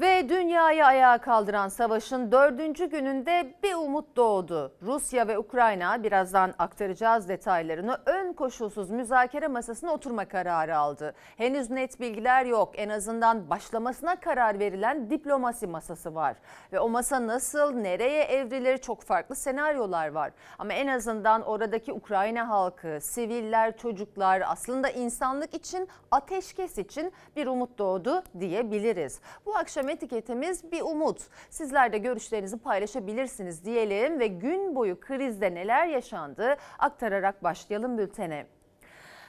Ve 0.00 0.28
dünyayı 0.28 0.86
ayağa 0.86 1.18
kaldıran 1.18 1.68
savaşın 1.68 2.32
dördüncü 2.32 2.86
gününde 2.86 3.54
bir 3.62 3.74
umut 3.74 4.16
doğdu. 4.16 4.72
Rusya 4.82 5.28
ve 5.28 5.38
Ukrayna 5.38 6.02
birazdan 6.02 6.54
aktaracağız 6.58 7.28
detaylarını 7.28 7.98
ön 8.06 8.32
koşulsuz 8.32 8.90
müzakere 8.90 9.48
masasına 9.48 9.92
oturma 9.92 10.24
kararı 10.24 10.78
aldı. 10.78 11.14
Henüz 11.36 11.70
net 11.70 12.00
bilgiler 12.00 12.44
yok. 12.44 12.72
En 12.76 12.88
azından 12.88 13.50
başlamasına 13.50 14.16
karar 14.16 14.58
verilen 14.58 15.10
diplomasi 15.10 15.66
masası 15.66 16.14
var. 16.14 16.36
Ve 16.72 16.80
o 16.80 16.88
masa 16.88 17.26
nasıl, 17.26 17.72
nereye 17.72 18.24
evrilir 18.24 18.78
çok 18.78 19.02
farklı 19.02 19.36
senaryolar 19.36 20.08
var. 20.08 20.32
Ama 20.58 20.72
en 20.72 20.86
azından 20.86 21.42
oradaki 21.42 21.92
Ukrayna 21.92 22.48
halkı, 22.48 22.98
siviller, 23.00 23.76
çocuklar 23.76 24.42
aslında 24.46 24.90
insanlık 24.90 25.54
için, 25.54 25.88
ateşkes 26.10 26.78
için 26.78 27.12
bir 27.36 27.46
umut 27.46 27.78
doğdu 27.78 28.22
diyebiliriz. 28.40 29.20
Bu 29.46 29.56
akşam 29.56 29.87
etiketimiz 29.88 30.72
bir 30.72 30.80
umut. 30.80 31.20
Sizler 31.50 31.92
de 31.92 31.98
görüşlerinizi 31.98 32.58
paylaşabilirsiniz 32.58 33.64
diyelim 33.64 34.18
ve 34.20 34.26
gün 34.26 34.76
boyu 34.76 35.00
krizde 35.00 35.54
neler 35.54 35.86
yaşandı 35.86 36.56
aktararak 36.78 37.44
başlayalım 37.44 37.98
bültene. 37.98 38.46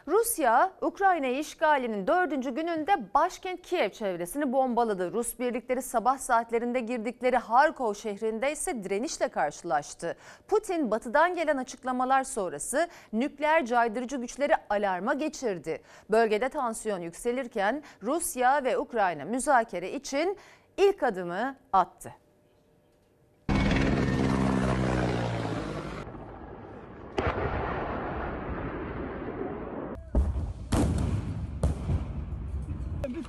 Rusya, 0.08 0.72
Ukrayna 0.82 1.28
işgalinin 1.28 2.08
dördüncü 2.08 2.56
gününde 2.56 3.14
başkent 3.14 3.62
Kiev 3.62 3.90
çevresini 3.90 4.54
bombaladı. 4.54 5.12
Rus 5.14 5.40
birlikleri 5.40 5.82
sabah 5.82 6.18
saatlerinde 6.18 6.80
girdikleri 6.80 7.38
Harkov 7.38 7.94
şehrinde 7.94 8.52
ise 8.52 8.84
direnişle 8.84 9.28
karşılaştı. 9.28 10.16
Putin 10.48 10.92
batıdan 10.92 11.36
gelen 11.36 11.58
açıklamalar 11.58 12.24
sonrası 12.24 12.88
nükleer 13.14 13.66
caydırıcı 13.66 14.18
güçleri 14.18 14.54
alarma 14.70 15.14
geçirdi. 15.14 15.82
Bölgede 16.12 16.50
tansiyon 16.50 17.00
yükselirken 17.00 17.84
Rusya 18.04 18.64
ve 18.64 18.78
Ukrayna 18.78 19.26
müzakere 19.26 19.92
için 19.92 20.38
ilk 20.78 21.04
adımı 21.04 21.56
attı. 21.74 22.14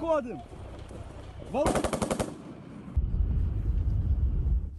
kovadım. 0.01 0.39
Vallahi... 1.53 1.83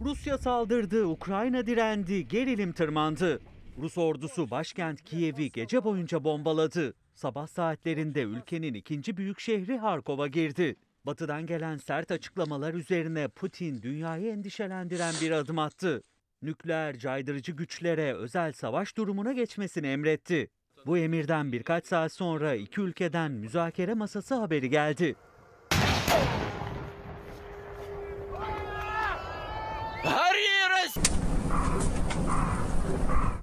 Rusya 0.00 0.38
saldırdı, 0.38 1.06
Ukrayna 1.06 1.66
direndi, 1.66 2.28
gerilim 2.28 2.72
tırmandı. 2.72 3.40
Rus 3.78 3.98
ordusu 3.98 4.50
başkent 4.50 5.04
Kiev'i 5.04 5.52
gece 5.52 5.84
boyunca 5.84 6.24
bombaladı. 6.24 6.94
Sabah 7.14 7.46
saatlerinde 7.46 8.22
ülkenin 8.22 8.74
ikinci 8.74 9.16
büyük 9.16 9.40
şehri 9.40 9.78
Harkov'a 9.78 10.26
girdi. 10.26 10.76
Batı'dan 11.06 11.46
gelen 11.46 11.76
sert 11.76 12.10
açıklamalar 12.10 12.74
üzerine 12.74 13.28
Putin 13.28 13.82
dünyayı 13.82 14.32
endişelendiren 14.32 15.14
bir 15.20 15.30
adım 15.30 15.58
attı. 15.58 16.02
Nükleer 16.42 16.98
caydırıcı 16.98 17.52
güçlere 17.52 18.14
özel 18.14 18.52
savaş 18.52 18.96
durumuna 18.96 19.32
geçmesini 19.32 19.86
emretti. 19.86 20.48
Bu 20.86 20.98
emirden 20.98 21.52
birkaç 21.52 21.86
saat 21.86 22.12
sonra 22.12 22.54
iki 22.54 22.80
ülkeden 22.80 23.32
müzakere 23.32 23.94
masası 23.94 24.34
haberi 24.34 24.70
geldi. 24.70 25.16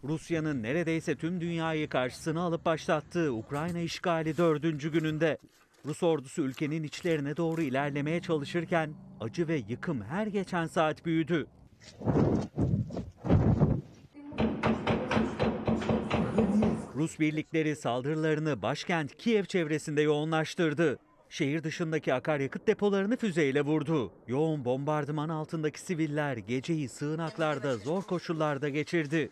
Rusya'nın 0.03 0.63
neredeyse 0.63 1.15
tüm 1.15 1.41
dünyayı 1.41 1.89
karşısına 1.89 2.41
alıp 2.41 2.65
başlattığı 2.65 3.33
Ukrayna 3.33 3.79
işgali 3.79 4.37
dördüncü 4.37 4.91
gününde. 4.91 5.37
Rus 5.85 6.03
ordusu 6.03 6.41
ülkenin 6.41 6.83
içlerine 6.83 7.37
doğru 7.37 7.61
ilerlemeye 7.61 8.21
çalışırken 8.21 8.93
acı 9.19 9.47
ve 9.47 9.55
yıkım 9.55 10.01
her 10.01 10.27
geçen 10.27 10.65
saat 10.65 11.05
büyüdü. 11.05 11.47
Rus 16.99 17.19
birlikleri 17.19 17.75
saldırılarını 17.75 18.61
başkent 18.61 19.17
Kiev 19.17 19.45
çevresinde 19.45 20.01
yoğunlaştırdı. 20.01 20.99
Şehir 21.29 21.63
dışındaki 21.63 22.13
akaryakıt 22.13 22.67
depolarını 22.67 23.17
füzeyle 23.17 23.61
vurdu. 23.61 24.11
Yoğun 24.27 24.65
bombardıman 24.65 25.29
altındaki 25.29 25.81
siviller 25.81 26.37
geceyi 26.37 26.89
sığınaklarda 26.89 27.77
zor 27.77 28.03
koşullarda 28.03 28.69
geçirdi. 28.69 29.29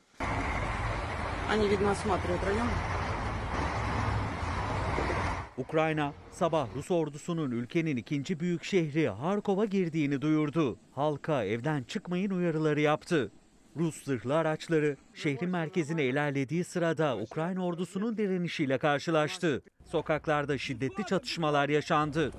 Ukrayna 5.57 6.13
sabah 6.31 6.67
Rus 6.75 6.91
ordusunun 6.91 7.51
ülkenin 7.51 7.97
ikinci 7.97 8.39
büyük 8.39 8.63
şehri 8.63 9.09
Harkov'a 9.09 9.65
girdiğini 9.65 10.21
duyurdu. 10.21 10.77
Halka 10.91 11.43
evden 11.43 11.83
çıkmayın 11.83 12.29
uyarıları 12.29 12.81
yaptı. 12.81 13.31
Rus 13.77 14.03
zırhlı 14.03 14.35
araçları 14.35 14.97
şehrin 15.13 15.49
merkezine 15.49 16.03
ilerlediği 16.03 16.63
sırada 16.63 17.17
Ukrayna 17.17 17.65
ordusunun 17.65 18.17
direnişiyle 18.17 18.77
karşılaştı. 18.77 19.61
Sokaklarda 19.85 20.57
şiddetli 20.57 21.05
çatışmalar 21.05 21.69
yaşandı. 21.69 22.31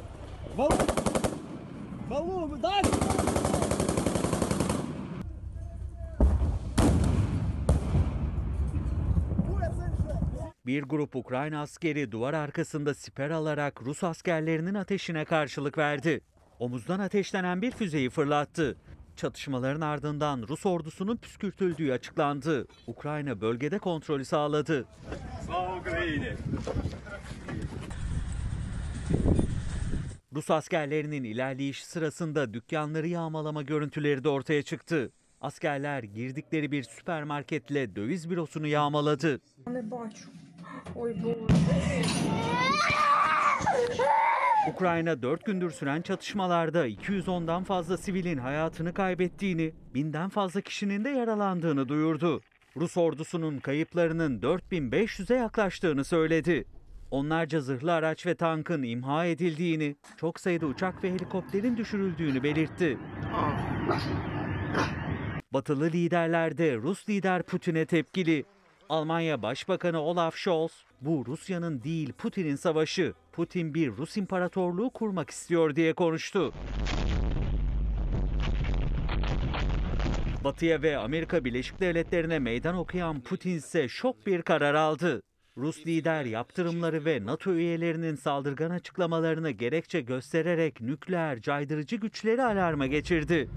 Bir 10.66 10.82
grup 10.82 11.16
Ukrayna 11.16 11.60
askeri 11.60 12.12
duvar 12.12 12.34
arkasında 12.34 12.94
siper 12.94 13.30
alarak 13.30 13.82
Rus 13.82 14.04
askerlerinin 14.04 14.74
ateşine 14.74 15.24
karşılık 15.24 15.78
verdi. 15.78 16.20
Omuzdan 16.58 16.98
ateşlenen 16.98 17.62
bir 17.62 17.70
füzeyi 17.70 18.10
fırlattı. 18.10 18.76
Çatışmaların 19.18 19.80
ardından 19.80 20.44
Rus 20.48 20.66
ordusunun 20.66 21.16
püskürtüldüğü 21.16 21.92
açıklandı. 21.92 22.66
Ukrayna 22.86 23.40
bölgede 23.40 23.78
kontrolü 23.78 24.24
sağladı. 24.24 24.84
Rus 30.34 30.50
askerlerinin 30.50 31.24
ilerleyişi 31.24 31.86
sırasında 31.86 32.54
dükkanları 32.54 33.08
yağmalama 33.08 33.62
görüntüleri 33.62 34.24
de 34.24 34.28
ortaya 34.28 34.62
çıktı. 34.62 35.12
Askerler 35.40 36.02
girdikleri 36.02 36.72
bir 36.72 36.82
süpermarketle 36.82 37.96
döviz 37.96 38.30
bürosunu 38.30 38.66
yağmaladı. 38.66 39.40
Ukrayna 44.68 45.22
4 45.22 45.44
gündür 45.44 45.70
süren 45.70 46.02
çatışmalarda 46.02 46.88
210'dan 46.88 47.64
fazla 47.64 47.96
sivilin 47.96 48.38
hayatını 48.38 48.94
kaybettiğini, 48.94 49.72
binden 49.94 50.28
fazla 50.28 50.60
kişinin 50.60 51.04
de 51.04 51.08
yaralandığını 51.08 51.88
duyurdu. 51.88 52.40
Rus 52.76 52.96
ordusunun 52.96 53.58
kayıplarının 53.58 54.40
4500'e 54.40 55.36
yaklaştığını 55.36 56.04
söyledi. 56.04 56.64
Onlarca 57.10 57.60
zırhlı 57.60 57.92
araç 57.92 58.26
ve 58.26 58.34
tankın 58.34 58.82
imha 58.82 59.24
edildiğini, 59.24 59.96
çok 60.16 60.40
sayıda 60.40 60.66
uçak 60.66 61.04
ve 61.04 61.12
helikopterin 61.12 61.76
düşürüldüğünü 61.76 62.42
belirtti. 62.42 62.98
Batılı 65.52 65.86
liderler 65.86 66.58
de 66.58 66.76
Rus 66.76 67.08
lider 67.08 67.42
Putin'e 67.42 67.86
tepkili. 67.86 68.44
Almanya 68.88 69.42
Başbakanı 69.42 70.00
Olaf 70.00 70.36
Scholz, 70.36 70.84
bu 71.00 71.24
Rusya'nın 71.26 71.82
değil 71.82 72.12
Putin'in 72.12 72.56
savaşı, 72.56 73.14
Putin 73.32 73.74
bir 73.74 73.96
Rus 73.96 74.16
imparatorluğu 74.16 74.90
kurmak 74.90 75.30
istiyor 75.30 75.76
diye 75.76 75.92
konuştu. 75.92 76.52
Batı'ya 80.44 80.82
ve 80.82 80.98
Amerika 80.98 81.44
Birleşik 81.44 81.80
Devletleri'ne 81.80 82.38
meydan 82.38 82.76
okuyan 82.76 83.20
Putin 83.20 83.50
ise 83.50 83.88
şok 83.88 84.26
bir 84.26 84.42
karar 84.42 84.74
aldı. 84.74 85.22
Rus 85.56 85.86
lider 85.86 86.24
yaptırımları 86.24 87.04
ve 87.04 87.26
NATO 87.26 87.52
üyelerinin 87.52 88.14
saldırgan 88.14 88.70
açıklamalarını 88.70 89.50
gerekçe 89.50 90.00
göstererek 90.00 90.80
nükleer 90.80 91.40
caydırıcı 91.40 91.96
güçleri 91.96 92.42
alarma 92.42 92.86
geçirdi. 92.86 93.48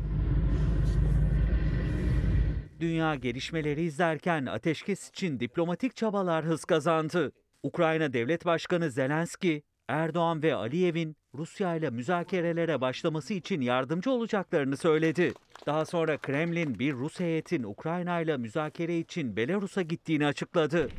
Dünya 2.81 3.15
gelişmeleri 3.15 3.81
izlerken 3.81 4.45
ateşkes 4.45 5.09
için 5.09 5.39
diplomatik 5.39 5.95
çabalar 5.95 6.45
hız 6.45 6.65
kazandı. 6.65 7.31
Ukrayna 7.63 8.13
Devlet 8.13 8.45
Başkanı 8.45 8.91
Zelenski, 8.91 9.63
Erdoğan 9.87 10.43
ve 10.43 10.55
Aliyev'in 10.55 11.15
Rusya 11.35 11.75
ile 11.75 11.89
müzakerelere 11.89 12.81
başlaması 12.81 13.33
için 13.33 13.61
yardımcı 13.61 14.11
olacaklarını 14.11 14.77
söyledi. 14.77 15.33
Daha 15.65 15.85
sonra 15.85 16.17
Kremlin 16.17 16.79
bir 16.79 16.93
Rus 16.93 17.19
heyetin 17.19 17.63
Ukrayna 17.63 18.21
ile 18.21 18.37
müzakere 18.37 18.99
için 18.99 19.35
Belarus'a 19.35 19.81
gittiğini 19.81 20.25
açıkladı. 20.25 20.89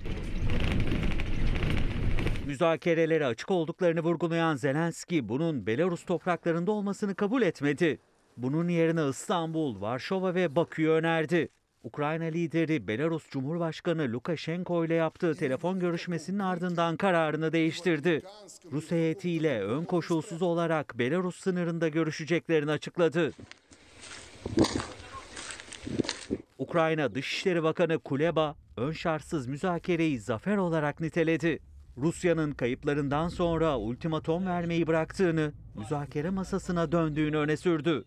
Müzakerelere 2.47 3.27
açık 3.27 3.51
olduklarını 3.51 4.01
vurgulayan 4.01 4.57
Zelenski 4.57 5.29
bunun 5.29 5.67
Belarus 5.67 6.05
topraklarında 6.05 6.73
olmasını 6.73 7.15
kabul 7.15 7.43
etmedi. 7.43 7.99
Bunun 8.37 8.69
yerine 8.69 9.09
İstanbul, 9.09 9.81
Varşova 9.81 10.35
ve 10.35 10.57
Bakü'yü 10.57 10.91
önerdi. 10.91 11.49
Ukrayna 11.85 12.25
lideri 12.25 12.89
Belarus 12.89 13.31
Cumhurbaşkanı 13.31 14.13
Lukashenko 14.13 14.85
ile 14.85 14.95
yaptığı 14.95 15.35
telefon 15.35 15.81
görüşmesinin 15.81 16.39
ardından 16.39 16.97
kararını 16.97 17.53
değiştirdi. 17.53 18.23
Rus 18.73 18.91
heyetiyle 18.91 19.63
ön 19.63 19.85
koşulsuz 19.85 20.43
olarak 20.43 20.99
Belarus 20.99 21.37
sınırında 21.37 21.89
görüşeceklerini 21.89 22.71
açıkladı. 22.71 23.33
Ukrayna 26.59 27.15
Dışişleri 27.15 27.63
Bakanı 27.63 27.99
Kuleba, 27.99 28.57
ön 28.77 28.93
şartsız 28.93 29.47
müzakereyi 29.47 30.21
zafer 30.21 30.57
olarak 30.57 31.01
niteledi. 31.01 31.59
Rusya'nın 31.97 32.53
kayıplarından 32.53 33.29
sonra 33.29 33.79
ultimatom 33.79 34.47
vermeyi 34.47 34.87
bıraktığını, 34.87 35.53
müzakere 35.75 36.31
masasına 36.31 36.93
döndüğünü 36.93 37.37
öne 37.37 37.57
sürdü. 37.57 38.05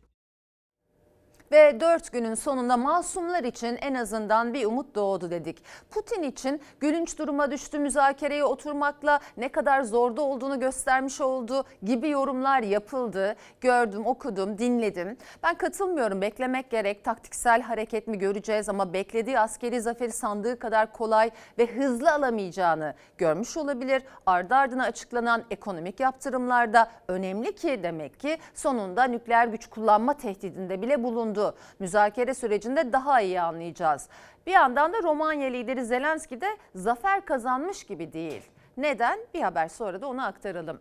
Ve 1.52 1.80
dört 1.80 2.12
günün 2.12 2.34
sonunda 2.34 2.78
masumlar 2.78 3.44
için 3.44 3.78
en 3.82 3.94
azından 3.94 4.54
bir 4.54 4.66
umut 4.66 4.96
doğdu 4.96 5.32
dedik. 5.32 5.64
Putin 5.92 6.24
için 6.24 6.62
gülünç 6.80 7.20
duruma 7.20 7.52
düştü 7.52 7.80
müzakereye 7.80 8.46
oturmakla 8.46 9.20
ne 9.38 9.50
kadar 9.50 9.82
zorda 9.84 10.22
olduğunu 10.22 10.60
göstermiş 10.60 11.22
oldu 11.22 11.64
gibi 11.84 12.10
yorumlar 12.10 12.62
yapıldı. 12.62 13.36
Gördüm, 13.62 14.06
okudum, 14.06 14.58
dinledim. 14.58 15.18
Ben 15.44 15.56
katılmıyorum 15.56 16.22
beklemek 16.22 16.70
gerek 16.70 17.04
taktiksel 17.04 17.62
hareket 17.62 18.08
mi 18.08 18.20
göreceğiz 18.20 18.70
ama 18.70 18.94
beklediği 18.94 19.40
askeri 19.40 19.82
zaferi 19.82 20.12
sandığı 20.12 20.60
kadar 20.60 20.94
kolay 20.94 21.32
ve 21.58 21.66
hızlı 21.66 22.12
alamayacağını 22.14 22.94
görmüş 23.18 23.58
olabilir. 23.58 24.04
Ardı 24.26 24.56
ardına 24.56 24.84
açıklanan 24.84 25.44
ekonomik 25.52 26.00
yaptırımlar 26.00 26.74
da 26.74 26.92
önemli 27.08 27.56
ki 27.56 27.80
demek 27.84 28.20
ki 28.20 28.38
sonunda 28.54 29.04
nükleer 29.04 29.48
güç 29.48 29.68
kullanma 29.68 30.14
tehdidinde 30.14 30.82
bile 30.82 31.04
bulundu. 31.04 31.35
Müzakere 31.80 32.34
sürecinde 32.34 32.94
daha 32.94 33.22
iyi 33.22 33.42
anlayacağız. 33.42 34.10
Bir 34.48 34.52
yandan 34.52 34.94
da 34.94 35.04
Romanya 35.04 35.50
lideri 35.50 35.86
Zelenski 35.86 36.42
de 36.42 36.58
zafer 36.76 37.26
kazanmış 37.26 37.84
gibi 37.84 38.14
değil. 38.14 38.42
Neden? 38.78 39.20
Bir 39.34 39.42
haber 39.42 39.68
sonra 39.68 40.02
da 40.02 40.08
onu 40.08 40.26
aktaralım. 40.26 40.80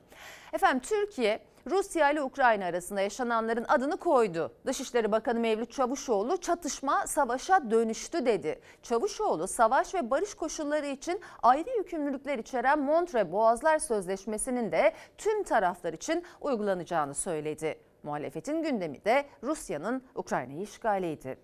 Efendim 0.52 0.80
Türkiye 0.80 1.40
Rusya 1.70 2.10
ile 2.10 2.22
Ukrayna 2.22 2.64
arasında 2.64 3.00
yaşananların 3.00 3.64
adını 3.68 3.96
koydu. 3.96 4.52
Dışişleri 4.66 5.12
Bakanı 5.12 5.40
Mevlüt 5.40 5.72
Çavuşoğlu 5.72 6.36
çatışma 6.36 7.06
savaşa 7.06 7.70
dönüştü 7.70 8.26
dedi. 8.26 8.60
Çavuşoğlu 8.82 9.48
savaş 9.48 9.94
ve 9.94 10.10
barış 10.10 10.34
koşulları 10.34 10.86
için 10.86 11.20
ayrı 11.42 11.70
yükümlülükler 11.76 12.38
içeren 12.38 12.78
Montre 12.78 13.32
Boğazlar 13.32 13.78
Sözleşmesi'nin 13.78 14.72
de 14.72 14.92
tüm 15.18 15.42
taraflar 15.42 15.92
için 15.92 16.24
uygulanacağını 16.40 17.14
söyledi. 17.14 17.78
Muhalefetin 18.04 18.62
gündemi 18.62 19.04
de 19.04 19.26
Rusya'nın 19.42 20.02
Ukrayna'yı 20.14 20.62
işgaliydi. 20.62 21.36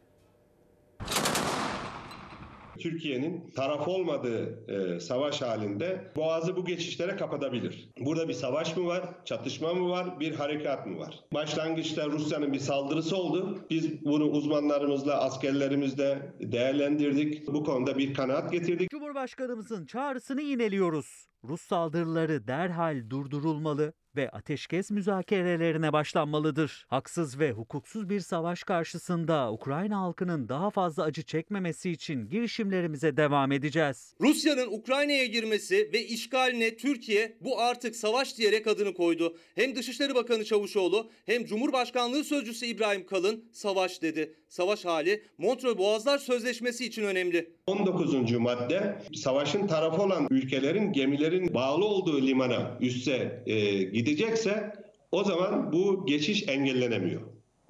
Türkiye'nin 2.78 3.50
taraf 3.56 3.88
olmadığı 3.88 4.66
e, 4.68 5.00
savaş 5.00 5.42
halinde 5.42 6.12
Boğaz'ı 6.16 6.56
bu 6.56 6.64
geçişlere 6.64 7.16
kapatabilir. 7.16 7.90
Burada 8.00 8.28
bir 8.28 8.32
savaş 8.32 8.76
mı 8.76 8.86
var, 8.86 9.04
çatışma 9.24 9.74
mı 9.74 9.90
var, 9.90 10.20
bir 10.20 10.34
harekat 10.34 10.86
mı 10.86 10.98
var? 10.98 11.24
Başlangıçta 11.34 12.06
Rusya'nın 12.06 12.52
bir 12.52 12.58
saldırısı 12.58 13.16
oldu. 13.16 13.58
Biz 13.70 14.04
bunu 14.04 14.24
uzmanlarımızla, 14.24 15.20
askerlerimizle 15.20 16.32
değerlendirdik. 16.40 17.46
Bu 17.46 17.64
konuda 17.64 17.98
bir 17.98 18.14
kanaat 18.14 18.52
getirdik. 18.52 18.90
Cumhurbaşkanımızın 18.90 19.86
çağrısını 19.86 20.42
yineliyoruz. 20.42 21.29
Rus 21.44 21.60
saldırıları 21.60 22.46
derhal 22.46 23.10
durdurulmalı 23.10 23.92
ve 24.16 24.30
ateşkes 24.30 24.90
müzakerelerine 24.90 25.92
başlanmalıdır. 25.92 26.86
Haksız 26.88 27.38
ve 27.38 27.52
hukuksuz 27.52 28.08
bir 28.08 28.20
savaş 28.20 28.62
karşısında 28.62 29.52
Ukrayna 29.52 30.00
halkının 30.00 30.48
daha 30.48 30.70
fazla 30.70 31.02
acı 31.02 31.22
çekmemesi 31.22 31.90
için 31.90 32.28
girişimlerimize 32.28 33.16
devam 33.16 33.52
edeceğiz. 33.52 34.14
Rusya'nın 34.20 34.72
Ukrayna'ya 34.72 35.26
girmesi 35.26 35.90
ve 35.92 36.06
işgaline 36.06 36.76
Türkiye 36.76 37.36
bu 37.40 37.60
artık 37.60 37.96
savaş 37.96 38.38
diyerek 38.38 38.66
adını 38.66 38.94
koydu. 38.94 39.36
Hem 39.54 39.76
Dışişleri 39.76 40.14
Bakanı 40.14 40.44
Çavuşoğlu 40.44 41.10
hem 41.26 41.44
Cumhurbaşkanlığı 41.44 42.24
Sözcüsü 42.24 42.66
İbrahim 42.66 43.06
Kalın 43.06 43.44
savaş 43.52 44.02
dedi. 44.02 44.34
Savaş 44.48 44.84
hali 44.84 45.24
Montreux 45.38 45.78
Boğazlar 45.78 46.18
Sözleşmesi 46.18 46.86
için 46.86 47.02
önemli. 47.02 47.50
19. 47.66 48.32
madde 48.32 48.98
savaşın 49.14 49.66
tarafı 49.66 50.02
olan 50.02 50.26
ülkelerin 50.30 50.92
gemilerin 51.30 51.54
bağlı 51.54 51.84
olduğu 51.84 52.26
limana 52.26 52.78
üsse 52.80 53.42
e, 53.46 53.82
gidecekse 53.82 54.72
o 55.12 55.24
zaman 55.24 55.72
bu 55.72 56.06
geçiş 56.06 56.48
engellenemiyor. 56.48 57.20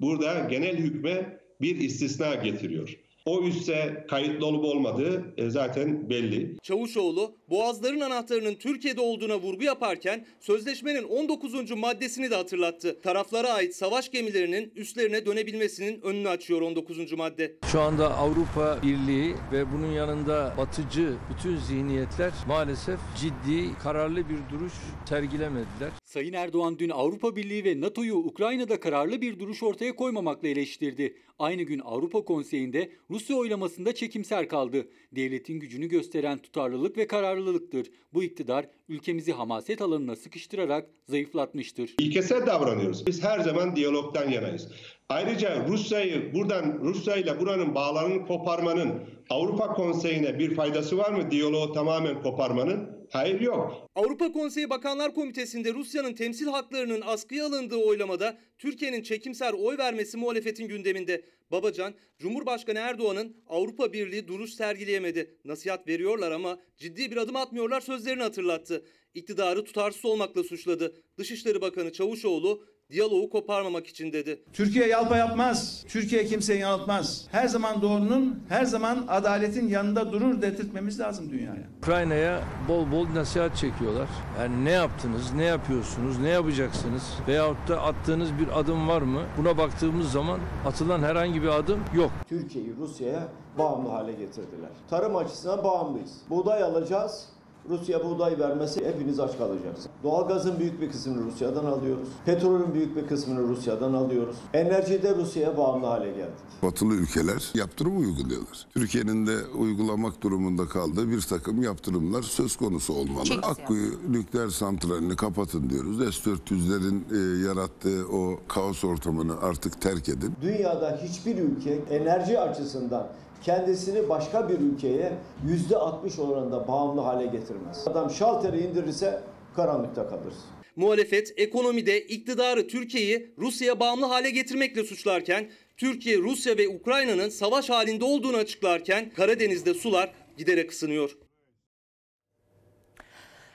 Burada 0.01 0.47
genel 0.49 0.77
hükme 0.77 1.39
bir 1.61 1.75
istisna 1.75 2.35
getiriyor. 2.35 2.97
O 3.25 3.43
üsse 3.43 4.05
kayıtlı 4.09 4.45
olup 4.45 4.65
olmadığı 4.65 5.33
e, 5.37 5.49
zaten 5.49 6.09
belli. 6.09 6.57
Çavuşoğlu 6.63 7.35
boğazların 7.51 7.99
anahtarının 7.99 8.55
Türkiye'de 8.55 9.01
olduğuna 9.01 9.39
vurgu 9.39 9.63
yaparken 9.63 10.25
sözleşmenin 10.39 11.03
19. 11.03 11.71
maddesini 11.71 12.31
de 12.31 12.35
hatırlattı. 12.35 13.01
Taraflara 13.01 13.49
ait 13.49 13.75
savaş 13.75 14.11
gemilerinin 14.11 14.71
üstlerine 14.75 15.25
dönebilmesinin 15.25 16.01
önünü 16.01 16.29
açıyor 16.29 16.61
19. 16.61 17.13
madde. 17.13 17.55
Şu 17.71 17.81
anda 17.81 18.17
Avrupa 18.17 18.79
Birliği 18.83 19.35
ve 19.51 19.71
bunun 19.71 19.91
yanında 19.91 20.53
batıcı 20.57 21.13
bütün 21.29 21.57
zihniyetler 21.57 22.31
maalesef 22.47 22.99
ciddi, 23.21 23.77
kararlı 23.83 24.29
bir 24.29 24.57
duruş 24.57 24.73
sergilemediler. 25.09 25.89
Sayın 26.03 26.33
Erdoğan 26.33 26.79
dün 26.79 26.89
Avrupa 26.89 27.35
Birliği 27.35 27.65
ve 27.65 27.81
NATO'yu 27.81 28.15
Ukrayna'da 28.15 28.79
kararlı 28.79 29.21
bir 29.21 29.39
duruş 29.39 29.63
ortaya 29.63 29.95
koymamakla 29.95 30.47
eleştirdi. 30.47 31.15
Aynı 31.39 31.63
gün 31.63 31.79
Avrupa 31.79 32.25
Konseyi'nde 32.25 32.91
Rusya 33.09 33.35
oylamasında 33.35 33.95
çekimser 33.95 34.47
kaldı. 34.47 34.87
Devletin 35.11 35.59
gücünü 35.59 35.87
gösteren 35.87 36.37
tutarlılık 36.37 36.97
ve 36.97 37.07
kararlılıktır. 37.45 37.91
Bu 38.13 38.23
iktidar 38.23 38.65
ülkemizi 38.89 39.31
hamaset 39.31 39.81
alanına 39.81 40.15
sıkıştırarak 40.15 40.89
zayıflatmıştır. 41.07 41.95
İlkesel 41.99 42.45
davranıyoruz. 42.45 43.07
Biz 43.07 43.23
her 43.23 43.39
zaman 43.39 43.75
diyalogdan 43.75 44.29
yanayız. 44.29 44.67
Ayrıca 45.09 45.67
Rusya'yı 45.67 46.33
buradan 46.33 46.79
Rusya 46.81 47.15
ile 47.15 47.39
buranın 47.39 47.75
bağlarını 47.75 48.27
koparmanın 48.27 49.03
Avrupa 49.29 49.73
Konseyi'ne 49.73 50.39
bir 50.39 50.55
faydası 50.55 50.97
var 50.97 51.11
mı? 51.11 51.31
Diyaloğu 51.31 51.73
tamamen 51.73 52.21
koparmanın? 52.21 53.01
Hayır 53.11 53.41
yok. 53.41 53.87
Avrupa 53.95 54.31
Konseyi 54.31 54.69
Bakanlar 54.69 55.13
Komitesi'nde 55.13 55.73
Rusya'nın 55.73 56.13
temsil 56.13 56.47
haklarının 56.47 57.01
askıya 57.05 57.45
alındığı 57.45 57.75
oylamada 57.75 58.37
Türkiye'nin 58.57 59.01
çekimser 59.03 59.53
oy 59.53 59.77
vermesi 59.77 60.17
muhalefetin 60.17 60.67
gündeminde. 60.67 61.21
Babacan, 61.51 61.93
Cumhurbaşkanı 62.19 62.79
Erdoğan'ın 62.79 63.35
Avrupa 63.47 63.93
Birliği 63.93 64.27
duruş 64.27 64.53
sergileyemedi. 64.53 65.37
Nasihat 65.45 65.87
veriyorlar 65.87 66.31
ama 66.31 66.59
ciddi 66.77 67.11
bir 67.11 67.17
adım 67.17 67.35
atmıyorlar 67.35 67.81
sözlerini 67.81 68.23
hatırlattı. 68.23 68.85
İktidarı 69.13 69.63
tutarsız 69.63 70.05
olmakla 70.05 70.43
suçladı. 70.43 71.03
Dışişleri 71.17 71.61
Bakanı 71.61 71.91
Çavuşoğlu 71.91 72.65
diyaloğu 72.91 73.29
koparmamak 73.29 73.87
için 73.87 74.13
dedi. 74.13 74.39
Türkiye 74.53 74.87
yalpa 74.87 75.17
yapmaz. 75.17 75.85
Türkiye 75.87 76.25
kimseyi 76.25 76.59
yanıltmaz. 76.59 77.27
Her 77.31 77.47
zaman 77.47 77.81
doğrunun, 77.81 78.43
her 78.49 78.65
zaman 78.65 79.05
adaletin 79.07 79.67
yanında 79.67 80.11
durur 80.11 80.41
dedirtmemiz 80.41 80.99
lazım 80.99 81.29
dünyaya. 81.29 81.63
Ukrayna'ya 81.77 82.41
bol 82.67 82.91
bol 82.91 83.07
nasihat 83.15 83.57
çekiyorlar. 83.57 84.09
Yani 84.39 84.65
ne 84.65 84.71
yaptınız, 84.71 85.33
ne 85.33 85.43
yapıyorsunuz, 85.43 86.19
ne 86.19 86.29
yapacaksınız 86.29 87.03
veyahut 87.27 87.67
da 87.67 87.81
attığınız 87.81 88.29
bir 88.39 88.59
adım 88.59 88.87
var 88.87 89.01
mı? 89.01 89.21
Buna 89.37 89.57
baktığımız 89.57 90.11
zaman 90.11 90.39
atılan 90.65 91.03
herhangi 91.03 91.41
bir 91.41 91.47
adım 91.47 91.79
yok. 91.95 92.11
Türkiye'yi 92.29 92.75
Rusya'ya 92.79 93.27
bağımlı 93.57 93.89
hale 93.89 94.11
getirdiler. 94.11 94.69
Tarım 94.89 95.15
açısından 95.15 95.63
bağımlıyız. 95.63 96.11
Buğday 96.29 96.63
alacağız. 96.63 97.25
Rusya 97.69 98.03
buğday 98.05 98.39
vermesi 98.39 98.85
hepiniz 98.85 99.19
aç 99.19 99.37
kalacaksınız. 99.37 99.87
Doğalgazın 100.03 100.59
büyük 100.59 100.81
bir 100.81 100.91
kısmını 100.91 101.23
Rusya'dan 101.23 101.65
alıyoruz. 101.65 102.07
Petrolün 102.25 102.73
büyük 102.73 102.95
bir 102.95 103.07
kısmını 103.07 103.47
Rusya'dan 103.47 103.93
alıyoruz. 103.93 104.35
Enerjide 104.53 105.15
Rusya'ya 105.15 105.57
bağımlı 105.57 105.85
hale 105.87 106.09
geldik. 106.11 106.33
Batılı 106.63 106.93
ülkeler 106.93 107.51
yaptırım 107.55 107.99
uyguluyorlar. 107.99 108.67
Türkiye'nin 108.73 109.27
de 109.27 109.37
uygulamak 109.57 110.21
durumunda 110.21 110.67
kaldığı 110.67 111.09
bir 111.09 111.21
takım 111.21 111.63
yaptırımlar 111.63 112.21
söz 112.21 112.55
konusu 112.55 112.93
olmalı. 112.93 113.23
Çeksin. 113.23 113.49
Akkuyu 113.49 113.91
nükleer 114.09 114.49
santralini 114.49 115.15
kapatın 115.15 115.69
diyoruz. 115.69 116.15
S-400'lerin 116.15 117.01
e, 117.11 117.47
yarattığı 117.47 118.05
o 118.13 118.39
kaos 118.47 118.83
ortamını 118.83 119.41
artık 119.41 119.81
terk 119.81 120.09
edin. 120.09 120.33
Dünyada 120.41 120.99
hiçbir 121.03 121.37
ülke 121.37 121.79
enerji 121.89 122.39
açısından 122.39 123.07
kendisini 123.43 124.09
başka 124.09 124.49
bir 124.49 124.59
ülkeye 124.59 125.11
yüzde 125.47 125.77
60 125.77 126.19
oranında 126.19 126.67
bağımlı 126.67 127.01
hale 127.01 127.25
getirmez. 127.25 127.87
Adam 127.87 128.09
şalteri 128.09 128.59
indirirse 128.59 129.21
karanlıkta 129.55 130.09
kalırız. 130.09 130.37
Muhalefet 130.75 131.33
ekonomide 131.37 132.01
iktidarı 132.01 132.67
Türkiye'yi 132.67 133.33
Rusya'ya 133.37 133.79
bağımlı 133.79 134.05
hale 134.05 134.29
getirmekle 134.29 134.83
suçlarken, 134.83 135.49
Türkiye, 135.77 136.17
Rusya 136.17 136.57
ve 136.57 136.67
Ukrayna'nın 136.69 137.29
savaş 137.29 137.69
halinde 137.69 138.05
olduğunu 138.05 138.37
açıklarken 138.37 139.09
Karadeniz'de 139.09 139.73
sular 139.73 140.13
giderek 140.37 140.71
ısınıyor. 140.71 141.17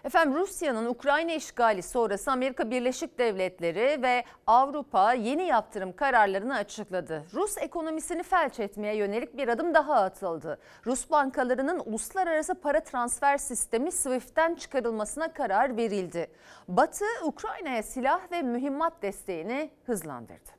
Efendim 0.06 0.34
Rusya'nın 0.34 0.86
Ukrayna 0.86 1.32
işgali 1.32 1.82
sonrası 1.82 2.30
Amerika 2.30 2.70
Birleşik 2.70 3.18
Devletleri 3.18 4.02
ve 4.02 4.24
Avrupa 4.46 5.12
yeni 5.12 5.42
yaptırım 5.42 5.96
kararlarını 5.96 6.56
açıkladı. 6.56 7.24
Rus 7.34 7.58
ekonomisini 7.58 8.22
felç 8.22 8.60
etmeye 8.60 8.96
yönelik 8.96 9.36
bir 9.36 9.48
adım 9.48 9.74
daha 9.74 9.94
atıldı. 9.94 10.58
Rus 10.86 11.10
bankalarının 11.10 11.82
uluslararası 11.86 12.54
para 12.54 12.80
transfer 12.80 13.38
sistemi 13.38 13.92
SWIFT'ten 13.92 14.54
çıkarılmasına 14.54 15.32
karar 15.32 15.76
verildi. 15.76 16.30
Batı 16.68 17.04
Ukrayna'ya 17.24 17.82
silah 17.82 18.32
ve 18.32 18.42
mühimmat 18.42 19.02
desteğini 19.02 19.70
hızlandırdı. 19.86 20.55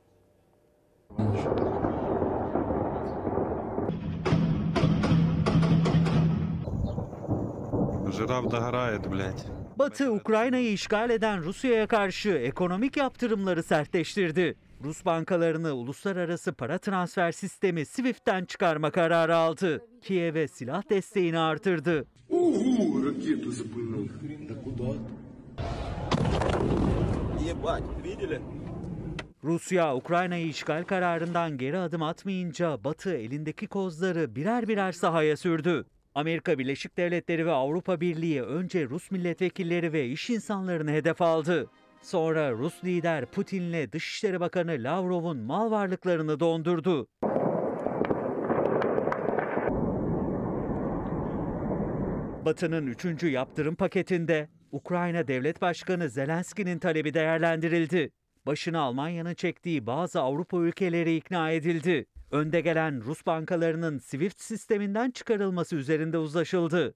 Batı 9.78 10.12
Ukrayna'yı 10.12 10.72
işgal 10.72 11.10
eden 11.10 11.42
Rusya'ya 11.42 11.86
karşı 11.86 12.28
ekonomik 12.30 12.96
yaptırımları 12.96 13.62
sertleştirdi. 13.62 14.56
Rus 14.84 15.04
bankalarını 15.04 15.72
uluslararası 15.72 16.52
para 16.52 16.78
transfer 16.78 17.32
sistemi 17.32 17.86
SWIFT'ten 17.86 18.44
çıkarma 18.44 18.90
kararı 18.90 19.36
aldı. 19.36 19.82
Kiev'e 20.02 20.48
silah 20.48 20.90
desteğini 20.90 21.38
artırdı. 21.38 22.06
Rusya 29.44 29.96
Ukrayna'yı 29.96 30.46
işgal 30.46 30.84
kararından 30.84 31.58
geri 31.58 31.78
adım 31.78 32.02
atmayınca 32.02 32.84
Batı 32.84 33.14
elindeki 33.14 33.66
kozları 33.66 34.36
birer 34.36 34.68
birer 34.68 34.92
sahaya 34.92 35.36
sürdü. 35.36 35.84
Amerika 36.14 36.58
Birleşik 36.58 36.96
Devletleri 36.96 37.46
ve 37.46 37.52
Avrupa 37.52 38.00
Birliği 38.00 38.42
önce 38.42 38.84
Rus 38.84 39.10
milletvekilleri 39.10 39.92
ve 39.92 40.06
iş 40.06 40.30
insanlarını 40.30 40.90
hedef 40.90 41.22
aldı. 41.22 41.70
Sonra 42.02 42.52
Rus 42.52 42.84
lider 42.84 43.26
Putin'le 43.26 43.92
Dışişleri 43.92 44.40
Bakanı 44.40 44.76
Lavrov'un 44.78 45.38
mal 45.38 45.70
varlıklarını 45.70 46.40
dondurdu. 46.40 47.08
Batı'nın 52.44 52.86
üçüncü 52.86 53.28
yaptırım 53.28 53.74
paketinde 53.74 54.48
Ukrayna 54.72 55.28
Devlet 55.28 55.62
Başkanı 55.62 56.08
Zelenski'nin 56.08 56.78
talebi 56.78 57.14
değerlendirildi. 57.14 58.10
Başını 58.46 58.80
Almanya'nın 58.80 59.34
çektiği 59.34 59.86
bazı 59.86 60.20
Avrupa 60.20 60.56
ülkeleri 60.56 61.16
ikna 61.16 61.50
edildi. 61.50 62.06
Önde 62.30 62.60
gelen 62.60 63.04
Rus 63.04 63.26
bankalarının 63.26 63.98
SWIFT 63.98 64.40
sisteminden 64.40 65.10
çıkarılması 65.10 65.76
üzerinde 65.76 66.18
uzlaşıldı. 66.18 66.92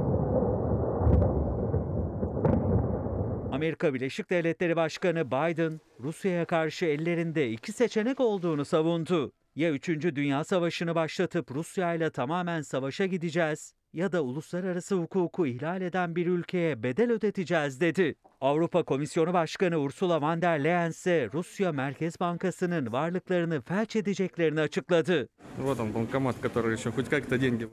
Amerika 3.53 3.95
Birleşik 3.95 4.31
Devletleri 4.31 4.77
Başkanı 4.77 5.27
Biden, 5.27 5.81
Rusya'ya 6.01 6.45
karşı 6.45 6.87
ellerinde 6.87 7.51
iki 7.51 7.73
seçenek 7.73 8.21
olduğunu 8.21 8.65
savundu. 8.65 9.33
Ya 9.55 9.71
3. 9.71 9.89
Dünya 9.89 10.45
Savaşı'nı 10.45 10.95
başlatıp 10.95 11.51
Rusya 11.51 11.95
ile 11.95 12.11
tamamen 12.11 12.63
savaşa 12.63 13.07
gideceğiz 13.07 13.75
ya 13.93 14.13
da 14.13 14.23
uluslararası 14.23 14.95
hukuku 14.95 15.47
ihlal 15.47 15.83
eden 15.83 16.17
bir 16.17 16.27
ülkeye 16.27 16.83
bedel 16.83 17.11
ödeteceğiz 17.11 17.81
dedi. 17.81 18.15
Avrupa 18.41 18.83
Komisyonu 18.83 19.33
Başkanı 19.33 19.77
Ursula 19.77 20.21
von 20.21 20.43
der 20.43 20.65
Leyen 20.65 20.91
ise 20.91 21.29
Rusya 21.35 21.73
Merkez 21.73 22.21
Bankası'nın 22.21 22.93
varlıklarını 22.93 23.61
felç 23.61 23.97
edeceklerini 23.97 24.61
açıkladı. 24.61 25.29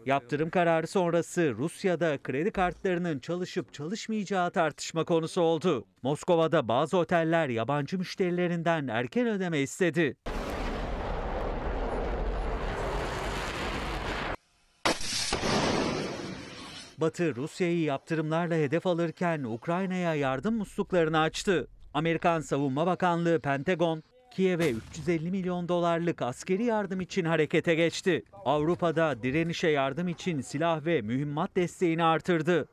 Yaptırım 0.05 0.49
kararı 0.49 0.87
sonrası 0.87 1.53
Rusya'da 1.57 2.17
kredi 2.17 2.51
kartlarının 2.51 3.19
çalışıp 3.19 3.73
çalışmayacağı 3.73 4.51
tartışma 4.51 5.03
konusu 5.03 5.41
oldu. 5.41 5.85
Moskova'da 6.03 6.67
bazı 6.67 6.97
oteller 6.97 7.49
yabancı 7.49 7.97
müşterilerinden 7.97 8.87
erken 8.87 9.27
ödeme 9.27 9.59
istedi. 9.59 10.15
Batı 17.01 17.35
Rusya'yı 17.35 17.81
yaptırımlarla 17.81 18.55
hedef 18.55 18.87
alırken 18.87 19.43
Ukrayna'ya 19.43 20.15
yardım 20.15 20.55
musluklarını 20.55 21.19
açtı. 21.19 21.67
Amerikan 21.93 22.39
Savunma 22.39 22.87
Bakanlığı 22.87 23.39
Pentagon, 23.39 24.03
Kiev'e 24.31 24.71
350 24.71 25.31
milyon 25.31 25.67
dolarlık 25.67 26.21
askeri 26.21 26.63
yardım 26.63 27.01
için 27.01 27.25
harekete 27.25 27.75
geçti. 27.75 28.23
Avrupa'da 28.45 29.23
direnişe 29.23 29.67
yardım 29.69 30.07
için 30.07 30.41
silah 30.41 30.85
ve 30.85 31.01
mühimmat 31.01 31.55
desteğini 31.55 32.03
artırdı. 32.03 32.67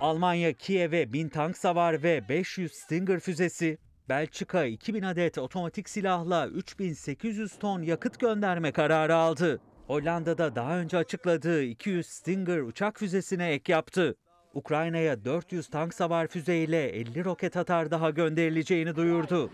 Almanya 0.00 0.52
Kiev'e 0.52 1.12
1000 1.12 1.28
tank 1.28 1.58
savar 1.58 2.02
ve 2.02 2.28
500 2.28 2.72
Stinger 2.72 3.20
füzesi, 3.20 3.78
Belçika 4.08 4.64
2000 4.64 5.02
adet 5.02 5.38
otomatik 5.38 5.88
silahla 5.88 6.48
3800 6.48 7.58
ton 7.58 7.82
yakıt 7.82 8.20
gönderme 8.20 8.72
kararı 8.72 9.14
aldı. 9.14 9.60
Hollanda'da 9.88 10.54
daha 10.54 10.78
önce 10.78 10.96
açıkladığı 10.96 11.62
200 11.62 12.06
Stinger 12.06 12.58
uçak 12.58 12.98
füzesine 12.98 13.52
ek 13.52 13.72
yaptı. 13.72 14.16
Ukrayna'ya 14.54 15.24
400 15.24 15.68
tank 15.68 15.94
savar 15.94 16.26
füzeyle 16.26 16.88
50 16.88 17.24
roket 17.24 17.56
atar 17.56 17.90
daha 17.90 18.10
gönderileceğini 18.10 18.96
duyurdu. 18.96 19.50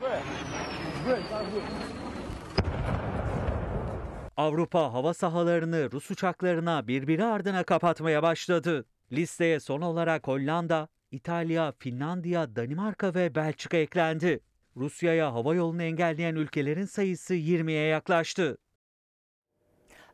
Avrupa 4.37 4.93
hava 4.93 5.15
sahalarını 5.15 5.93
Rus 5.93 6.11
uçaklarına 6.11 6.89
birbiri 6.89 7.25
ardına 7.25 7.65
kapatmaya 7.65 8.23
başladı. 8.23 8.85
Listeye 9.13 9.61
son 9.61 9.81
olarak 9.81 10.29
Hollanda, 10.29 10.89
İtalya, 11.11 11.73
Finlandiya, 11.79 12.57
Danimarka 12.57 13.15
ve 13.15 13.35
Belçika 13.35 13.77
eklendi. 13.77 14.41
Rusya'ya 14.77 15.35
hava 15.35 15.55
yolunu 15.55 15.83
engelleyen 15.83 16.35
ülkelerin 16.35 16.85
sayısı 16.87 17.35
20'ye 17.35 17.87
yaklaştı. 17.87 18.59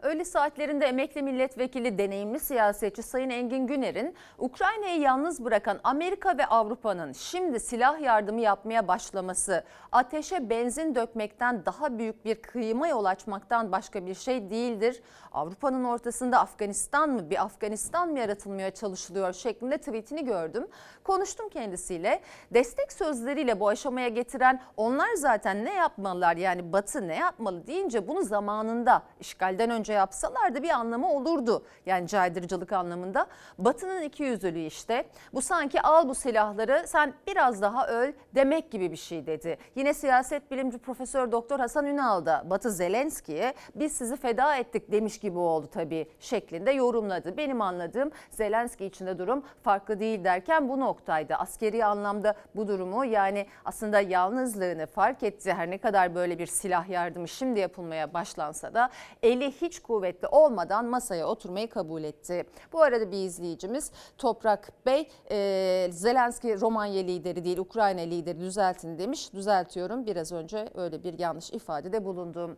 Öğle 0.02 0.24
saatlerinde 0.24 0.86
emekli 0.86 1.22
milletvekili 1.22 1.98
deneyimli 1.98 2.40
siyasetçi 2.40 3.02
Sayın 3.02 3.30
Engin 3.30 3.66
Güner'in 3.66 4.14
Ukrayna'yı 4.38 5.00
yalnız 5.00 5.44
bırakan 5.44 5.80
Amerika 5.84 6.38
ve 6.38 6.46
Avrupa'nın 6.46 7.12
şimdi 7.12 7.60
silah 7.60 8.00
yardımı 8.00 8.40
yapmaya 8.40 8.88
başlaması 8.88 9.64
ateşe 9.92 10.50
benzin 10.50 10.94
dökmekten 10.94 11.66
daha 11.66 11.98
büyük 11.98 12.24
bir 12.24 12.34
kıyıma 12.34 12.88
yol 12.88 13.04
açmaktan 13.04 13.72
başka 13.72 14.06
bir 14.06 14.14
şey 14.14 14.50
değildir. 14.50 15.02
Avrupa'nın 15.32 15.84
ortasında 15.84 16.40
Afganistan 16.40 17.10
mı 17.10 17.30
bir 17.30 17.42
Afganistan 17.44 18.08
mı 18.08 18.18
yaratılmaya 18.18 18.70
çalışılıyor 18.70 19.32
şeklinde 19.32 19.78
tweetini 19.78 20.24
gördüm. 20.24 20.66
Konuştum 21.04 21.48
kendisiyle. 21.48 22.20
Destek 22.50 22.92
sözleriyle 22.92 23.60
bu 23.60 23.68
aşamaya 23.68 24.08
getiren 24.08 24.60
onlar 24.76 25.14
zaten 25.14 25.64
ne 25.64 25.74
yapmalılar 25.74 26.36
yani 26.36 26.72
Batı 26.72 27.08
ne 27.08 27.16
yapmalı 27.16 27.66
deyince 27.66 28.08
bunu 28.08 28.22
zamanında 28.22 29.02
işgalden 29.20 29.70
önce 29.70 29.89
yapsalardı 29.92 30.62
bir 30.62 30.70
anlamı 30.70 31.12
olurdu. 31.12 31.64
Yani 31.86 32.08
caydırıcılık 32.08 32.72
anlamında. 32.72 33.26
Batı'nın 33.58 34.02
iki 34.02 34.22
yüzlülüğü 34.22 34.66
işte. 34.66 35.04
Bu 35.34 35.42
sanki 35.42 35.82
al 35.82 36.08
bu 36.08 36.14
silahları 36.14 36.84
sen 36.86 37.14
biraz 37.26 37.62
daha 37.62 37.86
öl 37.86 38.12
demek 38.34 38.70
gibi 38.70 38.92
bir 38.92 38.96
şey 38.96 39.26
dedi. 39.26 39.58
Yine 39.74 39.94
siyaset 39.94 40.50
bilimci 40.50 40.78
Profesör 40.78 41.32
Doktor 41.32 41.60
Hasan 41.60 41.86
Ünal 41.86 42.26
da 42.26 42.42
Batı 42.50 42.70
Zelenski'ye 42.70 43.54
biz 43.74 43.92
sizi 43.92 44.16
feda 44.16 44.56
ettik 44.56 44.92
demiş 44.92 45.18
gibi 45.18 45.38
oldu 45.38 45.66
tabii 45.72 46.06
şeklinde 46.20 46.70
yorumladı. 46.70 47.36
Benim 47.36 47.60
anladığım 47.60 48.10
Zelenski 48.30 48.84
içinde 48.84 49.18
durum 49.18 49.42
farklı 49.62 50.00
değil 50.00 50.24
derken 50.24 50.68
bu 50.68 50.80
noktaydı. 50.80 51.34
Askeri 51.34 51.84
anlamda 51.84 52.34
bu 52.56 52.68
durumu 52.68 53.04
yani 53.04 53.46
aslında 53.64 54.00
yalnızlığını 54.00 54.86
fark 54.86 55.22
etti. 55.22 55.52
Her 55.52 55.70
ne 55.70 55.78
kadar 55.78 56.14
böyle 56.14 56.38
bir 56.38 56.46
silah 56.46 56.88
yardımı 56.88 57.28
şimdi 57.28 57.60
yapılmaya 57.60 58.14
başlansa 58.14 58.74
da 58.74 58.90
eli 59.22 59.52
hiç 59.52 59.79
kuvvetli 59.82 60.28
olmadan 60.28 60.84
masaya 60.84 61.26
oturmayı 61.26 61.70
kabul 61.70 62.02
etti. 62.04 62.46
Bu 62.72 62.82
arada 62.82 63.10
bir 63.10 63.16
izleyicimiz 63.16 63.92
Toprak 64.18 64.72
Bey 64.86 65.08
e, 65.30 65.88
Zelenski 65.92 66.60
Romanya 66.60 67.02
lideri 67.02 67.44
değil 67.44 67.58
Ukrayna 67.58 68.00
lideri 68.00 68.40
düzeltin 68.40 68.98
demiş. 68.98 69.32
Düzeltiyorum 69.32 70.06
biraz 70.06 70.32
önce 70.32 70.68
öyle 70.74 71.04
bir 71.04 71.18
yanlış 71.18 71.50
ifadede 71.50 72.04
bulundum. 72.04 72.56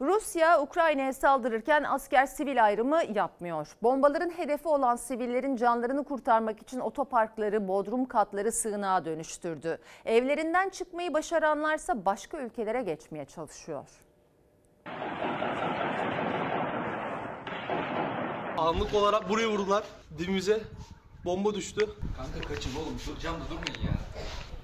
Rusya 0.00 0.62
Ukrayna'ya 0.62 1.12
saldırırken 1.12 1.82
asker 1.82 2.26
sivil 2.26 2.64
ayrımı 2.64 3.00
yapmıyor. 3.14 3.76
Bombaların 3.82 4.30
hedefi 4.30 4.68
olan 4.68 4.96
sivillerin 4.96 5.56
canlarını 5.56 6.04
kurtarmak 6.04 6.62
için 6.62 6.80
otoparkları, 6.80 7.68
bodrum 7.68 8.04
katları 8.04 8.52
sığınağa 8.52 9.04
dönüştürdü. 9.04 9.78
Evlerinden 10.04 10.68
çıkmayı 10.68 11.14
başaranlarsa 11.14 12.04
başka 12.04 12.38
ülkelere 12.38 12.82
geçmeye 12.82 13.24
çalışıyor. 13.24 14.05
Anlık 18.58 18.94
olarak 18.94 19.28
buraya 19.28 19.48
vurdular 19.48 19.84
dibimize. 20.18 20.60
Bomba 21.24 21.54
düştü. 21.54 21.90
Kanka 22.16 22.48
kaçın 22.48 22.70
oğlum 22.76 22.98
dur 23.06 23.20
camda 23.20 23.44
durmayın 23.44 23.86
ya. 23.86 23.96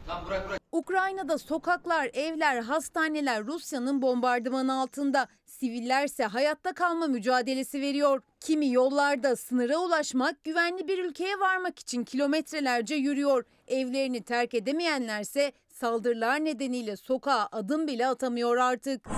Lan 0.09 0.27
bırak 0.27 0.49
bırak. 0.49 0.61
Ukrayna'da 0.73 1.39
sokaklar, 1.39 2.11
evler, 2.15 2.63
hastaneler 2.63 3.47
Rusya'nın 3.47 4.03
bombardımanı 4.03 4.81
altında. 4.81 5.29
Sivillerse 5.47 6.25
hayatta 6.25 6.73
kalma 6.73 7.07
mücadelesi 7.07 7.81
veriyor. 7.81 8.23
Kimi 8.41 8.71
yollarda 8.73 9.37
sınıra 9.37 9.79
ulaşmak, 9.79 10.45
güvenli 10.45 10.89
bir 10.89 11.05
ülkeye 11.05 11.41
varmak 11.41 11.79
için 11.79 12.05
kilometrelerce 12.05 12.95
yürüyor. 12.95 13.45
Evlerini 13.69 14.23
terk 14.23 14.55
edemeyenlerse 14.55 15.53
saldırılar 15.69 16.45
nedeniyle 16.45 16.97
sokağa 16.97 17.49
adım 17.53 17.87
bile 17.87 18.07
atamıyor 18.07 18.57
artık. 18.57 19.09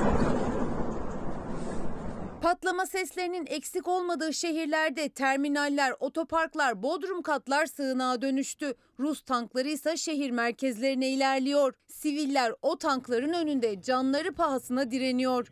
Patlama 2.45 2.87
seslerinin 2.87 3.47
eksik 3.47 3.89
olmadığı 3.89 4.35
şehirlerde 4.35 5.09
terminaller, 5.09 5.95
otoparklar, 6.01 6.83
bodrum 6.83 7.23
katlar 7.23 7.67
sığınağa 7.67 8.23
dönüştü. 8.23 8.75
Rus 9.01 9.23
tankları 9.23 9.69
ise 9.69 9.97
şehir 9.97 10.31
merkezlerine 10.31 11.09
ilerliyor. 11.09 11.75
Siviller 11.89 12.53
o 12.63 12.79
tankların 12.79 13.33
önünde 13.33 13.83
canları 13.83 14.35
pahasına 14.35 14.91
direniyor. 14.91 15.49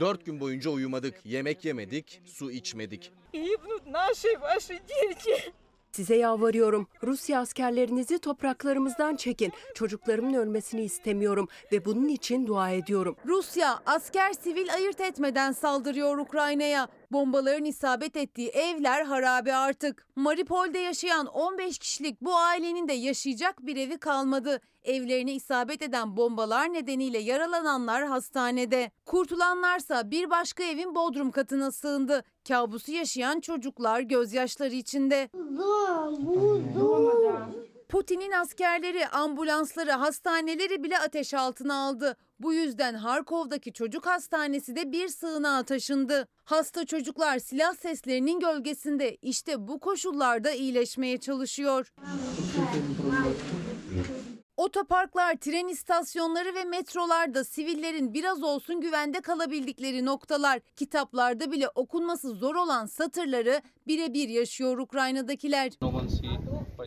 Dört 0.00 0.26
gün 0.26 0.40
boyunca 0.40 0.70
uyumadık, 0.70 1.14
yemek 1.24 1.64
yemedik, 1.64 2.22
su 2.26 2.50
içmedik. 2.50 3.12
Size 5.96 6.16
yalvarıyorum. 6.16 6.88
Rusya 7.02 7.40
askerlerinizi 7.40 8.18
topraklarımızdan 8.18 9.16
çekin. 9.16 9.52
Çocuklarımın 9.74 10.34
ölmesini 10.34 10.82
istemiyorum 10.82 11.48
ve 11.72 11.84
bunun 11.84 12.08
için 12.08 12.46
dua 12.46 12.70
ediyorum. 12.70 13.16
Rusya 13.26 13.82
asker 13.86 14.32
sivil 14.32 14.74
ayırt 14.74 15.00
etmeden 15.00 15.52
saldırıyor 15.52 16.18
Ukrayna'ya. 16.18 16.88
Bombaların 17.12 17.64
isabet 17.64 18.16
ettiği 18.16 18.48
evler 18.48 19.04
harabe 19.04 19.54
artık. 19.54 20.06
Mariupol'de 20.16 20.78
yaşayan 20.78 21.26
15 21.26 21.78
kişilik 21.78 22.20
bu 22.20 22.36
ailenin 22.36 22.88
de 22.88 22.92
yaşayacak 22.92 23.66
bir 23.66 23.76
evi 23.76 23.98
kalmadı. 23.98 24.60
Evlerine 24.86 25.34
isabet 25.34 25.82
eden 25.82 26.16
bombalar 26.16 26.72
nedeniyle 26.72 27.18
yaralananlar 27.18 28.06
hastanede. 28.06 28.90
Kurtulanlarsa 29.06 30.10
bir 30.10 30.30
başka 30.30 30.62
evin 30.62 30.94
bodrum 30.94 31.30
katına 31.30 31.70
sığındı. 31.70 32.24
Kabusu 32.48 32.92
yaşayan 32.92 33.40
çocuklar 33.40 34.00
gözyaşları 34.00 34.74
içinde. 34.74 35.28
Putin'in 37.88 38.32
askerleri 38.32 39.08
ambulansları, 39.08 39.90
hastaneleri 39.90 40.82
bile 40.84 40.98
ateş 40.98 41.34
altına 41.34 41.74
aldı. 41.74 42.16
Bu 42.40 42.52
yüzden 42.52 42.94
Harkov'daki 42.94 43.72
çocuk 43.72 44.06
hastanesi 44.06 44.76
de 44.76 44.92
bir 44.92 45.08
sığınağa 45.08 45.62
taşındı. 45.62 46.28
Hasta 46.44 46.86
çocuklar 46.86 47.38
silah 47.38 47.74
seslerinin 47.74 48.40
gölgesinde 48.40 49.16
işte 49.22 49.68
bu 49.68 49.80
koşullarda 49.80 50.50
iyileşmeye 50.50 51.18
çalışıyor. 51.18 51.92
Otoparklar, 54.56 55.36
tren 55.36 55.68
istasyonları 55.68 56.54
ve 56.54 56.64
metrolarda 56.64 57.44
sivillerin 57.44 58.14
biraz 58.14 58.42
olsun 58.42 58.80
güvende 58.80 59.20
kalabildikleri 59.20 60.04
noktalar. 60.04 60.60
Kitaplarda 60.76 61.52
bile 61.52 61.68
okunması 61.68 62.34
zor 62.34 62.54
olan 62.54 62.86
satırları 62.86 63.62
birebir 63.86 64.28
yaşıyor 64.28 64.78
Ukrayna'dakiler. 64.78 65.72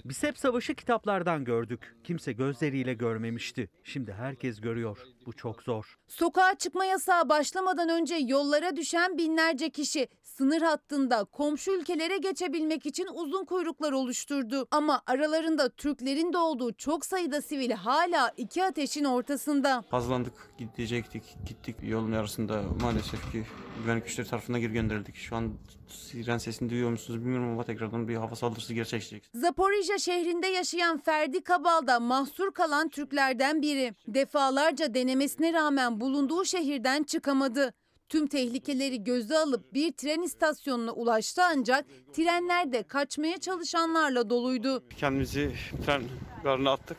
Biz 0.05 0.23
hep 0.23 0.37
savaşı 0.37 0.75
kitaplardan 0.75 1.45
gördük. 1.45 1.95
Kimse 2.03 2.31
gözleriyle 2.33 2.93
görmemişti. 2.93 3.69
Şimdi 3.83 4.13
herkes 4.13 4.61
görüyor. 4.61 4.97
Bu 5.29 5.33
çok 5.33 5.63
zor. 5.63 5.95
Sokağa 6.07 6.55
çıkma 6.55 6.85
yasağı 6.85 7.29
başlamadan 7.29 7.89
önce 7.89 8.15
yollara 8.15 8.75
düşen 8.75 9.17
binlerce 9.17 9.69
kişi 9.69 10.07
sınır 10.23 10.61
hattında 10.61 11.23
komşu 11.23 11.71
ülkelere 11.71 12.17
geçebilmek 12.17 12.85
için 12.85 13.07
uzun 13.13 13.45
kuyruklar 13.45 13.91
oluşturdu. 13.91 14.67
Ama 14.71 15.01
aralarında 15.07 15.69
Türklerin 15.69 16.33
de 16.33 16.37
olduğu 16.37 16.73
çok 16.73 17.05
sayıda 17.05 17.41
sivil 17.41 17.71
hala 17.71 18.33
iki 18.37 18.63
ateşin 18.63 19.03
ortasında. 19.03 19.83
Hazırlandık, 19.89 20.33
gidecektik, 20.57 21.23
gittik 21.45 21.75
yolun 21.81 22.11
yarısında 22.11 22.63
maalesef 22.81 23.31
ki 23.31 23.45
güvenlik 23.81 24.05
güçleri 24.05 24.27
tarafından 24.27 24.61
geri 24.61 24.73
gönderildik. 24.73 25.15
Şu 25.15 25.35
an 25.35 25.53
siren 25.93 26.37
sesini 26.37 26.69
duyuyor 26.69 26.89
musunuz 26.89 27.19
bilmiyorum 27.21 27.49
ama 27.49 27.63
tekrardan 27.63 28.07
bir 28.07 28.15
hava 28.15 28.35
saldırısı 28.35 28.73
gerçekleşecek. 28.73 29.29
Zaporijya 29.33 29.97
şehrinde 29.97 30.47
yaşayan 30.47 30.97
Ferdi 30.97 31.43
Kabal'da 31.43 31.99
mahsur 31.99 32.51
kalan 32.51 32.89
Türklerden 32.89 33.61
biri. 33.61 33.93
Defalarca 34.07 34.93
denemesine 34.93 35.53
rağmen 35.53 35.99
bulunduğu 36.01 36.45
şehirden 36.45 37.03
çıkamadı. 37.03 37.73
Tüm 38.09 38.27
tehlikeleri 38.27 39.03
göze 39.03 39.37
alıp 39.37 39.73
bir 39.73 39.91
tren 39.91 40.21
istasyonuna 40.21 40.91
ulaştı 40.91 41.41
ancak 41.43 41.85
trenler 42.13 42.71
de 42.71 42.83
kaçmaya 42.83 43.37
çalışanlarla 43.37 44.29
doluydu. 44.29 44.83
Kendimizi 44.97 45.51
tren 45.85 46.03
garına 46.43 46.71
attık. 46.71 46.97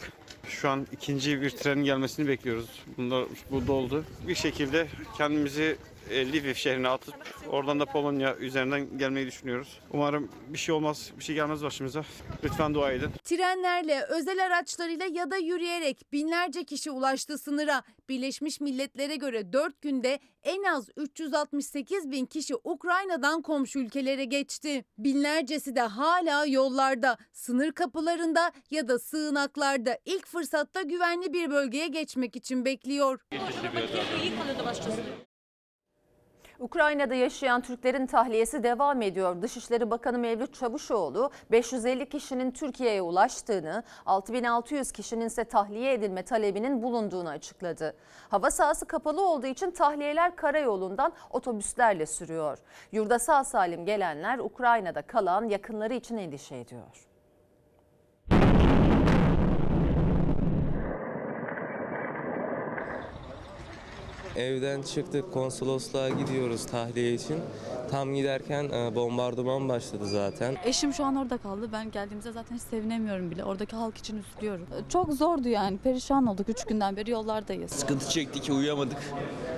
Şu 0.48 0.68
an 0.68 0.86
ikinci 0.92 1.42
bir 1.42 1.50
trenin 1.50 1.84
gelmesini 1.84 2.28
bekliyoruz. 2.28 2.84
Bunlar 2.96 3.24
bu 3.50 3.66
doldu. 3.66 4.04
Bir 4.28 4.34
şekilde 4.34 4.86
kendimizi 5.16 5.76
e, 6.10 6.32
Lviv 6.32 6.54
şehrine 6.54 6.88
atıp 6.88 7.14
oradan 7.48 7.80
da 7.80 7.86
Polonya 7.86 8.36
üzerinden 8.36 8.98
gelmeyi 8.98 9.26
düşünüyoruz. 9.26 9.80
Umarım 9.92 10.28
bir 10.48 10.58
şey 10.58 10.74
olmaz, 10.74 11.10
bir 11.18 11.24
şey 11.24 11.34
gelmez 11.34 11.62
başımıza. 11.62 12.04
Lütfen 12.44 12.74
dua 12.74 12.92
edin. 12.92 13.10
Trenlerle, 13.24 14.02
özel 14.02 14.46
araçlarıyla 14.46 15.06
ya 15.06 15.30
da 15.30 15.36
yürüyerek 15.36 16.12
binlerce 16.12 16.64
kişi 16.64 16.90
ulaştı 16.90 17.38
sınıra. 17.38 17.82
Birleşmiş 18.08 18.60
Milletler'e 18.60 19.16
göre 19.16 19.52
4 19.52 19.82
günde 19.82 20.18
en 20.42 20.62
az 20.62 20.88
368 20.96 22.10
bin 22.10 22.26
kişi 22.26 22.54
Ukrayna'dan 22.64 23.42
komşu 23.42 23.78
ülkelere 23.78 24.24
geçti. 24.24 24.84
Binlercesi 24.98 25.76
de 25.76 25.80
hala 25.80 26.46
yollarda, 26.46 27.18
sınır 27.32 27.72
kapılarında 27.72 28.52
ya 28.70 28.88
da 28.88 28.98
sığınaklarda 28.98 29.98
ilk 30.04 30.19
fırsatta 30.26 30.82
güvenli 30.82 31.32
bir 31.32 31.50
bölgeye 31.50 31.86
geçmek 31.88 32.36
için 32.36 32.64
bekliyor. 32.64 33.20
Ukrayna'da 36.60 37.14
yaşayan 37.14 37.60
Türklerin 37.60 38.06
tahliyesi 38.06 38.62
devam 38.62 39.02
ediyor. 39.02 39.42
Dışişleri 39.42 39.90
Bakanı 39.90 40.18
Mevlüt 40.18 40.54
Çavuşoğlu 40.54 41.30
550 41.50 42.08
kişinin 42.08 42.50
Türkiye'ye 42.50 43.02
ulaştığını, 43.02 43.82
6600 44.06 44.92
kişinin 44.92 45.26
ise 45.26 45.44
tahliye 45.44 45.92
edilme 45.92 46.22
talebinin 46.22 46.82
bulunduğunu 46.82 47.28
açıkladı. 47.28 47.96
Hava 48.28 48.50
sahası 48.50 48.86
kapalı 48.86 49.28
olduğu 49.28 49.46
için 49.46 49.70
tahliyeler 49.70 50.36
karayolundan 50.36 51.12
otobüslerle 51.30 52.06
sürüyor. 52.06 52.58
Yurda 52.92 53.18
sağ 53.18 53.44
salim 53.44 53.84
gelenler 53.84 54.38
Ukrayna'da 54.38 55.02
kalan 55.02 55.48
yakınları 55.48 55.94
için 55.94 56.16
endişe 56.16 56.56
ediyor. 56.56 57.09
Evden 64.40 64.82
çıktık 64.82 65.32
konsolosluğa 65.32 66.08
gidiyoruz 66.08 66.66
tahliye 66.66 67.14
için. 67.14 67.36
Tam 67.90 68.14
giderken 68.14 68.64
e, 68.64 68.94
bombardıman 68.94 69.68
başladı 69.68 70.06
zaten. 70.06 70.56
Eşim 70.64 70.92
şu 70.92 71.04
an 71.04 71.16
orada 71.16 71.38
kaldı. 71.38 71.68
Ben 71.72 71.90
geldiğimizde 71.90 72.32
zaten 72.32 72.56
hiç 72.56 72.62
sevinemiyorum 72.62 73.30
bile. 73.30 73.44
Oradaki 73.44 73.76
halk 73.76 73.98
için 73.98 74.18
üzülüyorum. 74.18 74.66
Çok 74.88 75.12
zordu 75.12 75.48
yani. 75.48 75.78
Perişan 75.78 76.26
olduk. 76.26 76.48
Üç 76.48 76.64
günden 76.64 76.96
beri 76.96 77.10
yollardayız. 77.10 77.70
Sıkıntı 77.70 78.10
çektik, 78.10 78.50
uyuyamadık. 78.50 78.98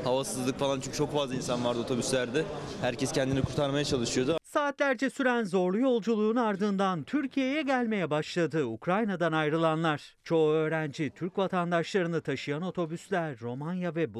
Havasızlık 0.04 0.58
falan 0.58 0.80
çünkü 0.80 0.96
çok 0.96 1.12
fazla 1.12 1.34
insan 1.34 1.64
vardı 1.64 1.80
otobüslerde. 1.80 2.44
Herkes 2.80 3.12
kendini 3.12 3.42
kurtarmaya 3.42 3.84
çalışıyordu. 3.84 4.38
Saatlerce 4.52 5.10
süren 5.10 5.44
zorlu 5.44 5.78
yolculuğun 5.78 6.36
ardından 6.36 7.04
Türkiye'ye 7.04 7.62
gelmeye 7.62 8.10
başladı 8.10 8.64
Ukrayna'dan 8.64 9.32
ayrılanlar. 9.32 10.16
Çoğu 10.24 10.52
öğrenci 10.52 11.10
Türk 11.10 11.38
vatandaşlarını 11.38 12.20
taşıyan 12.20 12.62
otobüsler 12.62 13.40
Romanya 13.40 13.94
ve 13.94 14.14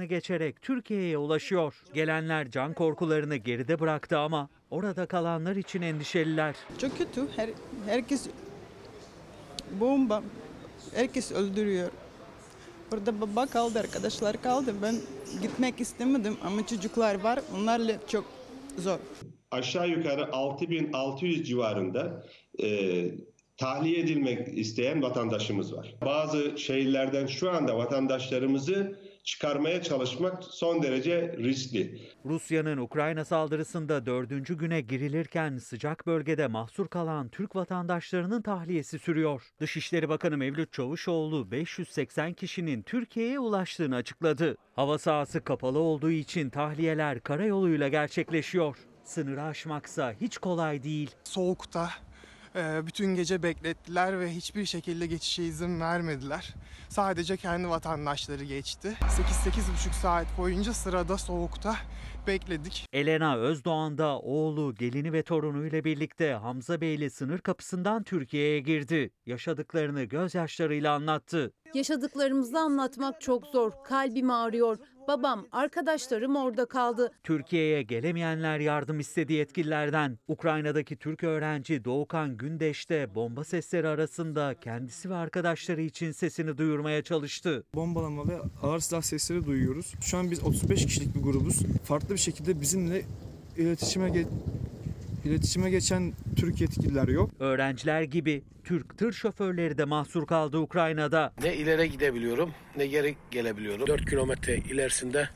Bulgaristan'ı 0.00 0.04
geçerek 0.04 0.62
Türkiye'ye 0.62 1.18
ulaşıyor. 1.18 1.82
Gelenler 1.94 2.50
can 2.50 2.74
korkularını 2.74 3.36
geride 3.36 3.80
bıraktı 3.80 4.18
ama 4.18 4.48
orada 4.70 5.06
kalanlar 5.06 5.56
için 5.56 5.82
endişeliler. 5.82 6.56
Çok 6.78 6.98
kötü. 6.98 7.28
Her, 7.36 7.50
herkes 7.86 8.28
bomba. 9.80 10.22
Herkes 10.94 11.32
öldürüyor. 11.32 11.90
Orada 12.94 13.20
baba 13.20 13.46
kaldı, 13.46 13.78
arkadaşlar 13.78 14.42
kaldı. 14.42 14.74
Ben 14.82 14.94
gitmek 15.42 15.80
istemedim 15.80 16.36
ama 16.44 16.66
çocuklar 16.66 17.20
var. 17.20 17.40
Onlarla 17.56 17.92
çok 18.08 18.24
zor. 18.78 18.98
Aşağı 19.50 19.88
yukarı 19.88 20.32
6600 20.32 21.48
civarında 21.48 22.26
e, 22.62 22.66
tahliye 23.56 24.00
edilmek 24.00 24.58
isteyen 24.58 25.02
vatandaşımız 25.02 25.74
var. 25.74 25.94
Bazı 26.04 26.58
şehirlerden 26.58 27.26
şu 27.26 27.50
anda 27.50 27.76
vatandaşlarımızı 27.76 29.09
çıkarmaya 29.24 29.82
çalışmak 29.82 30.44
son 30.44 30.82
derece 30.82 31.36
riskli. 31.38 32.00
Rusya'nın 32.24 32.76
Ukrayna 32.76 33.24
saldırısında 33.24 34.06
dördüncü 34.06 34.58
güne 34.58 34.80
girilirken 34.80 35.58
sıcak 35.58 36.06
bölgede 36.06 36.46
mahsur 36.46 36.88
kalan 36.88 37.28
Türk 37.28 37.56
vatandaşlarının 37.56 38.42
tahliyesi 38.42 38.98
sürüyor. 38.98 39.42
Dışişleri 39.60 40.08
Bakanı 40.08 40.36
Mevlüt 40.36 40.72
Çavuşoğlu 40.72 41.50
580 41.50 42.32
kişinin 42.32 42.82
Türkiye'ye 42.82 43.38
ulaştığını 43.38 43.96
açıkladı. 43.96 44.56
Hava 44.76 44.98
sahası 44.98 45.44
kapalı 45.44 45.78
olduğu 45.78 46.10
için 46.10 46.50
tahliyeler 46.50 47.20
karayoluyla 47.20 47.88
gerçekleşiyor. 47.88 48.76
Sınırı 49.04 49.42
aşmaksa 49.42 50.14
hiç 50.20 50.38
kolay 50.38 50.82
değil. 50.82 51.10
Soğukta 51.24 51.90
bütün 52.56 53.14
gece 53.14 53.42
beklettiler 53.42 54.20
ve 54.20 54.32
hiçbir 54.32 54.64
şekilde 54.64 55.06
geçişe 55.06 55.42
izin 55.42 55.80
vermediler. 55.80 56.54
Sadece 56.88 57.36
kendi 57.36 57.68
vatandaşları 57.68 58.44
geçti. 58.44 58.96
8-8,5 59.00 59.92
saat 60.02 60.26
boyunca 60.38 60.72
sırada 60.72 61.18
soğukta 61.18 61.76
bekledik. 62.26 62.86
Elena 62.92 63.36
Özdoğan 63.36 63.98
da 63.98 64.18
oğlu, 64.18 64.74
gelini 64.74 65.12
ve 65.12 65.22
torunuyla 65.22 65.84
birlikte 65.84 66.32
Hamza 66.32 66.80
Beyli 66.80 67.10
sınır 67.10 67.38
kapısından 67.38 68.02
Türkiye'ye 68.02 68.60
girdi. 68.60 69.10
Yaşadıklarını 69.26 70.04
gözyaşlarıyla 70.04 70.94
anlattı. 70.94 71.52
Yaşadıklarımızı 71.74 72.58
anlatmak 72.58 73.20
çok 73.20 73.46
zor. 73.46 73.72
Kalbim 73.84 74.30
ağrıyor. 74.30 74.76
Babam, 75.10 75.46
arkadaşlarım 75.52 76.36
orada 76.36 76.66
kaldı. 76.66 77.12
Türkiye'ye 77.22 77.82
gelemeyenler 77.82 78.60
yardım 78.60 79.00
istedi 79.00 79.32
yetkililerden. 79.32 80.18
Ukrayna'daki 80.28 80.96
Türk 80.96 81.24
öğrenci 81.24 81.84
Doğukan 81.84 82.36
Gündeş 82.36 82.90
de 82.90 83.14
bomba 83.14 83.44
sesleri 83.44 83.88
arasında 83.88 84.54
kendisi 84.60 85.10
ve 85.10 85.14
arkadaşları 85.14 85.82
için 85.82 86.12
sesini 86.12 86.58
duyurmaya 86.58 87.02
çalıştı. 87.02 87.64
Bombalama 87.74 88.28
ve 88.28 88.38
ağır 88.62 88.80
silah 88.80 89.02
sesleri 89.02 89.46
duyuyoruz. 89.46 89.94
Şu 90.00 90.18
an 90.18 90.30
biz 90.30 90.44
35 90.44 90.86
kişilik 90.86 91.14
bir 91.14 91.20
grubuz. 91.20 91.62
Farklı 91.84 92.14
bir 92.14 92.20
şekilde 92.20 92.60
bizimle 92.60 93.02
iletişime 93.56 94.08
iletişime 95.24 95.70
geçen 95.70 96.12
Türk 96.36 96.60
yetkililer 96.60 97.08
yok. 97.08 97.30
Öğrenciler 97.38 98.02
gibi 98.02 98.42
Türk 98.64 98.98
tır 98.98 99.12
şoförleri 99.12 99.78
de 99.78 99.84
mahsur 99.84 100.26
kaldı 100.26 100.58
Ukrayna'da. 100.58 101.32
Ne 101.42 101.56
ileri 101.56 101.90
gidebiliyorum 101.90 102.50
ne 102.76 102.86
geri 102.86 103.16
gelebiliyorum. 103.30 103.86
4 103.86 104.10
kilometre 104.10 104.56
ilerisinde 104.56 105.28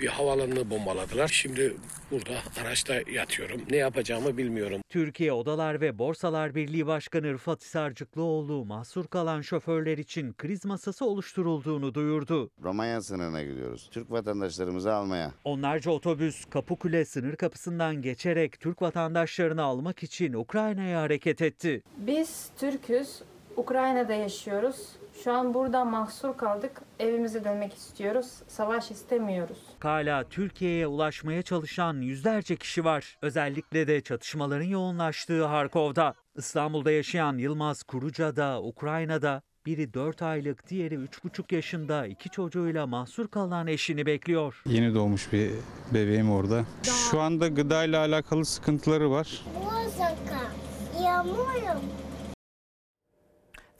bir 0.00 0.06
havaalanını 0.06 0.70
bombaladılar. 0.70 1.28
Şimdi 1.28 1.76
burada 2.10 2.34
araçta 2.62 2.94
yatıyorum. 3.12 3.60
Ne 3.70 3.76
yapacağımı 3.76 4.36
bilmiyorum. 4.36 4.80
Türkiye 4.88 5.32
Odalar 5.32 5.80
ve 5.80 5.98
Borsalar 5.98 6.54
Birliği 6.54 6.86
Başkanı 6.86 7.32
Rıfat 7.32 7.62
Hisarcıklıoğlu 7.62 8.64
mahsur 8.64 9.06
kalan 9.06 9.40
şoförler 9.40 9.98
için 9.98 10.32
kriz 10.32 10.64
masası 10.64 11.06
oluşturulduğunu 11.06 11.94
duyurdu. 11.94 12.50
Romanya 12.62 13.00
sınırına 13.02 13.42
gidiyoruz. 13.42 13.88
Türk 13.92 14.10
vatandaşlarımızı 14.10 14.94
almaya. 14.94 15.32
Onlarca 15.44 15.90
otobüs 15.90 16.44
Kapıkule 16.44 17.04
sınır 17.04 17.36
kapısından 17.36 18.02
geçerek 18.02 18.60
Türk 18.60 18.82
vatandaşlarını 18.82 19.62
almak 19.62 20.02
için 20.02 20.32
Ukrayna'ya 20.32 21.00
hareket 21.00 21.42
etti. 21.42 21.82
Biz 21.96 22.50
Türk'üz, 22.58 23.22
Ukrayna'da 23.56 24.14
yaşıyoruz. 24.14 24.76
Şu 25.24 25.32
an 25.32 25.54
burada 25.54 25.84
mahsur 25.84 26.36
kaldık. 26.36 26.82
Evimize 27.00 27.44
dönmek 27.44 27.74
istiyoruz. 27.74 28.26
Savaş 28.48 28.90
istemiyoruz. 28.90 29.58
Hala 29.80 30.24
Türkiye'ye 30.24 30.86
ulaşmaya 30.86 31.42
çalışan 31.42 32.00
yüzlerce 32.00 32.56
kişi 32.56 32.84
var. 32.84 33.18
Özellikle 33.22 33.86
de 33.86 34.00
çatışmaların 34.00 34.64
yoğunlaştığı 34.64 35.44
Harkov'da. 35.44 36.14
İstanbul'da 36.36 36.90
yaşayan 36.90 37.38
Yılmaz 37.38 37.82
Kuruca 37.82 38.36
da 38.36 38.62
Ukrayna'da 38.62 39.42
biri 39.66 39.94
4 39.94 40.22
aylık, 40.22 40.70
diğeri 40.70 40.94
3,5 40.94 41.54
yaşında 41.54 42.06
iki 42.06 42.30
çocuğuyla 42.30 42.86
mahsur 42.86 43.28
kalan 43.28 43.66
eşini 43.66 44.06
bekliyor. 44.06 44.62
Yeni 44.66 44.94
doğmuş 44.94 45.32
bir 45.32 45.50
bebeğim 45.94 46.30
orada. 46.30 46.64
Şu 47.10 47.20
anda 47.20 47.48
gıda 47.48 47.84
ile 47.84 47.96
alakalı 47.96 48.44
sıkıntıları 48.44 49.10
var. 49.10 49.44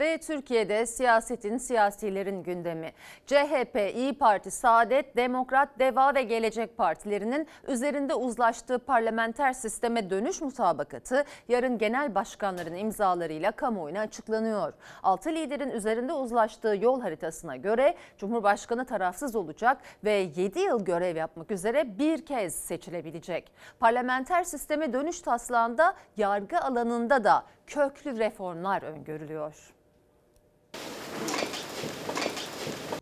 Ve 0.00 0.18
Türkiye'de 0.18 0.86
siyasetin, 0.86 1.58
siyasilerin 1.58 2.42
gündemi. 2.42 2.92
CHP, 3.26 3.94
İyi 3.94 4.18
Parti, 4.18 4.50
Saadet, 4.50 5.16
Demokrat, 5.16 5.78
Deva 5.78 6.14
ve 6.14 6.22
Gelecek 6.22 6.76
Partilerinin 6.76 7.46
üzerinde 7.68 8.14
uzlaştığı 8.14 8.78
parlamenter 8.78 9.52
sisteme 9.52 10.10
dönüş 10.10 10.40
mutabakatı 10.40 11.24
yarın 11.48 11.78
genel 11.78 12.14
başkanların 12.14 12.74
imzalarıyla 12.74 13.52
kamuoyuna 13.52 14.00
açıklanıyor. 14.00 14.72
Altı 15.02 15.30
liderin 15.30 15.70
üzerinde 15.70 16.12
uzlaştığı 16.12 16.76
yol 16.80 17.00
haritasına 17.00 17.56
göre 17.56 17.94
Cumhurbaşkanı 18.18 18.84
tarafsız 18.84 19.36
olacak 19.36 19.78
ve 20.04 20.12
7 20.36 20.58
yıl 20.58 20.84
görev 20.84 21.16
yapmak 21.16 21.50
üzere 21.50 21.98
bir 21.98 22.26
kez 22.26 22.54
seçilebilecek. 22.54 23.52
Parlamenter 23.80 24.44
sisteme 24.44 24.92
dönüş 24.92 25.20
taslağında 25.20 25.94
yargı 26.16 26.60
alanında 26.60 27.24
da 27.24 27.44
köklü 27.66 28.18
reformlar 28.18 28.82
öngörülüyor. 28.82 29.76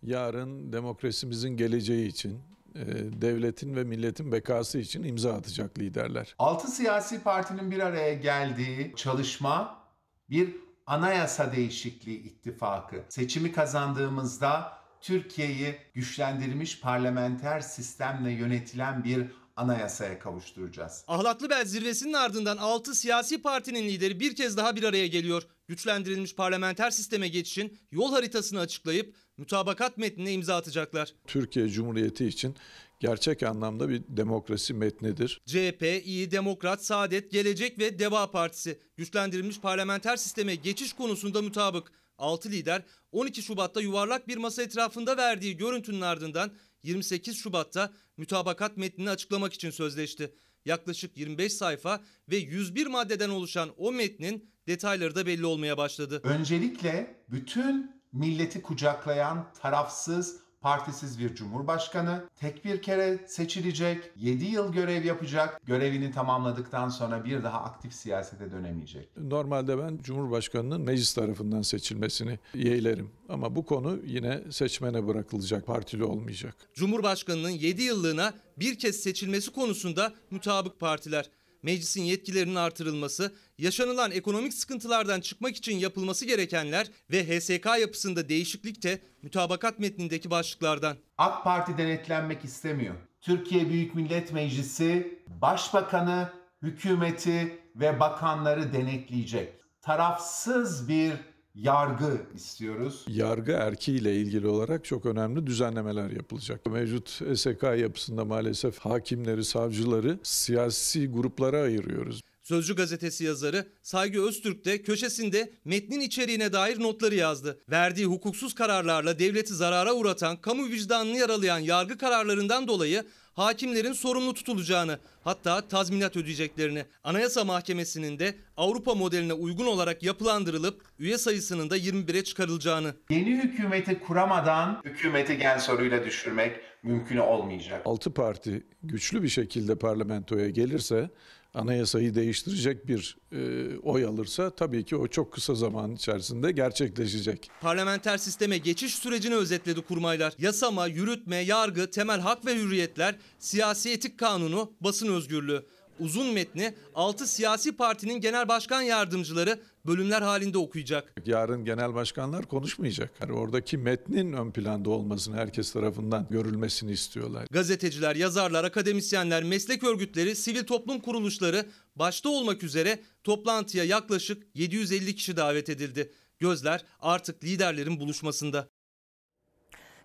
Yarın 0.02 0.72
demokrasimizin 0.72 1.56
geleceği 1.56 2.08
için, 2.08 2.40
e, 2.74 2.82
devletin 3.22 3.76
ve 3.76 3.84
milletin 3.84 4.32
bekası 4.32 4.78
için 4.78 5.02
imza 5.02 5.32
atacak 5.32 5.78
liderler. 5.78 6.34
Altı 6.38 6.70
siyasi 6.70 7.22
partinin 7.22 7.70
bir 7.70 7.78
araya 7.78 8.14
geldiği 8.14 8.92
çalışma 8.96 9.84
bir 10.30 10.56
anayasa 10.86 11.52
değişikliği 11.52 12.22
ittifakı. 12.22 13.04
Seçimi 13.08 13.52
kazandığımızda 13.52 14.72
Türkiye'yi 15.00 15.76
güçlendirilmiş 15.94 16.80
parlamenter 16.80 17.60
sistemle 17.60 18.30
yönetilen 18.30 19.04
bir 19.04 19.26
anayasaya 19.56 20.18
kavuşturacağız. 20.18 21.04
Ahlatlıbel 21.08 21.64
zirvesinin 21.64 22.12
ardından 22.12 22.56
6 22.56 22.94
siyasi 22.94 23.42
partinin 23.42 23.84
lideri 23.88 24.20
bir 24.20 24.36
kez 24.36 24.56
daha 24.56 24.76
bir 24.76 24.82
araya 24.82 25.06
geliyor. 25.06 25.42
Güçlendirilmiş 25.68 26.34
parlamenter 26.34 26.90
sisteme 26.90 27.28
geçişin 27.28 27.78
yol 27.92 28.12
haritasını 28.12 28.60
açıklayıp 28.60 29.14
mütabakat 29.36 29.98
metnine 29.98 30.32
imza 30.32 30.56
atacaklar. 30.56 31.14
Türkiye 31.26 31.68
Cumhuriyeti 31.68 32.26
için 32.26 32.56
gerçek 33.00 33.42
anlamda 33.42 33.88
bir 33.88 34.02
demokrasi 34.08 34.74
metnidir. 34.74 35.40
CHP, 35.46 35.82
İyi 36.04 36.30
Demokrat, 36.30 36.84
Saadet, 36.84 37.30
Gelecek 37.30 37.78
ve 37.78 37.98
Deva 37.98 38.30
Partisi 38.30 38.78
güçlendirilmiş 38.96 39.60
parlamenter 39.60 40.16
sisteme 40.16 40.54
geçiş 40.54 40.92
konusunda 40.92 41.42
mutabık. 41.42 41.92
6 42.18 42.50
lider 42.50 42.82
12 43.12 43.42
Şubat'ta 43.42 43.80
yuvarlak 43.80 44.28
bir 44.28 44.36
masa 44.36 44.62
etrafında 44.62 45.16
verdiği 45.16 45.56
görüntünün 45.56 46.00
ardından 46.00 46.52
28 46.82 47.36
Şubat'ta 47.36 47.92
mütabakat 48.16 48.76
metnini 48.76 49.10
açıklamak 49.10 49.52
için 49.52 49.70
sözleşti. 49.70 50.34
Yaklaşık 50.64 51.18
25 51.18 51.52
sayfa 51.52 52.04
ve 52.28 52.36
101 52.36 52.86
maddeden 52.86 53.30
oluşan 53.30 53.70
o 53.76 53.92
metnin 53.92 54.50
detayları 54.68 55.14
da 55.14 55.26
belli 55.26 55.46
olmaya 55.46 55.76
başladı. 55.76 56.20
Öncelikle 56.24 57.16
bütün 57.30 57.90
milleti 58.12 58.62
kucaklayan 58.62 59.46
tarafsız 59.62 60.44
partisiz 60.64 61.18
bir 61.18 61.34
cumhurbaşkanı 61.34 62.24
tek 62.40 62.64
bir 62.64 62.82
kere 62.82 63.18
seçilecek, 63.26 64.10
7 64.16 64.44
yıl 64.44 64.72
görev 64.72 65.04
yapacak, 65.04 65.60
görevini 65.66 66.12
tamamladıktan 66.12 66.88
sonra 66.88 67.24
bir 67.24 67.42
daha 67.42 67.60
aktif 67.60 67.94
siyasete 67.94 68.50
dönemeyecek. 68.50 69.08
Normalde 69.16 69.78
ben 69.78 69.98
Cumhurbaşkanı'nın 70.02 70.80
meclis 70.80 71.14
tarafından 71.14 71.62
seçilmesini 71.62 72.38
yeğlerim. 72.54 73.10
Ama 73.28 73.56
bu 73.56 73.64
konu 73.64 73.98
yine 74.06 74.40
seçmene 74.50 75.06
bırakılacak, 75.06 75.66
partili 75.66 76.04
olmayacak. 76.04 76.54
Cumhurbaşkanının 76.74 77.50
7 77.50 77.82
yıllığına 77.82 78.34
bir 78.58 78.78
kez 78.78 78.96
seçilmesi 78.96 79.52
konusunda 79.52 80.12
mutabık 80.30 80.80
partiler. 80.80 81.30
Meclisin 81.64 82.02
yetkilerinin 82.02 82.54
artırılması, 82.54 83.34
yaşanılan 83.58 84.10
ekonomik 84.10 84.54
sıkıntılardan 84.54 85.20
çıkmak 85.20 85.56
için 85.56 85.76
yapılması 85.76 86.26
gerekenler 86.26 86.90
ve 87.10 87.24
HSK 87.24 87.66
yapısında 87.80 88.28
değişiklik 88.28 88.82
de 88.82 89.02
mütabakat 89.22 89.78
metnindeki 89.78 90.30
başlıklardan. 90.30 90.96
AK 91.18 91.44
Parti 91.44 91.78
denetlenmek 91.78 92.44
istemiyor. 92.44 92.94
Türkiye 93.20 93.68
Büyük 93.68 93.94
Millet 93.94 94.32
Meclisi 94.32 95.18
başbakanı, 95.40 96.32
hükümeti 96.62 97.58
ve 97.76 98.00
bakanları 98.00 98.72
denetleyecek. 98.72 99.52
Tarafsız 99.82 100.88
bir 100.88 101.12
yargı 101.54 102.20
istiyoruz. 102.34 103.04
Yargı 103.08 103.52
erkiyle 103.52 104.16
ilgili 104.16 104.46
olarak 104.46 104.84
çok 104.84 105.06
önemli 105.06 105.46
düzenlemeler 105.46 106.10
yapılacak. 106.10 106.66
Mevcut 106.66 107.08
SK 107.34 107.62
yapısında 107.62 108.24
maalesef 108.24 108.78
hakimleri, 108.78 109.44
savcıları 109.44 110.18
siyasi 110.22 111.08
gruplara 111.08 111.60
ayırıyoruz. 111.60 112.22
Sözcü 112.42 112.76
gazetesi 112.76 113.24
yazarı 113.24 113.66
Saygı 113.82 114.28
Öztürk 114.28 114.64
de 114.64 114.82
köşesinde 114.82 115.52
metnin 115.64 116.00
içeriğine 116.00 116.52
dair 116.52 116.80
notları 116.80 117.14
yazdı. 117.14 117.60
Verdiği 117.70 118.06
hukuksuz 118.06 118.54
kararlarla 118.54 119.18
devleti 119.18 119.54
zarara 119.54 119.94
uğratan, 119.94 120.40
kamu 120.40 120.68
vicdanını 120.68 121.16
yaralayan 121.16 121.58
yargı 121.58 121.98
kararlarından 121.98 122.68
dolayı 122.68 123.04
hakimlerin 123.34 123.92
sorumlu 123.92 124.34
tutulacağını, 124.34 124.98
hatta 125.24 125.68
tazminat 125.68 126.16
ödeyeceklerini, 126.16 126.84
Anayasa 127.04 127.44
Mahkemesi'nin 127.44 128.18
de 128.18 128.34
Avrupa 128.56 128.94
modeline 128.94 129.32
uygun 129.32 129.66
olarak 129.66 130.02
yapılandırılıp 130.02 130.82
üye 130.98 131.18
sayısının 131.18 131.70
da 131.70 131.76
21'e 131.78 132.24
çıkarılacağını. 132.24 132.94
Yeni 133.10 133.42
hükümeti 133.42 134.00
kuramadan 134.00 134.80
hükümeti 134.84 135.38
gen 135.38 135.58
soruyla 135.58 136.04
düşürmek 136.04 136.56
mümkün 136.82 137.16
olmayacak. 137.16 137.82
Altı 137.84 138.14
parti 138.14 138.62
güçlü 138.82 139.22
bir 139.22 139.28
şekilde 139.28 139.74
parlamentoya 139.74 140.48
gelirse 140.48 141.10
anayasayı 141.54 142.14
değiştirecek 142.14 142.88
bir 142.88 143.16
e, 143.32 143.78
oy 143.78 144.04
alırsa 144.04 144.50
tabii 144.50 144.84
ki 144.84 144.96
o 144.96 145.08
çok 145.08 145.32
kısa 145.32 145.54
zaman 145.54 145.94
içerisinde 145.94 146.52
gerçekleşecek. 146.52 147.50
Parlamenter 147.60 148.18
sisteme 148.18 148.58
geçiş 148.58 148.94
sürecini 148.94 149.34
özetledi 149.34 149.80
kurmaylar. 149.82 150.34
Yasama, 150.38 150.86
yürütme, 150.86 151.36
yargı, 151.36 151.90
temel 151.90 152.20
hak 152.20 152.46
ve 152.46 152.54
hürriyetler, 152.54 153.14
siyasi 153.38 153.90
etik 153.90 154.18
kanunu, 154.18 154.72
basın 154.80 155.14
özgürlüğü. 155.14 155.62
Uzun 156.00 156.32
metni 156.32 156.74
6 156.94 157.26
siyasi 157.26 157.76
partinin 157.76 158.20
genel 158.20 158.48
başkan 158.48 158.82
yardımcıları 158.82 159.60
bölümler 159.86 160.22
halinde 160.22 160.58
okuyacak. 160.58 161.14
Yarın 161.26 161.64
genel 161.64 161.94
başkanlar 161.94 162.46
konuşmayacak. 162.46 163.10
Yani 163.20 163.32
oradaki 163.32 163.78
metnin 163.78 164.32
ön 164.32 164.50
planda 164.50 164.90
olmasını 164.90 165.36
herkes 165.36 165.72
tarafından 165.72 166.26
görülmesini 166.30 166.92
istiyorlar. 166.92 167.46
Gazeteciler, 167.50 168.16
yazarlar, 168.16 168.64
akademisyenler, 168.64 169.44
meslek 169.44 169.84
örgütleri, 169.84 170.36
sivil 170.36 170.64
toplum 170.64 171.00
kuruluşları 171.00 171.66
başta 171.96 172.28
olmak 172.28 172.62
üzere 172.62 173.00
toplantıya 173.24 173.84
yaklaşık 173.84 174.42
750 174.54 175.14
kişi 175.14 175.36
davet 175.36 175.68
edildi. 175.68 176.12
Gözler 176.38 176.84
artık 177.00 177.44
liderlerin 177.44 178.00
buluşmasında. 178.00 178.68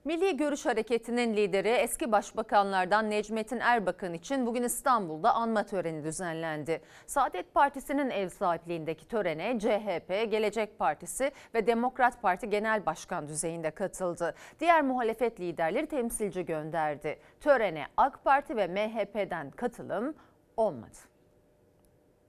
Milli 0.05 0.37
Görüş 0.37 0.65
Hareketi'nin 0.65 1.35
lideri 1.35 1.69
eski 1.69 2.11
başbakanlardan 2.11 3.09
Necmettin 3.09 3.59
Erbakan 3.59 4.13
için 4.13 4.45
bugün 4.45 4.63
İstanbul'da 4.63 5.33
anma 5.33 5.65
töreni 5.65 6.03
düzenlendi. 6.03 6.81
Saadet 7.05 7.53
Partisi'nin 7.53 8.09
ev 8.09 8.29
sahipliğindeki 8.29 9.07
törene 9.07 9.59
CHP, 9.59 10.31
Gelecek 10.31 10.79
Partisi 10.79 11.31
ve 11.53 11.67
Demokrat 11.67 12.21
Parti 12.21 12.49
Genel 12.49 12.85
Başkan 12.85 13.27
düzeyinde 13.27 13.71
katıldı. 13.71 14.35
Diğer 14.59 14.81
muhalefet 14.81 15.39
liderleri 15.39 15.87
temsilci 15.87 16.45
gönderdi. 16.45 17.19
Törene 17.41 17.85
AK 17.97 18.23
Parti 18.23 18.57
ve 18.57 18.67
MHP'den 18.67 19.51
katılım 19.51 20.15
olmadı. 20.57 20.97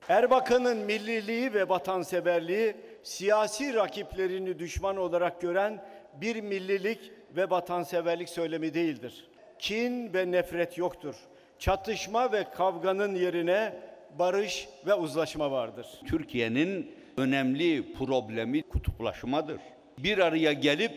Erbakan'ın 0.09 0.77
milliliği 0.77 1.55
ve 1.55 1.69
vatanseverliği 1.69 2.77
siyasi 3.03 3.75
rakiplerini 3.75 4.59
düşman 4.59 4.97
olarak 4.97 5.41
gören 5.41 5.85
bir 6.21 6.41
millilik 6.41 7.20
ve 7.37 7.51
vatanseverlik 7.51 8.29
söylemi 8.29 8.75
değildir. 8.75 9.29
Kin 9.59 10.15
ve 10.15 10.31
nefret 10.31 10.79
yoktur. 10.79 11.15
Çatışma 11.59 12.33
ve 12.33 12.45
kavganın 12.55 13.15
yerine 13.15 13.75
barış 14.19 14.69
ve 14.87 14.95
uzlaşma 14.95 15.51
vardır. 15.51 15.87
Türkiye'nin 16.07 16.91
önemli 17.17 17.93
problemi 17.93 18.63
kutuplaşmadır. 18.63 19.61
Bir 19.99 20.19
araya 20.19 20.53
gelip 20.53 20.93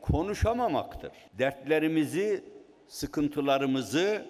konuşamamaktır. 0.00 1.12
Dertlerimizi, 1.38 2.44
sıkıntılarımızı 2.88 4.26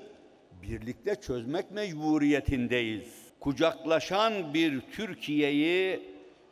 birlikte 0.62 1.14
çözmek 1.14 1.70
mecburiyetindeyiz. 1.70 3.24
Kucaklaşan 3.40 4.54
bir 4.54 4.80
Türkiye'yi 4.80 6.00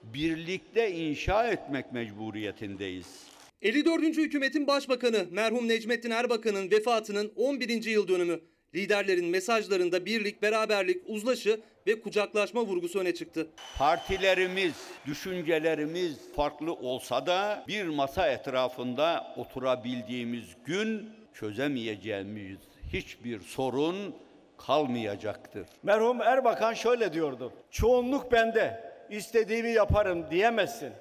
birlikte 0.03 0.93
inşa 0.93 1.49
etmek 1.49 1.93
mecburiyetindeyiz. 1.93 3.27
54. 3.62 4.03
hükümetin 4.03 4.66
başbakanı 4.66 5.27
merhum 5.31 5.68
Necmettin 5.68 6.11
Erbakan'ın 6.11 6.70
vefatının 6.70 7.33
11. 7.37 7.85
yıl 7.85 8.09
dönümü. 8.09 8.40
Liderlerin 8.75 9.27
mesajlarında 9.27 10.07
birlik, 10.07 10.42
beraberlik, 10.42 11.03
uzlaşı 11.07 11.61
ve 11.87 12.01
kucaklaşma 12.01 12.61
vurgusu 12.61 12.98
öne 12.98 13.14
çıktı. 13.14 13.46
Partilerimiz, 13.79 14.72
düşüncelerimiz 15.07 16.16
farklı 16.37 16.72
olsa 16.72 17.27
da 17.27 17.64
bir 17.68 17.85
masa 17.85 18.29
etrafında 18.29 19.35
oturabildiğimiz 19.37 20.44
gün 20.66 21.11
çözemeyeceğimiz 21.35 22.59
hiçbir 22.92 23.40
sorun 23.40 24.14
kalmayacaktır. 24.59 25.66
Merhum 25.83 26.22
Erbakan 26.22 26.75
şöyle 26.75 27.12
diyordu. 27.12 27.53
Çoğunluk 27.70 28.33
bende, 28.33 28.92
istediğimi 29.11 29.70
yaparım 29.70 30.31
diyemezsin. 30.31 30.92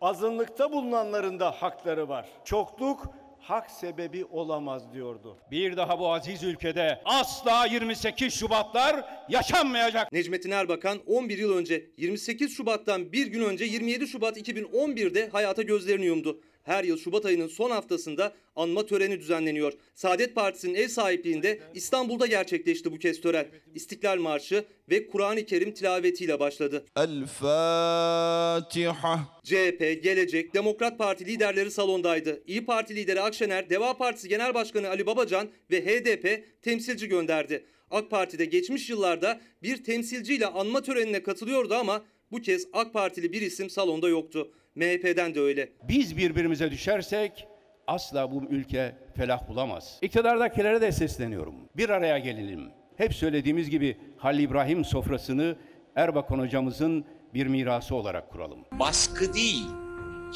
Azınlıkta 0.00 0.72
bulunanların 0.72 1.40
da 1.40 1.50
hakları 1.50 2.08
var. 2.08 2.28
Çokluk 2.44 3.06
hak 3.40 3.70
sebebi 3.70 4.24
olamaz 4.24 4.92
diyordu. 4.92 5.36
Bir 5.50 5.76
daha 5.76 5.98
bu 5.98 6.12
aziz 6.12 6.42
ülkede 6.42 7.02
asla 7.04 7.66
28 7.66 8.34
Şubatlar 8.34 9.04
yaşanmayacak. 9.28 10.12
Necmettin 10.12 10.50
Erbakan 10.50 10.98
11 11.06 11.38
yıl 11.38 11.56
önce 11.56 11.90
28 11.96 12.56
Şubat'tan 12.56 13.12
bir 13.12 13.26
gün 13.26 13.44
önce 13.44 13.64
27 13.64 14.06
Şubat 14.08 14.36
2011'de 14.38 15.28
hayata 15.28 15.62
gözlerini 15.62 16.04
yumdu. 16.04 16.40
Her 16.64 16.84
yıl 16.84 16.98
Şubat 16.98 17.26
ayının 17.26 17.48
son 17.48 17.70
haftasında 17.70 18.34
anma 18.56 18.86
töreni 18.86 19.20
düzenleniyor. 19.20 19.72
Saadet 19.94 20.34
Partisi'nin 20.34 20.74
ev 20.74 20.88
sahipliğinde 20.88 21.60
İstanbul'da 21.74 22.26
gerçekleşti 22.26 22.92
bu 22.92 22.98
kez 22.98 23.20
tören. 23.20 23.46
İstiklal 23.74 24.18
Marşı 24.18 24.64
ve 24.90 25.06
Kur'an-ı 25.06 25.46
Kerim 25.46 25.74
tilavetiyle 25.74 26.40
başladı. 26.40 26.84
El 26.96 27.26
Fatiha. 27.26 29.20
CHP, 29.44 30.02
Gelecek, 30.02 30.54
Demokrat 30.54 30.98
Parti 30.98 31.26
liderleri 31.26 31.70
salondaydı. 31.70 32.42
İyi 32.46 32.64
Parti 32.64 32.96
lideri 32.96 33.20
Akşener, 33.20 33.70
Deva 33.70 33.96
Partisi 33.96 34.28
Genel 34.28 34.54
Başkanı 34.54 34.88
Ali 34.88 35.06
Babacan 35.06 35.48
ve 35.70 35.86
HDP 35.86 36.44
temsilci 36.62 37.08
gönderdi. 37.08 37.64
AK 37.90 38.10
Parti'de 38.10 38.44
geçmiş 38.44 38.90
yıllarda 38.90 39.40
bir 39.62 39.84
temsilciyle 39.84 40.46
anma 40.46 40.82
törenine 40.82 41.22
katılıyordu 41.22 41.74
ama 41.74 42.04
bu 42.30 42.40
kez 42.40 42.66
AK 42.72 42.92
Partili 42.92 43.32
bir 43.32 43.42
isim 43.42 43.70
salonda 43.70 44.08
yoktu. 44.08 44.52
MHP'den 44.76 45.34
de 45.34 45.40
öyle. 45.40 45.68
Biz 45.88 46.16
birbirimize 46.16 46.70
düşersek 46.70 47.48
asla 47.86 48.32
bu 48.32 48.42
ülke 48.50 48.96
felah 49.16 49.48
bulamaz. 49.48 49.98
İktidardakilere 50.02 50.80
de 50.80 50.92
sesleniyorum. 50.92 51.54
Bir 51.76 51.88
araya 51.88 52.18
gelelim. 52.18 52.70
Hep 52.96 53.14
söylediğimiz 53.14 53.70
gibi 53.70 53.96
Halil 54.16 54.38
İbrahim 54.38 54.84
sofrasını 54.84 55.56
Erbakan 55.96 56.38
hocamızın 56.38 57.04
bir 57.34 57.46
mirası 57.46 57.94
olarak 57.94 58.30
kuralım. 58.30 58.58
Baskı 58.72 59.34
değil, 59.34 59.66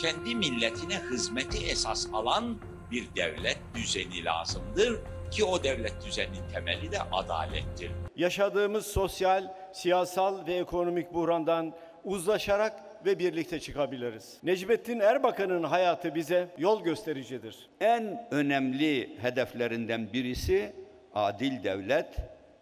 kendi 0.03 0.35
milletine 0.35 1.01
hizmeti 1.11 1.67
esas 1.67 2.07
alan 2.13 2.59
bir 2.91 3.09
devlet 3.17 3.59
düzeni 3.75 4.25
lazımdır 4.25 4.99
ki 5.31 5.45
o 5.45 5.63
devlet 5.65 6.07
düzeninin 6.07 6.49
temeli 6.53 6.93
de 6.93 7.03
adalettir. 7.13 7.91
Yaşadığımız 8.17 8.87
sosyal, 8.87 9.55
siyasal 9.73 10.47
ve 10.47 10.55
ekonomik 10.55 11.15
buhrandan 11.15 11.75
uzlaşarak 12.05 12.88
ve 13.07 13.19
birlikte 13.19 13.61
çıkabiliriz. 13.61 14.39
Necmettin 14.43 15.01
Erbakan'ın 15.01 15.63
hayatı 15.63 16.15
bize 16.15 16.49
yol 16.59 16.85
göstericidir. 16.85 17.69
En 17.81 18.29
önemli 18.31 19.19
hedeflerinden 19.23 20.13
birisi 20.13 20.73
adil 21.15 21.65
devlet 21.65 22.17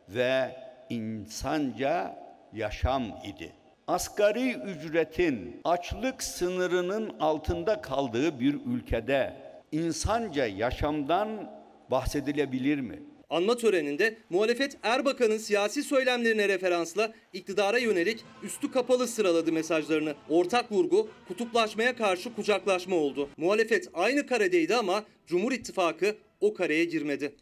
ve 0.09 0.57
insanca 0.91 2.17
yaşam 2.53 3.03
idi. 3.25 3.53
Asgari 3.87 4.53
ücretin 4.53 5.61
açlık 5.65 6.23
sınırının 6.23 7.17
altında 7.21 7.81
kaldığı 7.81 8.41
bir 8.41 8.55
ülkede 8.67 9.37
insanca 9.73 10.47
yaşamdan 10.47 11.51
bahsedilebilir 11.91 12.81
mi? 12.81 13.03
Anma 13.31 13.57
töreninde 13.57 14.17
muhalefet 14.31 14.79
Erbakan'ın 14.83 15.39
siyasi 15.39 15.83
söylemlerine 15.83 16.49
referansla 16.49 17.13
iktidara 17.33 17.79
yönelik 17.79 18.25
üstü 18.43 18.71
kapalı 18.71 19.07
sıraladı 19.07 19.53
mesajlarını. 19.53 20.15
Ortak 20.29 20.73
vurgu 20.73 21.09
kutuplaşmaya 21.29 21.97
karşı 21.97 22.35
kucaklaşma 22.35 22.97
oldu. 22.97 23.29
Muhalefet 23.37 23.89
aynı 23.95 24.27
karedeydi 24.27 24.77
ama 24.77 25.05
Cumhur 25.27 25.53
İttifakı 25.53 26.17
o 26.41 26.55
kareye 26.55 26.85
girmedi. 26.85 27.37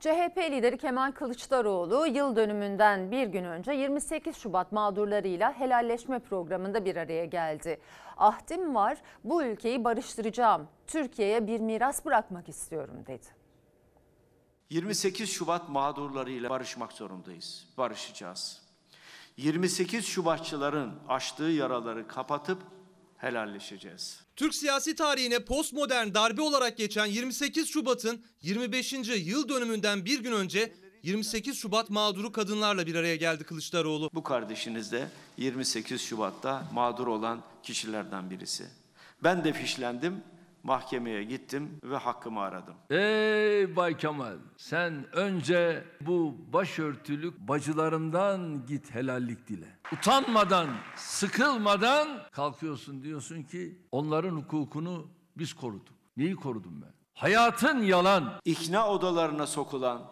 CHP 0.00 0.38
lideri 0.50 0.78
Kemal 0.78 1.12
Kılıçdaroğlu 1.12 2.06
yıl 2.06 2.36
dönümünden 2.36 3.10
bir 3.10 3.26
gün 3.26 3.44
önce 3.44 3.72
28 3.72 4.36
Şubat 4.36 4.72
mağdurlarıyla 4.72 5.60
helalleşme 5.60 6.18
programında 6.18 6.84
bir 6.84 6.96
araya 6.96 7.24
geldi. 7.24 7.80
Ahdim 8.16 8.74
var, 8.74 8.98
bu 9.24 9.42
ülkeyi 9.42 9.84
barıştıracağım, 9.84 10.68
Türkiye'ye 10.86 11.46
bir 11.46 11.60
miras 11.60 12.04
bırakmak 12.04 12.48
istiyorum 12.48 13.04
dedi. 13.06 13.39
28 14.70 15.30
Şubat 15.30 15.68
mağdurlarıyla 15.68 16.50
barışmak 16.50 16.92
zorundayız. 16.92 17.66
Barışacağız. 17.78 18.62
28 19.36 20.04
Şubatçıların 20.06 20.92
açtığı 21.08 21.44
yaraları 21.44 22.08
kapatıp 22.08 22.62
helalleşeceğiz. 23.16 24.20
Türk 24.36 24.54
siyasi 24.54 24.94
tarihine 24.96 25.44
postmodern 25.44 26.14
darbe 26.14 26.42
olarak 26.42 26.76
geçen 26.76 27.06
28 27.06 27.68
Şubat'ın 27.68 28.24
25. 28.42 28.92
yıl 28.92 29.48
dönümünden 29.48 30.04
bir 30.04 30.20
gün 30.20 30.32
önce 30.32 30.72
28 31.02 31.58
Şubat 31.58 31.90
mağduru 31.90 32.32
kadınlarla 32.32 32.86
bir 32.86 32.94
araya 32.94 33.16
geldi 33.16 33.44
Kılıçdaroğlu. 33.44 34.10
Bu 34.14 34.22
kardeşiniz 34.22 34.92
de 34.92 35.08
28 35.36 36.00
Şubat'ta 36.00 36.68
mağdur 36.72 37.06
olan 37.06 37.42
kişilerden 37.62 38.30
birisi. 38.30 38.66
Ben 39.22 39.44
de 39.44 39.52
fişlendim, 39.52 40.22
mahkemeye 40.62 41.24
gittim 41.24 41.80
ve 41.84 41.96
hakkımı 41.96 42.40
aradım. 42.40 42.74
Ey 42.90 43.76
Bay 43.76 43.96
Kemal 43.96 44.36
sen 44.56 45.16
önce 45.16 45.84
bu 46.00 46.36
başörtülük 46.52 47.38
bacılarımdan 47.38 48.66
git 48.66 48.94
helallik 48.94 49.48
dile. 49.48 49.78
Utanmadan, 49.92 50.68
sıkılmadan 50.96 52.08
kalkıyorsun 52.32 53.02
diyorsun 53.02 53.42
ki 53.42 53.78
onların 53.92 54.36
hukukunu 54.36 55.06
biz 55.36 55.52
koruduk. 55.52 55.94
Neyi 56.16 56.36
korudum 56.36 56.82
ben? 56.82 56.92
Hayatın 57.14 57.82
yalan. 57.82 58.32
İkna 58.44 58.88
odalarına 58.88 59.46
sokulan, 59.46 60.02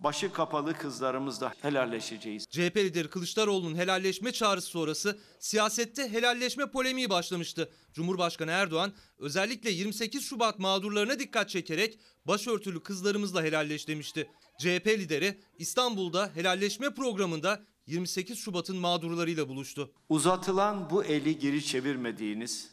başı 0.00 0.32
kapalı 0.32 0.74
kızlarımızla 0.74 1.52
helalleşeceğiz. 1.62 2.46
CHP 2.50 2.76
lideri 2.76 3.10
Kılıçdaroğlu'nun 3.10 3.76
helalleşme 3.76 4.32
çağrısı 4.32 4.68
sonrası 4.68 5.18
siyasette 5.38 6.12
helalleşme 6.12 6.70
polemiği 6.70 7.10
başlamıştı. 7.10 7.70
Cumhurbaşkanı 7.92 8.50
Erdoğan 8.50 8.92
özellikle 9.18 9.70
28 9.70 10.24
Şubat 10.24 10.58
mağdurlarına 10.58 11.18
dikkat 11.18 11.48
çekerek 11.48 11.98
başörtülü 12.24 12.82
kızlarımızla 12.82 13.42
helalleş 13.42 13.88
demişti. 13.88 14.30
CHP 14.58 14.86
lideri 14.86 15.40
İstanbul'da 15.58 16.30
helalleşme 16.34 16.94
programında 16.94 17.62
28 17.86 18.38
Şubat'ın 18.38 18.76
mağdurlarıyla 18.76 19.48
buluştu. 19.48 19.92
Uzatılan 20.08 20.90
bu 20.90 21.04
eli 21.04 21.38
geri 21.38 21.64
çevirmediğiniz 21.64 22.70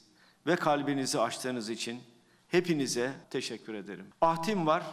ve 0.48 0.56
kalbinizi 0.56 1.20
açtığınız 1.20 1.70
için 1.70 2.00
hepinize 2.48 3.14
teşekkür 3.30 3.74
ederim. 3.74 4.06
Ahdim 4.22 4.68
var, 4.68 4.84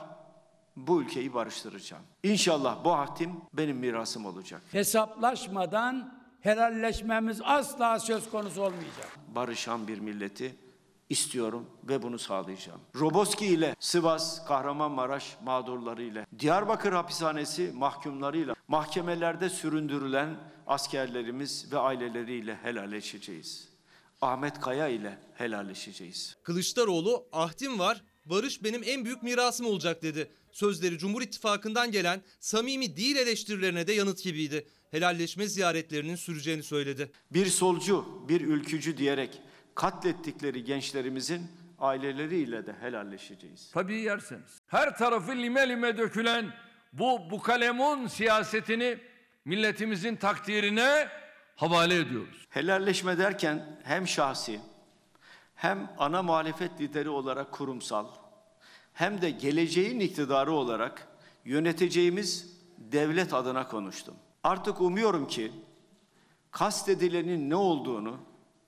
bu 0.76 1.02
ülkeyi 1.02 1.34
barıştıracağım. 1.34 2.02
İnşallah 2.22 2.84
bu 2.84 2.92
ahdim 2.92 3.32
benim 3.52 3.76
mirasım 3.76 4.26
olacak. 4.26 4.62
Hesaplaşmadan 4.72 6.20
helalleşmemiz 6.40 7.40
asla 7.44 7.98
söz 7.98 8.30
konusu 8.30 8.62
olmayacak. 8.62 9.08
Barışan 9.34 9.88
bir 9.88 9.98
milleti 9.98 10.56
istiyorum 11.08 11.66
ve 11.84 12.02
bunu 12.02 12.18
sağlayacağım. 12.18 12.80
Roboski 12.96 13.46
ile 13.46 13.76
Sivas, 13.80 14.44
Kahramanmaraş 14.44 15.36
mağdurları 15.44 16.02
ile, 16.02 16.26
Diyarbakır 16.38 16.92
hapishanesi 16.92 17.72
mahkumlarıyla, 17.74 18.54
mahkemelerde 18.68 19.48
süründürülen 19.48 20.36
askerlerimiz 20.66 21.72
ve 21.72 21.78
aileleriyle 21.78 22.56
helalleşeceğiz. 22.62 23.68
Ahmet 24.22 24.60
Kaya 24.60 24.88
ile 24.88 25.18
helalleşeceğiz. 25.34 26.36
Kılıçdaroğlu 26.42 27.24
ahdim 27.32 27.78
var, 27.78 28.02
barış 28.30 28.64
benim 28.64 28.82
en 28.86 29.04
büyük 29.04 29.22
mirasım 29.22 29.66
olacak 29.66 30.02
dedi. 30.02 30.30
Sözleri 30.52 30.98
Cumhur 30.98 31.22
İttifakı'ndan 31.22 31.90
gelen 31.90 32.22
samimi 32.40 32.96
değil 32.96 33.16
eleştirilerine 33.16 33.86
de 33.86 33.92
yanıt 33.92 34.22
gibiydi. 34.22 34.66
Helalleşme 34.90 35.46
ziyaretlerinin 35.46 36.16
süreceğini 36.16 36.62
söyledi. 36.62 37.10
Bir 37.30 37.46
solcu, 37.46 38.24
bir 38.28 38.40
ülkücü 38.40 38.96
diyerek 38.96 39.40
katlettikleri 39.74 40.64
gençlerimizin 40.64 41.46
aileleriyle 41.78 42.66
de 42.66 42.72
helalleşeceğiz. 42.80 43.70
Tabii 43.72 44.00
yerseniz. 44.00 44.60
Her 44.66 44.98
tarafı 44.98 45.32
lime 45.32 45.68
lime 45.68 45.98
dökülen 45.98 46.54
bu 46.92 47.30
bukalemun 47.30 48.06
siyasetini 48.06 48.98
milletimizin 49.44 50.16
takdirine 50.16 51.08
havale 51.56 51.96
ediyoruz. 51.96 52.46
Helalleşme 52.50 53.18
derken 53.18 53.80
hem 53.84 54.08
şahsi 54.08 54.60
hem 55.54 55.92
ana 55.98 56.22
muhalefet 56.22 56.80
lideri 56.80 57.08
olarak 57.08 57.52
kurumsal 57.52 58.06
hem 58.92 59.22
de 59.22 59.30
geleceğin 59.30 60.00
iktidarı 60.00 60.52
olarak 60.52 61.08
yöneteceğimiz 61.44 62.60
devlet 62.78 63.34
adına 63.34 63.68
konuştum. 63.68 64.14
Artık 64.42 64.80
umuyorum 64.80 65.28
ki 65.28 65.52
kastedilenin 66.50 67.50
ne 67.50 67.56
olduğunu 67.56 68.18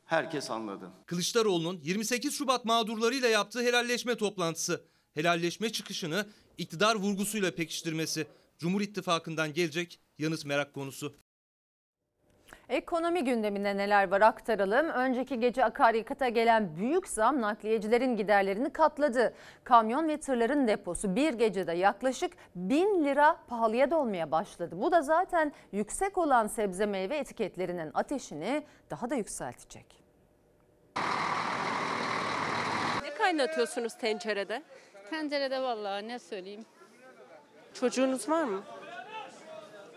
herkes 0.04 0.50
anladı. 0.50 0.90
Kılıçdaroğlu'nun 1.06 1.80
28 1.82 2.34
Şubat 2.34 2.64
mağdurlarıyla 2.64 3.28
yaptığı 3.28 3.62
helalleşme 3.62 4.16
toplantısı. 4.16 4.84
Helalleşme 5.14 5.72
çıkışını 5.72 6.26
iktidar 6.58 6.94
vurgusuyla 6.94 7.54
pekiştirmesi. 7.54 8.26
Cumhur 8.58 8.80
İttifakı'ndan 8.80 9.52
gelecek 9.52 10.00
yanıt 10.18 10.44
merak 10.44 10.74
konusu. 10.74 11.16
Ekonomi 12.68 13.24
gündeminde 13.24 13.76
neler 13.76 14.10
var 14.10 14.20
aktaralım. 14.20 14.88
Önceki 14.88 15.40
gece 15.40 15.64
akaryakıta 15.64 16.28
gelen 16.28 16.76
büyük 16.76 17.08
zam 17.08 17.40
nakliyecilerin 17.40 18.16
giderlerini 18.16 18.72
katladı. 18.72 19.34
Kamyon 19.64 20.08
ve 20.08 20.20
tırların 20.20 20.68
deposu 20.68 21.16
bir 21.16 21.34
gecede 21.34 21.72
yaklaşık 21.72 22.32
1000 22.54 23.04
lira 23.04 23.36
pahalıya 23.48 23.90
dolmaya 23.90 24.30
başladı. 24.30 24.74
Bu 24.80 24.92
da 24.92 25.02
zaten 25.02 25.52
yüksek 25.72 26.18
olan 26.18 26.46
sebze 26.46 26.86
meyve 26.86 27.16
etiketlerinin 27.16 27.90
ateşini 27.94 28.62
daha 28.90 29.10
da 29.10 29.14
yükseltecek. 29.14 30.02
Ne 33.02 33.14
kaynatıyorsunuz 33.18 33.94
tencerede? 33.94 34.62
Tencerede 35.10 35.62
vallahi 35.62 36.08
ne 36.08 36.18
söyleyeyim. 36.18 36.64
Çocuğunuz 37.74 38.28
var 38.28 38.44
mı? 38.44 38.62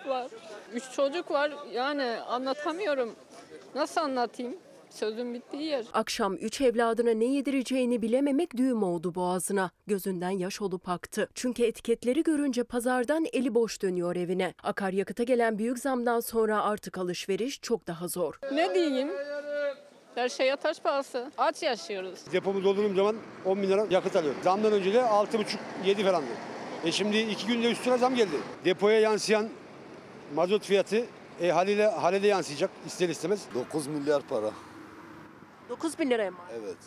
Var. 0.08 0.28
Üç 0.74 0.84
çocuk 0.96 1.32
var. 1.32 1.52
Yani 1.74 2.04
anlatamıyorum. 2.04 3.16
Nasıl 3.76 4.02
anlatayım? 4.02 4.56
Sözün 4.90 5.34
bittiği 5.34 5.64
yer. 5.64 5.86
Akşam 5.94 6.36
üç 6.36 6.62
evladına 6.62 7.12
ne 7.12 7.26
yedireceğini 7.26 8.02
bilememek 8.02 8.58
düğüm 8.58 8.84
oldu 8.84 9.16
boğazına. 9.16 9.72
Gözünden 9.88 10.30
yaş 10.30 10.62
olup 10.62 10.90
aktı. 10.90 11.30
Çünkü 11.36 11.64
etiketleri 11.64 12.24
görünce 12.24 12.64
pazardan 12.64 13.26
eli 13.34 13.56
boş 13.56 13.82
dönüyor 13.82 14.16
evine. 14.16 14.54
Akaryakıta 14.64 15.24
gelen 15.24 15.58
büyük 15.58 15.80
zamdan 15.80 16.20
sonra 16.20 16.64
artık 16.64 16.98
alışveriş 16.98 17.62
çok 17.62 17.88
daha 17.88 18.08
zor. 18.08 18.40
Ne 18.52 18.76
diyeyim? 18.76 19.10
Her 20.16 20.30
şey 20.30 20.52
ataş 20.52 20.80
pahası. 20.80 21.32
Aç 21.38 21.64
yaşıyoruz. 21.64 22.20
Depomu 22.32 22.64
doldurduğum 22.64 22.96
zaman 22.96 23.16
10 23.46 23.62
bin 23.62 23.70
lira 23.70 23.88
yakıt 23.90 24.16
alıyorum. 24.16 24.40
Zamdan 24.44 24.74
önce 24.74 24.94
de 24.94 24.98
6,5-7 25.00 26.04
falandı. 26.04 26.28
E 26.86 26.92
şimdi 26.92 27.18
iki 27.18 27.48
günde 27.48 27.72
üstüne 27.72 27.98
zam 27.98 28.16
geldi. 28.16 28.36
Depoya 28.66 29.00
yansıyan 29.00 29.50
mazot 30.36 30.64
fiyatı 30.66 31.06
e, 31.42 31.50
haliyle 31.52 31.88
hale 31.88 32.24
de 32.24 32.28
yansıyacak 32.28 32.70
ister 32.86 33.10
istemez. 33.10 33.42
9 33.56 33.88
milyar 33.88 34.22
para. 34.22 34.52
9 35.70 36.00
bin 36.00 36.10
liraya 36.10 36.32
mı? 36.32 36.38
Evet. 36.62 36.78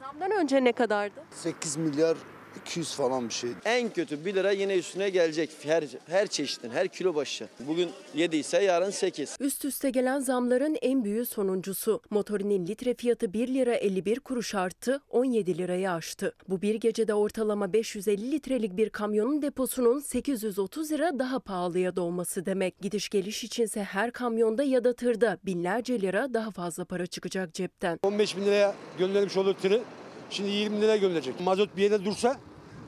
Zamdan 0.00 0.30
önce 0.30 0.64
ne 0.64 0.72
kadardı? 0.72 1.24
8 1.30 1.76
milyar 1.76 2.16
200 2.62 2.94
falan 2.94 3.28
bir 3.28 3.34
şey. 3.34 3.50
En 3.64 3.90
kötü 3.90 4.24
1 4.24 4.34
lira 4.34 4.50
yine 4.50 4.76
üstüne 4.76 5.10
gelecek 5.10 5.50
her 5.62 5.84
her 6.06 6.26
çeşitin, 6.26 6.70
her 6.70 6.88
kilo 6.88 7.14
başı. 7.14 7.48
Bugün 7.60 7.90
7 8.14 8.36
ise 8.36 8.62
yarın 8.64 8.90
8. 8.90 9.36
Üst 9.40 9.64
üste 9.64 9.90
gelen 9.90 10.20
zamların 10.20 10.76
en 10.82 11.04
büyüğü 11.04 11.26
sonuncusu. 11.26 12.00
Motorinin 12.10 12.66
litre 12.66 12.94
fiyatı 12.94 13.32
1 13.32 13.48
lira 13.48 13.74
51 13.74 14.20
kuruş 14.20 14.54
arttı, 14.54 15.00
17 15.10 15.58
lirayı 15.58 15.90
aştı. 15.90 16.34
Bu 16.48 16.62
bir 16.62 16.74
gecede 16.74 17.14
ortalama 17.14 17.72
550 17.72 18.30
litrelik 18.30 18.76
bir 18.76 18.90
kamyonun 18.90 19.42
deposunun 19.42 20.00
830 20.00 20.92
lira 20.92 21.18
daha 21.18 21.38
pahalıya 21.38 21.96
doğması 21.96 22.46
demek. 22.46 22.80
Gidiş 22.80 23.08
geliş 23.08 23.44
içinse 23.44 23.84
her 23.84 24.10
kamyonda 24.10 24.62
ya 24.62 24.84
da 24.84 24.92
tırda 24.92 25.38
binlerce 25.44 26.00
lira 26.00 26.34
daha 26.34 26.50
fazla 26.50 26.84
para 26.84 27.06
çıkacak 27.06 27.54
cepten. 27.54 27.98
15 28.02 28.36
bin 28.36 28.44
liraya 28.44 28.74
gönderilmiş 28.98 29.36
olduğu 29.36 29.54
tırı 29.54 29.82
şimdi 30.30 30.50
20 30.50 30.76
bin 30.76 30.82
liraya 30.82 30.96
gönderecek. 30.96 31.40
Mazot 31.40 31.76
bir 31.76 31.82
yerde 31.82 32.04
dursa 32.04 32.36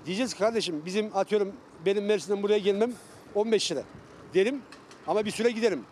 diyeceğiz 0.06 0.34
ki 0.34 0.38
kardeşim 0.38 0.82
bizim 0.86 1.16
atıyorum 1.16 1.52
benim 1.86 2.06
Mersin'den 2.06 2.42
buraya 2.42 2.58
gelmem 2.58 2.92
15 3.34 3.72
lira 3.72 3.82
derim 4.34 4.62
ama 5.06 5.24
bir 5.24 5.30
süre 5.30 5.50
giderim. 5.50 5.84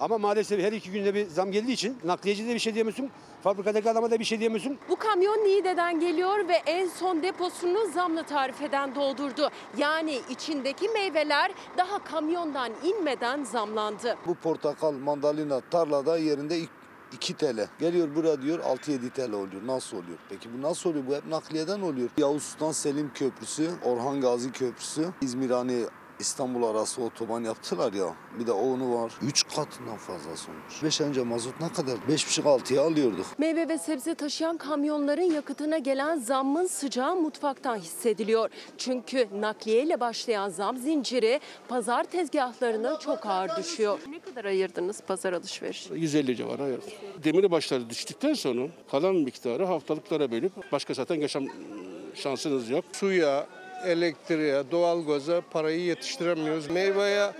Ama 0.00 0.18
maalesef 0.18 0.60
her 0.60 0.72
iki 0.72 0.90
günde 0.90 1.14
bir 1.14 1.26
zam 1.26 1.52
geldiği 1.52 1.72
için 1.72 1.98
nakliyeci 2.04 2.48
de 2.48 2.54
bir 2.54 2.58
şey 2.58 2.74
diyemiyorsun, 2.74 3.10
fabrikadaki 3.42 3.90
adama 3.90 4.10
da 4.10 4.18
bir 4.18 4.24
şey 4.24 4.40
diyemiyorsun. 4.40 4.78
Bu 4.88 4.96
kamyon 4.96 5.36
Niğde'den 5.36 6.00
geliyor 6.00 6.48
ve 6.48 6.54
en 6.66 6.88
son 6.88 7.22
deposunu 7.22 7.92
zamlı 7.94 8.22
tarifeden 8.22 8.94
doldurdu. 8.94 9.50
Yani 9.78 10.20
içindeki 10.30 10.88
meyveler 10.88 11.52
daha 11.78 12.04
kamyondan 12.04 12.72
inmeden 12.84 13.44
zamlandı. 13.44 14.16
Bu 14.26 14.34
portakal, 14.34 14.92
mandalina 14.92 15.60
tarlada 15.60 16.18
yerinde 16.18 16.58
2 17.12 17.34
TL. 17.34 17.68
Geliyor 17.78 18.14
buraya 18.14 18.42
diyor 18.42 18.58
6-7 18.58 19.10
TL 19.10 19.32
oluyor. 19.32 19.66
Nasıl 19.66 19.96
oluyor? 19.96 20.18
Peki 20.28 20.48
bu 20.58 20.62
nasıl 20.62 20.90
oluyor? 20.90 21.06
Bu 21.06 21.14
hep 21.14 21.26
nakliyeden 21.26 21.80
oluyor. 21.80 22.08
Yavuz 22.18 22.42
Sultan 22.42 22.72
Selim 22.72 23.10
Köprüsü, 23.14 23.70
Orhan 23.84 24.20
Gazi 24.20 24.52
Köprüsü, 24.52 25.08
İzmir 25.20 25.50
hani 25.50 25.84
İstanbul 26.20 26.62
arası 26.62 27.02
otoban 27.02 27.44
yaptılar 27.44 27.92
ya. 27.92 28.14
Bir 28.38 28.46
de 28.46 28.52
onu 28.52 28.94
var. 28.94 29.12
3 29.22 29.44
katından 29.56 29.96
fazlası 29.96 30.50
olmuş. 30.50 30.82
5 30.82 31.00
önce 31.00 31.22
mazot 31.22 31.60
ne 31.60 31.72
kadar? 31.72 31.92
5,5-6'ya 31.96 32.82
alıyorduk. 32.82 33.26
Meyve 33.38 33.68
ve 33.68 33.78
sebze 33.78 34.14
taşıyan 34.14 34.56
kamyonların 34.56 35.32
yakıtına 35.32 35.78
gelen 35.78 36.18
zammın 36.18 36.66
sıcağı 36.66 37.16
mutfaktan 37.16 37.76
hissediliyor. 37.76 38.50
Çünkü 38.78 39.28
nakliyeyle 39.40 40.00
başlayan 40.00 40.48
zam 40.48 40.76
zinciri 40.76 41.40
pazar 41.68 42.04
tezgahlarına 42.04 42.98
çok 42.98 43.26
ağır 43.26 43.56
düşüyor. 43.56 43.98
Ne 44.10 44.18
kadar 44.20 44.44
ayırdınız 44.44 45.00
pazar 45.00 45.32
alışverişi? 45.32 45.94
150 45.94 46.36
civarı 46.36 46.62
ayırdım. 46.62 46.88
Demir 47.24 47.50
başları 47.50 47.90
düştükten 47.90 48.34
sonra 48.34 48.68
kalan 48.90 49.14
miktarı 49.14 49.64
haftalıklara 49.64 50.30
bölüp 50.30 50.52
başka 50.72 50.94
zaten 50.94 51.20
yaşam 51.20 51.44
şansınız 52.14 52.70
yok. 52.70 52.84
Suya, 52.92 53.46
elektriğe, 53.84 54.62
doğalgaza 54.70 55.40
parayı 55.50 55.80
yetiştiremiyoruz. 55.80 56.70
Meyveye 56.70 57.32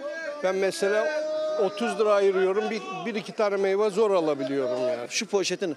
ben 0.45 0.57
mesela 0.57 1.07
30 1.63 2.01
lira 2.01 2.13
ayırıyorum. 2.13 2.71
Bir, 2.71 2.81
bir 3.07 3.15
iki 3.15 3.33
tane 3.33 3.57
meyve 3.57 3.91
zor 3.91 4.11
alabiliyorum 4.11 4.81
yani. 4.81 5.07
Şu 5.11 5.27
poşetin 5.27 5.77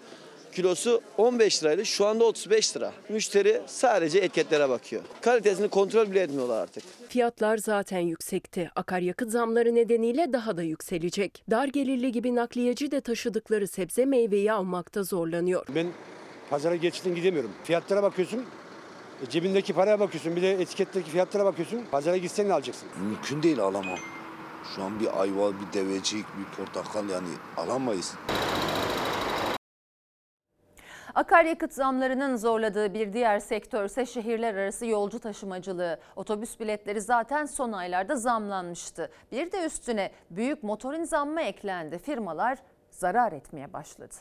kilosu 0.53 1.01
15 1.17 1.63
liraydı. 1.63 1.85
Şu 1.85 2.05
anda 2.05 2.23
35 2.23 2.77
lira. 2.77 2.93
Müşteri 3.09 3.61
sadece 3.67 4.19
etiketlere 4.19 4.69
bakıyor. 4.69 5.01
Kalitesini 5.21 5.67
kontrol 5.69 6.11
bile 6.11 6.21
etmiyorlar 6.21 6.61
artık. 6.61 6.83
Fiyatlar 7.09 7.57
zaten 7.57 7.99
yüksekti. 7.99 8.71
Akaryakıt 8.75 9.31
zamları 9.31 9.75
nedeniyle 9.75 10.33
daha 10.33 10.57
da 10.57 10.63
yükselecek. 10.63 11.43
Dar 11.49 11.65
gelirli 11.67 12.11
gibi 12.11 12.35
nakliyeci 12.35 12.91
de 12.91 13.01
taşıdıkları 13.01 13.67
sebze 13.67 14.05
meyveyi 14.05 14.51
almakta 14.51 15.03
zorlanıyor. 15.03 15.65
Ben 15.75 15.87
pazara 16.49 16.75
geçtim 16.75 17.15
gidemiyorum. 17.15 17.51
Fiyatlara 17.63 18.03
bakıyorsun 18.03 18.45
E, 19.23 19.29
cebindeki 19.29 19.73
paraya 19.73 19.99
bakıyorsun 19.99 20.35
bir 20.35 20.41
de 20.41 20.51
etiketteki 20.51 21.11
fiyatlara 21.11 21.45
bakıyorsun. 21.45 21.85
Pazara 21.91 22.17
gitsen 22.17 22.49
ne 22.49 22.53
alacaksın? 22.53 22.89
Mümkün 23.01 23.43
değil 23.43 23.59
alamam. 23.59 23.99
Şu 24.75 24.83
an 24.83 24.99
bir 24.99 25.21
ayva, 25.21 25.51
bir 25.51 25.73
devecik, 25.73 26.25
bir 26.37 26.57
portakal 26.57 27.09
yani 27.09 27.27
alamayız. 27.57 28.15
Akaryakıt 31.15 31.73
zamlarının 31.73 32.35
zorladığı 32.35 32.93
bir 32.93 33.13
diğer 33.13 33.39
sektör 33.39 33.85
ise 33.85 34.05
şehirler 34.05 34.55
arası 34.55 34.85
yolcu 34.85 35.19
taşımacılığı. 35.19 35.99
Otobüs 36.15 36.59
biletleri 36.59 37.01
zaten 37.01 37.45
son 37.45 37.71
aylarda 37.71 38.15
zamlanmıştı. 38.15 39.11
Bir 39.31 39.51
de 39.51 39.65
üstüne 39.65 40.11
büyük 40.29 40.63
motorin 40.63 41.03
zammı 41.03 41.41
eklendi. 41.41 41.99
Firmalar 41.99 42.57
zarar 42.91 43.31
etmeye 43.31 43.73
başladı. 43.73 44.15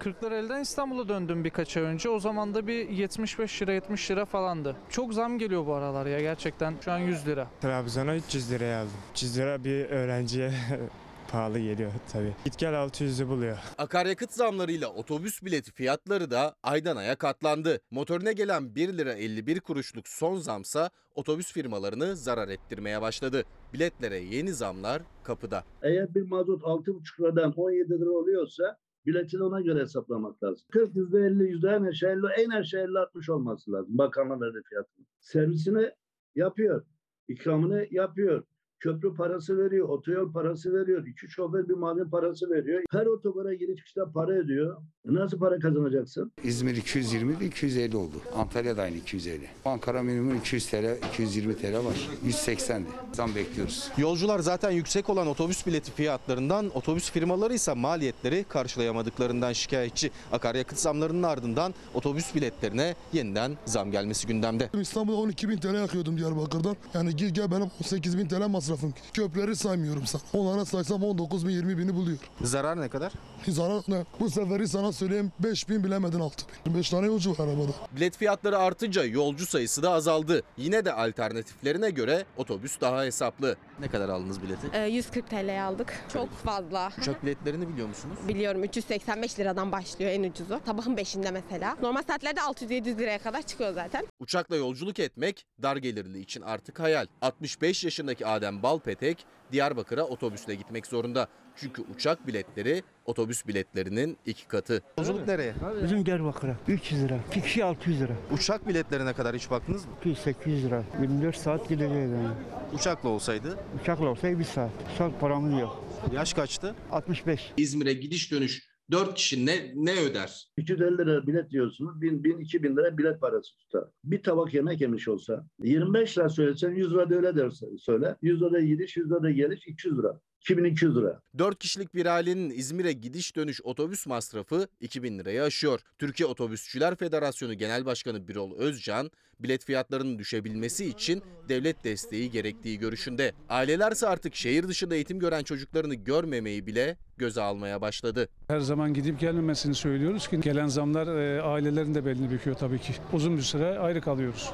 Kırklareli'den 0.00 0.60
İstanbul'a 0.60 1.08
döndüm 1.08 1.44
birkaç 1.44 1.76
ay 1.76 1.82
önce. 1.82 2.08
O 2.08 2.18
zaman 2.20 2.54
da 2.54 2.66
bir 2.66 2.88
75 2.88 3.62
lira 3.62 3.72
70 3.72 4.10
lira 4.10 4.24
falandı. 4.24 4.76
Çok 4.90 5.14
zam 5.14 5.38
geliyor 5.38 5.66
bu 5.66 5.74
aralar 5.74 6.06
ya 6.06 6.20
gerçekten. 6.20 6.74
Şu 6.84 6.92
an 6.92 6.98
100 6.98 7.26
lira. 7.26 7.48
Trabzon'a 7.60 8.16
300 8.16 8.52
liraya 8.52 8.80
aldım. 8.82 8.92
300 9.12 9.38
lira 9.38 9.64
bir 9.64 9.84
öğrenciye 9.84 10.52
pahalı 11.32 11.58
geliyor 11.58 11.90
tabii. 12.12 12.32
Git 12.44 12.58
gel 12.58 12.74
600'ü 12.74 13.28
buluyor. 13.28 13.58
Akaryakıt 13.78 14.32
zamlarıyla 14.32 14.88
otobüs 14.88 15.42
bileti 15.42 15.72
fiyatları 15.72 16.30
da 16.30 16.54
aydan 16.62 16.96
aya 16.96 17.16
katlandı. 17.16 17.80
Motorine 17.90 18.32
gelen 18.32 18.74
1 18.74 18.98
lira 18.98 19.12
51 19.12 19.60
kuruşluk 19.60 20.08
son 20.08 20.36
zamsa 20.36 20.90
otobüs 21.14 21.52
firmalarını 21.52 22.16
zarar 22.16 22.48
ettirmeye 22.48 23.02
başladı. 23.02 23.44
Biletlere 23.72 24.18
yeni 24.18 24.52
zamlar 24.52 25.02
kapıda. 25.24 25.64
Eğer 25.82 26.14
bir 26.14 26.22
mazot 26.22 26.62
6,5 26.62 27.20
liradan 27.20 27.52
17 27.52 27.90
lira 27.90 28.10
oluyorsa 28.10 28.76
biletini 29.06 29.42
ona 29.42 29.60
göre 29.60 29.80
hesaplamak 29.80 30.42
lazım. 30.42 30.66
40 30.72 30.96
yüzde 30.96 31.18
50 31.18 31.44
yüzde 31.50 31.68
en 31.68 31.82
aşağı 31.82 32.10
50, 32.12 32.26
en 32.38 32.50
aşağı 32.50 32.80
50 32.80 32.98
60 32.98 33.28
olması 33.30 33.72
lazım. 33.72 33.98
Bakanlar 33.98 34.40
verdi 34.40 34.62
fiyatını. 34.68 35.06
Servisini 35.20 35.90
yapıyor. 36.34 36.84
ikramını 37.28 37.86
yapıyor. 37.90 38.44
Köprü 38.80 39.14
parası 39.14 39.58
veriyor, 39.58 39.88
otoyol 39.88 40.32
parası 40.32 40.72
veriyor, 40.74 41.06
iki 41.06 41.28
şoför 41.32 41.68
bir 41.68 41.74
mavin 41.74 42.04
parası 42.04 42.50
veriyor. 42.50 42.82
Her 42.90 43.06
otogara 43.06 43.54
giriş 43.54 43.76
çıkışta 43.76 44.12
para 44.12 44.32
ödüyor. 44.32 44.76
Nasıl 45.04 45.38
para 45.38 45.58
kazanacaksın? 45.58 46.32
İzmir 46.44 46.76
220 46.76 47.40
de 47.40 47.46
250 47.46 47.96
oldu. 47.96 48.14
Antalya'da 48.36 48.82
aynı 48.82 48.96
250. 48.96 49.48
Ankara 49.64 50.02
minimum 50.02 50.36
200 50.36 50.66
TL, 50.70 50.96
220 51.12 51.56
TL 51.56 51.74
var. 51.74 52.08
180'di. 52.26 52.86
Zam 53.12 53.34
bekliyoruz. 53.34 53.90
Yolcular 53.98 54.38
zaten 54.38 54.70
yüksek 54.70 55.08
olan 55.08 55.26
otobüs 55.26 55.66
bileti 55.66 55.92
fiyatlarından, 55.92 56.70
otobüs 56.74 57.10
firmaları 57.10 57.54
ise 57.54 57.74
maliyetleri 57.74 58.44
karşılayamadıklarından 58.48 59.52
şikayetçi. 59.52 60.10
Akaryakıt 60.32 60.78
zamlarının 60.78 61.22
ardından 61.22 61.74
otobüs 61.94 62.34
biletlerine 62.34 62.94
yeniden 63.12 63.52
zam 63.64 63.90
gelmesi 63.90 64.26
gündemde. 64.26 64.70
İstanbul'da 64.80 65.16
12 65.16 65.48
bin 65.48 65.56
TL 65.56 65.74
yakıyordum 65.74 66.18
Diyarbakır'dan. 66.18 66.76
Yani 66.94 67.16
gel 67.16 67.28
gel 67.28 67.50
benim 67.50 67.70
18 67.84 68.18
bin 68.18 68.28
TL 68.28 68.48
masrafım. 68.48 68.69
Köprüleri 69.12 69.56
saymıyorum 69.56 70.06
sana. 70.06 70.22
Onlara 70.32 70.64
saysam 70.64 71.02
19 71.04 71.46
bin 71.46 71.52
20 71.52 71.78
bini 71.78 71.94
buluyor. 71.94 72.18
Zarar 72.42 72.80
ne 72.80 72.88
kadar? 72.88 73.12
Zarar 73.48 73.82
ne? 73.88 74.04
Bu 74.20 74.30
seferi 74.30 74.68
sana 74.68 74.92
söyleyeyim 74.92 75.32
5 75.38 75.68
bin 75.68 75.84
bilemedin 75.84 76.20
6 76.20 76.44
bin. 76.66 76.74
5 76.74 76.90
tane 76.90 77.06
yolcu 77.06 77.30
var 77.32 77.48
arabada. 77.48 77.72
Bilet 77.96 78.16
fiyatları 78.16 78.58
artınca 78.58 79.04
yolcu 79.04 79.46
sayısı 79.46 79.82
da 79.82 79.90
azaldı. 79.90 80.42
Yine 80.56 80.84
de 80.84 80.92
alternatiflerine 80.92 81.90
göre 81.90 82.24
otobüs 82.36 82.80
daha 82.80 83.04
hesaplı. 83.04 83.56
Ne 83.80 83.88
kadar 83.88 84.08
aldınız 84.08 84.42
bileti? 84.42 84.92
140 84.94 85.30
TL'ye 85.30 85.62
aldık. 85.62 86.04
Çok 86.12 86.32
fazla. 86.32 86.92
Uçak 87.00 87.22
biletlerini 87.22 87.68
biliyor 87.68 87.88
musunuz? 87.88 88.18
Biliyorum 88.28 88.64
385 88.64 89.38
liradan 89.38 89.72
başlıyor 89.72 90.10
en 90.10 90.22
ucuzu. 90.22 90.60
Sabahın 90.66 90.96
5'inde 90.96 91.32
mesela. 91.32 91.76
Normal 91.82 92.02
saatlerde 92.02 92.40
600-700 92.40 92.98
liraya 92.98 93.18
kadar 93.18 93.42
çıkıyor 93.42 93.72
zaten. 93.74 94.06
Uçakla 94.20 94.56
yolculuk 94.56 94.98
etmek 94.98 95.46
dar 95.62 95.76
gelirli 95.76 96.20
için 96.20 96.40
artık 96.40 96.80
hayal. 96.80 97.06
65 97.22 97.84
yaşındaki 97.84 98.26
Adem 98.26 98.59
Balpetek 98.62 99.26
Diyarbakır'a 99.52 100.04
otobüsle 100.04 100.54
gitmek 100.54 100.86
zorunda. 100.86 101.28
Çünkü 101.56 101.82
uçak 101.94 102.26
biletleri 102.26 102.82
otobüs 103.04 103.46
biletlerinin 103.46 104.18
iki 104.26 104.48
katı. 104.48 104.82
Yolculuk 104.98 105.26
nereye? 105.28 105.54
Bizim 105.82 106.06
Diyarbakır'a 106.06 106.56
300 106.68 107.02
lira. 107.04 107.18
2 107.30 107.42
kişi 107.42 107.64
600 107.64 108.00
lira. 108.00 108.12
Uçak 108.32 108.68
biletlerine 108.68 109.12
kadar 109.12 109.36
hiç 109.36 109.50
baktınız 109.50 109.84
mı? 109.86 109.92
200-800 110.04 110.62
lira. 110.62 110.82
24 111.00 111.36
saat 111.36 111.68
gideceğiz 111.68 112.10
yani. 112.10 112.28
Uçakla 112.74 113.08
olsaydı? 113.08 113.58
Uçakla 113.82 114.08
olsaydı 114.08 114.38
1 114.38 114.44
saat. 114.44 114.70
Saat 114.98 115.20
paramız 115.20 115.60
yok. 115.60 115.84
Yaş 116.12 116.32
kaçtı? 116.34 116.74
65. 116.92 117.52
İzmir'e 117.56 117.92
gidiş 117.92 118.32
dönüş 118.32 118.69
4 118.90 119.14
kişi 119.14 119.46
ne, 119.46 119.72
ne 119.74 119.92
öder? 120.00 120.48
250 120.56 120.98
lira 120.98 121.26
bilet 121.26 121.50
diyorsunuz. 121.50 122.00
1000, 122.00 122.24
1000, 122.24 122.38
2000 122.38 122.76
lira 122.76 122.98
bilet 122.98 123.20
parası 123.20 123.56
tutar. 123.56 123.84
Bir 124.04 124.22
tabak 124.22 124.54
yemek 124.54 124.80
yemiş 124.80 125.08
olsa 125.08 125.46
25 125.62 126.18
lira 126.18 126.28
söylesen 126.28 126.70
100 126.70 126.90
lira 126.90 127.10
da 127.10 127.14
öyle 127.14 127.36
derse 127.36 127.66
söyle. 127.78 128.16
100 128.22 128.40
lira 128.40 128.52
da 128.52 128.60
gidiş, 128.60 128.96
100 128.96 129.10
lira 129.10 129.22
da 129.22 129.30
geliş 129.30 129.66
200 129.66 129.98
lira. 129.98 130.20
2200 130.40 130.96
lira. 130.96 131.20
4 131.38 131.58
kişilik 131.58 131.94
bir 131.94 132.06
ailenin 132.06 132.50
İzmir'e 132.50 132.92
gidiş 132.92 133.36
dönüş 133.36 133.60
otobüs 133.64 134.06
masrafı 134.06 134.68
2000 134.80 135.18
lirayı 135.18 135.42
aşıyor. 135.42 135.80
Türkiye 135.98 136.26
Otobüsçüler 136.26 136.96
Federasyonu 136.96 137.54
Genel 137.54 137.86
Başkanı 137.86 138.28
Birol 138.28 138.56
Özcan, 138.56 139.10
bilet 139.40 139.64
fiyatlarının 139.64 140.18
düşebilmesi 140.18 140.86
için 140.86 141.22
devlet 141.48 141.84
desteği 141.84 142.30
gerektiği 142.30 142.78
görüşünde. 142.78 143.32
Ailelerse 143.48 144.06
artık 144.08 144.34
şehir 144.34 144.68
dışında 144.68 144.94
eğitim 144.94 145.18
gören 145.18 145.42
çocuklarını 145.42 145.94
görmemeyi 145.94 146.66
bile 146.66 146.96
göze 147.16 147.40
almaya 147.40 147.80
başladı. 147.80 148.28
Her 148.48 148.60
zaman 148.60 148.94
gidip 148.94 149.20
gelmemesini 149.20 149.74
söylüyoruz 149.74 150.28
ki 150.28 150.40
gelen 150.40 150.66
zamlar 150.66 151.06
e, 151.06 151.42
ailelerin 151.42 151.94
de 151.94 152.04
belini 152.04 152.30
büküyor 152.30 152.56
tabii 152.56 152.78
ki. 152.78 152.92
Uzun 153.12 153.36
bir 153.36 153.42
süre 153.42 153.78
ayrı 153.78 154.00
kalıyoruz. 154.00 154.52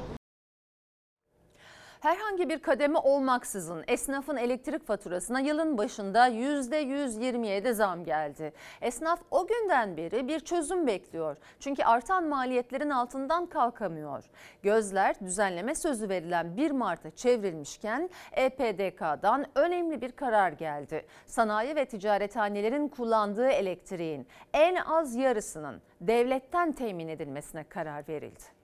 Herhangi 1.99 2.49
bir 2.49 2.59
kademe 2.59 2.99
olmaksızın 2.99 3.83
esnafın 3.87 4.37
elektrik 4.37 4.87
faturasına 4.87 5.39
yılın 5.39 5.77
başında 5.77 6.29
%127 6.29 7.73
zam 7.73 8.03
geldi. 8.03 8.53
Esnaf 8.81 9.19
o 9.31 9.47
günden 9.47 9.97
beri 9.97 10.27
bir 10.27 10.39
çözüm 10.39 10.87
bekliyor. 10.87 11.37
Çünkü 11.59 11.83
artan 11.83 12.23
maliyetlerin 12.23 12.89
altından 12.89 13.45
kalkamıyor. 13.45 14.23
Gözler 14.63 15.19
düzenleme 15.19 15.75
sözü 15.75 16.09
verilen 16.09 16.57
1 16.57 16.71
Mart'a 16.71 17.11
çevrilmişken 17.11 18.09
EPDK'dan 18.31 19.45
önemli 19.55 20.01
bir 20.01 20.11
karar 20.11 20.51
geldi. 20.51 21.05
Sanayi 21.25 21.75
ve 21.75 21.85
ticarethanelerin 21.85 22.87
kullandığı 22.87 23.49
elektriğin 23.49 24.27
en 24.53 24.75
az 24.75 25.15
yarısının 25.15 25.81
devletten 26.01 26.71
temin 26.71 27.07
edilmesine 27.07 27.63
karar 27.63 28.07
verildi. 28.07 28.56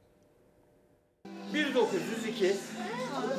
1902 1.54 2.56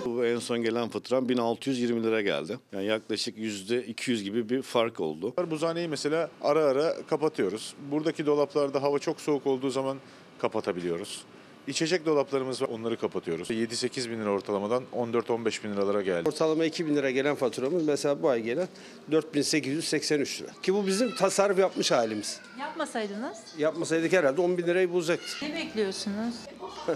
Bu 0.04 0.24
en 0.24 0.38
son 0.38 0.62
gelen 0.62 0.88
faturam 0.88 1.28
1620 1.28 2.02
lira 2.02 2.20
geldi. 2.20 2.58
Yani 2.72 2.84
yaklaşık 2.84 3.38
%200 3.38 4.22
gibi 4.22 4.48
bir 4.48 4.62
fark 4.62 5.00
oldu. 5.00 5.34
Buzhaneyi 5.50 5.88
mesela 5.88 6.30
ara 6.42 6.64
ara 6.64 6.94
kapatıyoruz. 7.06 7.74
Buradaki 7.90 8.26
dolaplarda 8.26 8.82
hava 8.82 8.98
çok 8.98 9.20
soğuk 9.20 9.46
olduğu 9.46 9.70
zaman 9.70 9.98
kapatabiliyoruz. 10.38 11.24
İçecek 11.66 12.06
dolaplarımız 12.06 12.62
var 12.62 12.68
onları 12.68 12.96
kapatıyoruz. 12.96 13.50
7-8 13.50 14.10
bin 14.10 14.20
lira 14.20 14.30
ortalamadan 14.30 14.84
14-15 14.96 15.64
bin 15.64 15.72
liralara 15.72 16.02
geldi. 16.02 16.28
Ortalama 16.28 16.64
2 16.64 16.86
bin 16.86 16.96
lira 16.96 17.10
gelen 17.10 17.34
faturamız 17.34 17.86
mesela 17.86 18.22
bu 18.22 18.28
ay 18.28 18.42
gelen 18.42 18.68
4883 19.12 20.42
lira. 20.42 20.48
Ki 20.62 20.74
bu 20.74 20.86
bizim 20.86 21.14
tasarruf 21.14 21.58
yapmış 21.58 21.90
halimiz. 21.90 22.40
Yapmasaydınız 22.60 23.38
Yapmasaydık 23.58 24.12
herhalde 24.12 24.40
10 24.40 24.58
bin 24.58 24.66
lirayı 24.66 24.90
bulacaktı. 24.92 25.26
ne 25.42 25.54
bekliyorsunuz? 25.54 26.34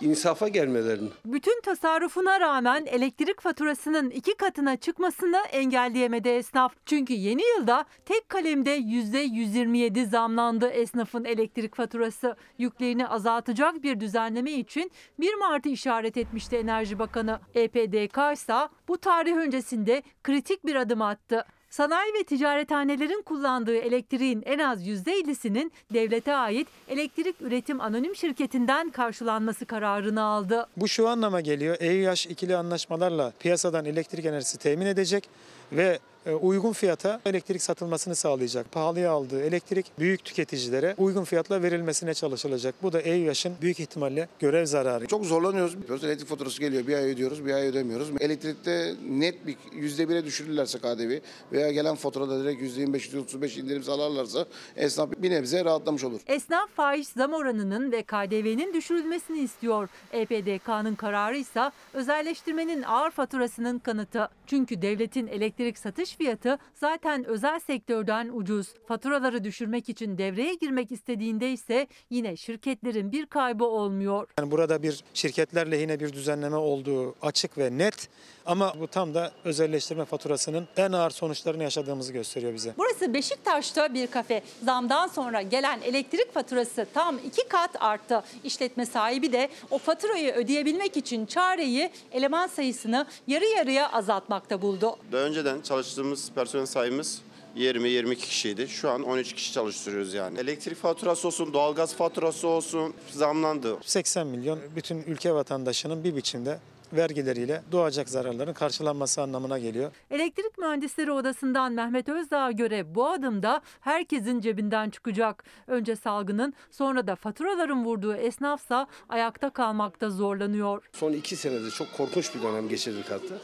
İnsafa 0.00 0.48
gelmelerini. 0.48 1.08
Bütün 1.24 1.60
tasarrufuna 1.60 2.40
rağmen 2.40 2.86
elektrik 2.86 3.40
faturasının 3.40 4.10
iki 4.10 4.34
katına 4.34 4.76
çıkmasını 4.76 5.36
engelleyemedi 5.52 6.28
esnaf. 6.28 6.74
Çünkü 6.86 7.12
yeni 7.12 7.42
yılda 7.56 7.84
tek 8.04 8.28
kalemde 8.28 8.78
%127 8.78 10.06
zamlandı 10.06 10.68
esnafın 10.68 11.24
elektrik 11.24 11.74
faturası. 11.76 12.36
Yüklerini 12.58 13.08
azaltacak 13.08 13.82
bir 13.82 14.00
düzenleme 14.00 14.52
için 14.52 14.90
1 15.20 15.34
Mart'ı 15.34 15.68
işaret 15.68 16.16
etmişti 16.16 16.56
Enerji 16.56 16.98
Bakanı. 16.98 17.40
EPDK 17.54 18.18
ise 18.32 18.68
bu 18.88 18.98
tarih 18.98 19.36
öncesinde 19.36 20.02
kritik 20.24 20.66
bir 20.66 20.76
adım 20.76 21.02
attı. 21.02 21.44
Sanayi 21.76 22.14
ve 22.14 22.24
ticarethanelerin 22.24 23.22
kullandığı 23.22 23.76
elektriğin 23.76 24.42
en 24.46 24.58
az 24.58 24.86
%50'sinin 24.86 25.72
devlete 25.94 26.34
ait 26.34 26.68
elektrik 26.88 27.36
üretim 27.40 27.80
anonim 27.80 28.16
şirketinden 28.16 28.90
karşılanması 28.90 29.66
kararını 29.66 30.22
aldı. 30.22 30.66
Bu 30.76 30.88
şu 30.88 31.08
anlama 31.08 31.40
geliyor. 31.40 31.76
EÜH 31.80 32.30
ikili 32.30 32.56
anlaşmalarla 32.56 33.32
piyasadan 33.40 33.84
elektrik 33.84 34.24
enerjisi 34.24 34.58
temin 34.58 34.86
edecek 34.86 35.28
ve 35.72 35.98
uygun 36.34 36.72
fiyata 36.72 37.20
elektrik 37.26 37.62
satılmasını 37.62 38.14
sağlayacak. 38.14 38.72
Pahalıya 38.72 39.10
aldığı 39.10 39.42
elektrik 39.42 39.86
büyük 39.98 40.24
tüketicilere 40.24 40.94
uygun 40.98 41.24
fiyatla 41.24 41.62
verilmesine 41.62 42.14
çalışılacak. 42.14 42.74
Bu 42.82 42.92
da 42.92 43.00
EÜYAŞ'ın 43.00 43.54
büyük 43.60 43.80
ihtimalle 43.80 44.28
görev 44.38 44.66
zararı. 44.66 45.06
Çok 45.06 45.24
zorlanıyoruz. 45.24 45.82
Biliyoruz, 45.82 46.04
Elektrik 46.04 46.28
faturası 46.28 46.60
geliyor. 46.60 46.86
Bir 46.86 46.94
ay 46.94 47.04
ödüyoruz, 47.04 47.46
bir 47.46 47.52
ay 47.52 47.66
ödemiyoruz. 47.66 48.10
Elektrikte 48.20 48.94
net 49.08 49.46
bir 49.46 49.56
yüzde 49.72 50.08
bire 50.08 50.24
düşürürlerse 50.24 50.78
KDV 50.78 51.18
veya 51.52 51.72
gelen 51.72 51.94
faturada 51.94 52.44
direkt 52.44 52.62
yüzde 52.62 52.80
25, 52.80 53.04
yüzde 53.04 53.18
35 53.18 53.56
indirim 53.56 53.82
sağlarlarsa 53.82 54.46
esnaf 54.76 55.10
bir 55.18 55.30
nebze 55.30 55.64
rahatlamış 55.64 56.04
olur. 56.04 56.20
Esnaf 56.26 56.70
faiz 56.70 57.08
zam 57.08 57.32
oranının 57.32 57.92
ve 57.92 58.02
KDV'nin 58.02 58.74
düşürülmesini 58.74 59.38
istiyor. 59.38 59.88
E 60.12 60.20
EPDK'nın 60.20 60.94
kararı 60.94 61.36
ise 61.36 61.70
özelleştirmenin 61.94 62.82
ağır 62.82 63.10
faturasının 63.10 63.78
kanıtı. 63.78 64.28
Çünkü 64.46 64.82
devletin 64.82 65.26
elektrik 65.26 65.78
satış 65.78 66.15
fiyatı 66.18 66.58
zaten 66.74 67.24
özel 67.24 67.58
sektörden 67.60 68.30
ucuz. 68.32 68.74
Faturaları 68.88 69.44
düşürmek 69.44 69.88
için 69.88 70.18
devreye 70.18 70.54
girmek 70.54 70.92
istediğinde 70.92 71.52
ise 71.52 71.86
yine 72.10 72.36
şirketlerin 72.36 73.12
bir 73.12 73.26
kaybı 73.26 73.64
olmuyor. 73.64 74.28
Yani 74.38 74.50
burada 74.50 74.82
bir 74.82 75.04
şirketler 75.14 75.70
lehine 75.70 76.00
bir 76.00 76.12
düzenleme 76.12 76.56
olduğu 76.56 77.14
açık 77.22 77.58
ve 77.58 77.78
net 77.78 78.08
ama 78.46 78.72
bu 78.80 78.86
tam 78.86 79.14
da 79.14 79.32
özelleştirme 79.44 80.04
faturasının 80.04 80.68
en 80.76 80.92
ağır 80.92 81.10
sonuçlarını 81.10 81.62
yaşadığımızı 81.62 82.12
gösteriyor 82.12 82.54
bize. 82.54 82.74
Burası 82.78 83.14
Beşiktaş'ta 83.14 83.94
bir 83.94 84.06
kafe. 84.06 84.42
Zamdan 84.64 85.06
sonra 85.06 85.42
gelen 85.42 85.80
elektrik 85.80 86.34
faturası 86.34 86.86
tam 86.94 87.18
iki 87.18 87.48
kat 87.48 87.82
arttı. 87.82 88.22
İşletme 88.44 88.86
sahibi 88.86 89.32
de 89.32 89.48
o 89.70 89.78
faturayı 89.78 90.32
ödeyebilmek 90.32 90.96
için 90.96 91.26
çareyi 91.26 91.90
eleman 92.12 92.46
sayısını 92.46 93.06
yarı 93.26 93.44
yarıya 93.44 93.92
azaltmakta 93.92 94.62
buldu. 94.62 94.96
Daha 95.12 95.22
önceden 95.22 95.60
çalıştığımız 96.06 96.30
personel 96.34 96.66
sayımız 96.66 97.22
20-22 97.56 98.14
kişiydi. 98.16 98.68
Şu 98.68 98.90
an 98.90 99.02
13 99.02 99.32
kişi 99.32 99.52
çalıştırıyoruz 99.52 100.14
yani. 100.14 100.38
Elektrik 100.38 100.76
faturası 100.76 101.28
olsun, 101.28 101.52
doğalgaz 101.52 101.94
faturası 101.94 102.48
olsun 102.48 102.94
zamlandı. 103.10 103.76
80 103.82 104.26
milyon 104.26 104.58
bütün 104.76 105.02
ülke 105.02 105.34
vatandaşının 105.34 106.04
bir 106.04 106.16
biçimde 106.16 106.58
vergileriyle 106.92 107.62
doğacak 107.72 108.08
zararların 108.08 108.52
karşılanması 108.52 109.22
anlamına 109.22 109.58
geliyor. 109.58 109.92
Elektrik 110.10 110.58
Mühendisleri 110.58 111.12
Odası'ndan 111.12 111.72
Mehmet 111.72 112.08
Özdağ'a 112.08 112.50
göre 112.50 112.94
bu 112.94 113.08
adımda 113.08 113.60
herkesin 113.80 114.40
cebinden 114.40 114.90
çıkacak. 114.90 115.44
Önce 115.66 115.96
salgının 115.96 116.54
sonra 116.70 117.06
da 117.06 117.16
faturaların 117.16 117.84
vurduğu 117.84 118.14
esnafsa 118.14 118.86
ayakta 119.08 119.50
kalmakta 119.50 120.10
zorlanıyor. 120.10 120.90
Son 120.92 121.12
iki 121.12 121.36
senede 121.36 121.70
çok 121.70 121.92
korkunç 121.96 122.34
bir 122.34 122.42
dönem 122.42 122.68
geçirdik 122.68 123.10
hatta. 123.10 123.34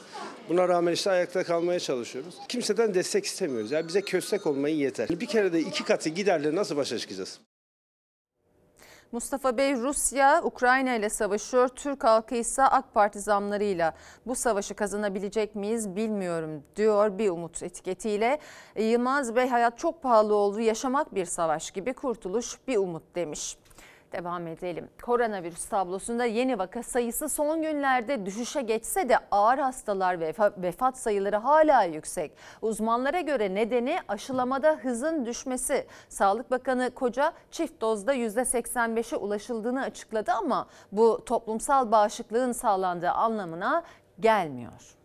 Buna 0.48 0.68
rağmen 0.68 0.92
işte 0.92 1.10
ayakta 1.10 1.44
kalmaya 1.44 1.80
çalışıyoruz. 1.80 2.34
Kimseden 2.48 2.94
destek 2.94 3.24
istemiyoruz. 3.24 3.70
Yani 3.70 3.88
bize 3.88 4.00
köstek 4.00 4.46
olmayı 4.46 4.76
yeter. 4.76 5.08
Bir 5.08 5.26
kere 5.26 5.52
de 5.52 5.60
iki 5.60 5.84
katı 5.84 6.08
giderleri 6.08 6.56
nasıl 6.56 6.76
başa 6.76 6.98
çıkacağız? 6.98 7.40
Mustafa 9.12 9.56
Bey 9.56 9.76
Rusya 9.76 10.42
Ukrayna 10.44 10.94
ile 10.94 11.08
savaşıyor. 11.08 11.68
Türk 11.68 12.04
halkı 12.04 12.34
ise 12.34 12.62
AK 12.62 12.94
Parti 12.94 13.20
zamlarıyla 13.20 13.94
bu 14.26 14.34
savaşı 14.34 14.74
kazanabilecek 14.74 15.54
miyiz 15.54 15.96
bilmiyorum 15.96 16.62
diyor 16.76 17.18
bir 17.18 17.30
umut 17.30 17.62
etiketiyle. 17.62 18.38
Yılmaz 18.76 19.36
Bey 19.36 19.48
hayat 19.48 19.78
çok 19.78 20.02
pahalı 20.02 20.34
oldu. 20.34 20.60
Yaşamak 20.60 21.14
bir 21.14 21.24
savaş 21.24 21.70
gibi 21.70 21.92
kurtuluş 21.92 22.58
bir 22.68 22.76
umut 22.76 23.02
demiş. 23.14 23.56
Devam 24.12 24.46
edelim. 24.46 24.88
Koronavirüs 25.02 25.64
tablosunda 25.64 26.24
yeni 26.24 26.58
vaka 26.58 26.82
sayısı 26.82 27.28
son 27.28 27.62
günlerde 27.62 28.26
düşüşe 28.26 28.62
geçse 28.62 29.08
de 29.08 29.18
ağır 29.30 29.58
hastalar 29.58 30.20
ve 30.20 30.34
vefat 30.56 30.98
sayıları 30.98 31.36
hala 31.36 31.82
yüksek. 31.84 32.32
Uzmanlara 32.62 33.20
göre 33.20 33.54
nedeni 33.54 33.98
aşılamada 34.08 34.72
hızın 34.82 35.26
düşmesi. 35.26 35.86
Sağlık 36.08 36.50
Bakanı 36.50 36.90
Koca 36.94 37.32
çift 37.50 37.80
dozda 37.80 38.14
%85'e 38.14 39.16
ulaşıldığını 39.16 39.82
açıkladı 39.82 40.32
ama 40.32 40.68
bu 40.92 41.24
toplumsal 41.24 41.92
bağışıklığın 41.92 42.52
sağlandığı 42.52 43.10
anlamına 43.10 43.82
gelmiyor. 44.20 44.96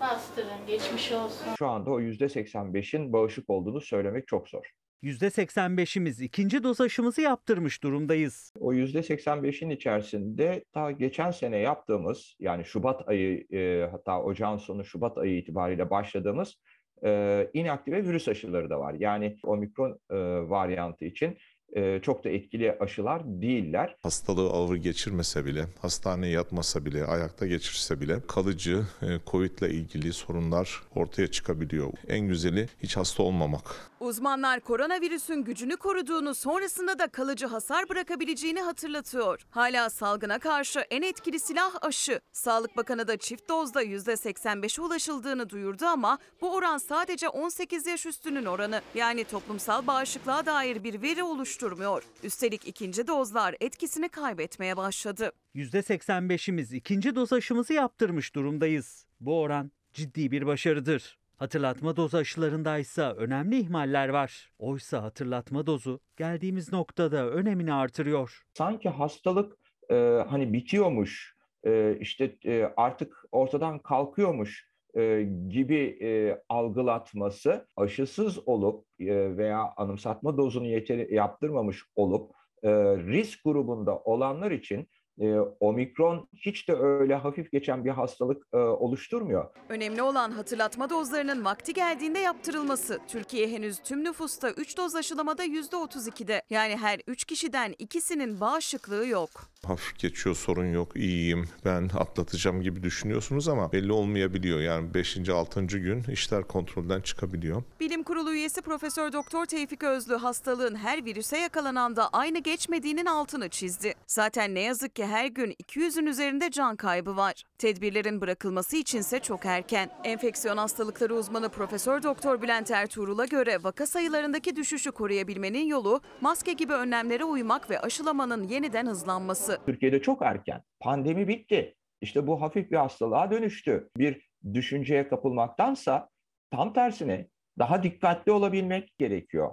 Bastırın, 0.00 0.66
geçmiş 0.66 1.12
olsun. 1.12 1.46
Şu 1.58 1.68
anda 1.68 1.90
o 1.90 2.00
%85'in 2.00 3.12
bağışık 3.12 3.50
olduğunu 3.50 3.80
söylemek 3.80 4.28
çok 4.28 4.48
zor. 4.48 4.72
%85'imiz 5.02 6.22
ikinci 6.24 6.62
doz 6.62 6.80
aşımızı 6.80 7.20
yaptırmış 7.20 7.82
durumdayız. 7.82 8.52
O 8.60 8.74
%85'in 8.74 9.70
içerisinde 9.70 10.64
ta 10.72 10.90
geçen 10.90 11.30
sene 11.30 11.58
yaptığımız 11.58 12.36
yani 12.40 12.64
Şubat 12.64 13.08
ayı 13.08 13.46
e, 13.52 13.88
hatta 13.90 14.22
ocağın 14.22 14.56
sonu 14.56 14.84
Şubat 14.84 15.18
ayı 15.18 15.38
itibariyle 15.38 15.90
başladığımız 15.90 16.56
e, 17.04 17.50
inaktive 17.54 18.04
virüs 18.04 18.28
aşıları 18.28 18.70
da 18.70 18.80
var. 18.80 18.94
Yani 18.98 19.36
omikron 19.42 20.00
e, 20.10 20.16
varyantı 20.50 21.04
için 21.04 21.38
e, 21.72 22.00
çok 22.02 22.24
da 22.24 22.28
etkili 22.28 22.76
aşılar 22.80 23.22
değiller. 23.24 23.96
Hastalığı 24.02 24.50
ağır 24.50 24.76
geçirmese 24.76 25.44
bile, 25.44 25.64
hastaneye 25.82 26.32
yatmasa 26.32 26.84
bile, 26.84 27.04
ayakta 27.04 27.46
geçirse 27.46 28.00
bile 28.00 28.20
kalıcı 28.28 28.84
e, 29.02 29.06
Covid 29.30 29.58
ile 29.58 29.70
ilgili 29.70 30.12
sorunlar 30.12 30.82
ortaya 30.94 31.30
çıkabiliyor. 31.30 31.92
En 32.08 32.28
güzeli 32.28 32.68
hiç 32.82 32.96
hasta 32.96 33.22
olmamak. 33.22 33.90
Uzmanlar 34.00 34.60
koronavirüsün 34.60 35.44
gücünü 35.44 35.76
koruduğunu 35.76 36.34
sonrasında 36.34 36.98
da 36.98 37.06
kalıcı 37.08 37.46
hasar 37.46 37.88
bırakabileceğini 37.88 38.60
hatırlatıyor. 38.60 39.46
Hala 39.50 39.90
salgına 39.90 40.38
karşı 40.38 40.80
en 40.90 41.02
etkili 41.02 41.40
silah 41.40 41.74
aşı. 41.82 42.20
Sağlık 42.32 42.76
Bakanı 42.76 43.08
da 43.08 43.16
çift 43.16 43.48
dozda 43.48 43.84
%85'e 43.84 44.82
ulaşıldığını 44.82 45.50
duyurdu 45.50 45.84
ama 45.86 46.18
bu 46.40 46.54
oran 46.54 46.78
sadece 46.78 47.28
18 47.28 47.86
yaş 47.86 48.06
üstünün 48.06 48.44
oranı. 48.44 48.80
Yani 48.94 49.24
toplumsal 49.24 49.86
bağışıklığa 49.86 50.46
dair 50.46 50.84
bir 50.84 51.02
veri 51.02 51.22
oluşturmuyor. 51.56 52.02
Üstelik 52.22 52.68
ikinci 52.68 53.06
dozlar 53.06 53.54
etkisini 53.60 54.08
kaybetmeye 54.08 54.76
başladı. 54.76 55.32
%85'imiz 55.54 56.76
ikinci 56.76 57.14
doz 57.14 57.32
aşımızı 57.32 57.72
yaptırmış 57.72 58.34
durumdayız. 58.34 59.06
Bu 59.20 59.40
oran 59.40 59.70
ciddi 59.92 60.30
bir 60.30 60.46
başarıdır. 60.46 61.18
Hatırlatma 61.36 61.96
dozu 61.96 62.16
aşılarındaysa 62.16 63.12
önemli 63.12 63.58
ihmaller 63.58 64.08
var. 64.08 64.52
Oysa 64.58 65.02
hatırlatma 65.02 65.66
dozu 65.66 66.00
geldiğimiz 66.16 66.72
noktada 66.72 67.30
önemini 67.30 67.72
artırıyor. 67.72 68.42
Sanki 68.54 68.88
hastalık 68.88 69.56
e, 69.90 69.94
hani 70.28 70.52
bitiyormuş, 70.52 71.36
e, 71.64 71.96
işte 72.00 72.36
e, 72.44 72.72
artık 72.76 73.24
ortadan 73.32 73.78
kalkıyormuş 73.78 74.68
e, 74.96 75.28
gibi 75.48 75.98
e, 76.02 76.38
algılatması 76.48 77.68
aşısız 77.76 78.48
olup 78.48 78.84
e, 79.00 79.36
veya 79.36 79.72
anımsatma 79.76 80.36
dozunu 80.36 80.66
yeteri 80.66 81.14
yaptırmamış 81.14 81.82
olup 81.96 82.30
e, 82.62 82.70
risk 82.96 83.44
grubunda 83.44 83.98
olanlar 83.98 84.50
için 84.50 84.88
e, 85.20 85.34
omikron 85.60 86.28
hiç 86.36 86.68
de 86.68 86.72
öyle 86.74 87.14
hafif 87.14 87.52
geçen 87.52 87.84
bir 87.84 87.90
hastalık 87.90 88.46
e, 88.52 88.56
oluşturmuyor. 88.56 89.44
Önemli 89.68 90.02
olan 90.02 90.30
hatırlatma 90.30 90.90
dozlarının 90.90 91.44
vakti 91.44 91.72
geldiğinde 91.72 92.18
yaptırılması. 92.18 92.98
Türkiye 93.08 93.48
henüz 93.48 93.78
tüm 93.78 94.04
nüfusta 94.04 94.50
3 94.50 94.76
doz 94.76 94.96
aşılamada 94.96 95.44
%32'de. 95.44 96.42
Yani 96.50 96.76
her 96.76 97.00
3 97.06 97.24
kişiden 97.24 97.74
ikisinin 97.78 98.40
bağışıklığı 98.40 99.06
yok. 99.06 99.30
Hafif 99.66 99.98
geçiyor, 99.98 100.36
sorun 100.36 100.72
yok, 100.72 100.96
iyiyim, 100.96 101.48
ben 101.64 101.90
atlatacağım 101.98 102.62
gibi 102.62 102.82
düşünüyorsunuz 102.82 103.48
ama 103.48 103.72
belli 103.72 103.92
olmayabiliyor. 103.92 104.60
Yani 104.60 104.94
5. 104.94 105.28
6. 105.28 105.62
gün 105.66 106.02
işler 106.12 106.44
kontrolden 106.44 107.00
çıkabiliyor. 107.00 107.62
Bilim 107.80 108.02
Kurulu 108.02 108.32
üyesi 108.32 108.62
Profesör 108.62 109.12
Doktor 109.12 109.46
Tevfik 109.46 109.82
Özlü 109.82 110.14
hastalığın 110.14 110.74
her 110.74 111.04
virüse 111.04 111.38
yakalananda 111.38 112.08
aynı 112.12 112.38
geçmediğinin 112.38 113.06
altını 113.06 113.48
çizdi. 113.48 113.94
Zaten 114.06 114.54
ne 114.54 114.60
yazık 114.60 114.96
ki 114.96 115.05
her 115.06 115.26
gün 115.26 115.50
200'ün 115.50 116.06
üzerinde 116.06 116.50
can 116.50 116.76
kaybı 116.76 117.16
var. 117.16 117.42
Tedbirlerin 117.58 118.20
bırakılması 118.20 118.76
içinse 118.76 119.20
çok 119.20 119.46
erken. 119.46 119.90
Enfeksiyon 120.04 120.56
hastalıkları 120.56 121.14
uzmanı 121.14 121.48
Profesör 121.48 122.02
Doktor 122.02 122.42
Bülent 122.42 122.70
Ertuğrul'a 122.70 123.24
göre 123.24 123.64
vaka 123.64 123.86
sayılarındaki 123.86 124.56
düşüşü 124.56 124.92
koruyabilmenin 124.92 125.66
yolu 125.66 126.00
maske 126.20 126.52
gibi 126.52 126.72
önlemlere 126.72 127.24
uymak 127.24 127.70
ve 127.70 127.80
aşılamanın 127.80 128.48
yeniden 128.48 128.86
hızlanması. 128.86 129.58
Türkiye'de 129.66 130.02
çok 130.02 130.22
erken. 130.22 130.62
Pandemi 130.80 131.28
bitti. 131.28 131.74
İşte 132.00 132.26
bu 132.26 132.42
hafif 132.42 132.70
bir 132.70 132.76
hastalığa 132.76 133.30
dönüştü. 133.30 133.88
Bir 133.96 134.28
düşünceye 134.54 135.08
kapılmaktansa 135.08 136.08
tam 136.50 136.72
tersine 136.72 137.28
daha 137.58 137.82
dikkatli 137.82 138.32
olabilmek 138.32 138.98
gerekiyor. 138.98 139.52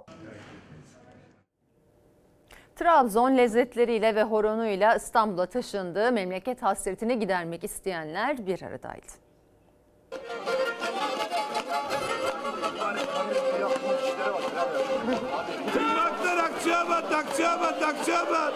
Trabzon 2.76 3.36
lezzetleriyle 3.36 4.14
ve 4.14 4.22
horonuyla 4.22 4.96
İstanbul'a 4.96 5.46
taşındığı 5.46 6.12
memleket 6.12 6.62
hasretini 6.62 7.18
gidermek 7.18 7.64
isteyenler 7.64 8.46
bir 8.46 8.62
aradaydı. 8.62 9.06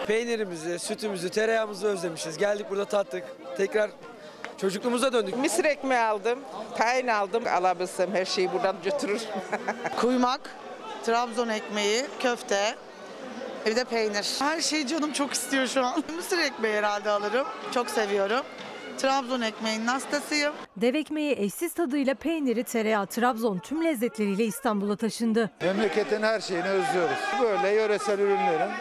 Peynirimizi, 0.07 0.79
sütümüzü, 0.79 1.29
tereyağımızı 1.29 1.87
özlemişiz. 1.87 2.37
Geldik 2.37 2.65
burada 2.69 2.85
tattık. 2.85 3.23
Tekrar 3.57 3.91
Çocukluğumuza 4.57 5.13
döndük. 5.13 5.37
Mısır 5.37 5.65
ekmeği 5.65 6.01
aldım, 6.01 6.39
tayin 6.77 7.07
aldım. 7.07 7.43
Alabilsem 7.47 8.13
her 8.13 8.25
şeyi 8.25 8.53
buradan 8.53 8.75
götürür. 8.83 9.21
Kuymak, 10.01 10.41
Trabzon 11.05 11.49
ekmeği, 11.49 12.05
köfte, 12.19 12.75
bir 13.65 13.75
de 13.75 13.83
peynir. 13.83 14.35
Her 14.39 14.61
şeyi 14.61 14.87
canım 14.87 15.13
çok 15.13 15.33
istiyor 15.33 15.67
şu 15.67 15.85
an. 15.85 16.03
Mısır 16.15 16.37
ekmeği 16.37 16.75
herhalde 16.75 17.09
alırım. 17.09 17.47
Çok 17.73 17.89
seviyorum. 17.89 18.41
Trabzon 18.97 19.41
ekmeğinin 19.41 19.87
hastasıyım. 19.87 20.53
Dev 20.77 20.95
ekmeği 20.95 21.35
eşsiz 21.39 21.73
tadıyla 21.73 22.13
peyniri, 22.15 22.63
tereyağı, 22.63 23.07
Trabzon 23.07 23.59
tüm 23.59 23.83
lezzetleriyle 23.85 24.45
İstanbul'a 24.45 24.95
taşındı. 24.95 25.49
Memleketin 25.61 26.23
her 26.23 26.39
şeyini 26.39 26.67
özlüyoruz. 26.67 27.17
Böyle 27.41 27.69
yöresel 27.75 28.19
ürünlerin 28.19 28.71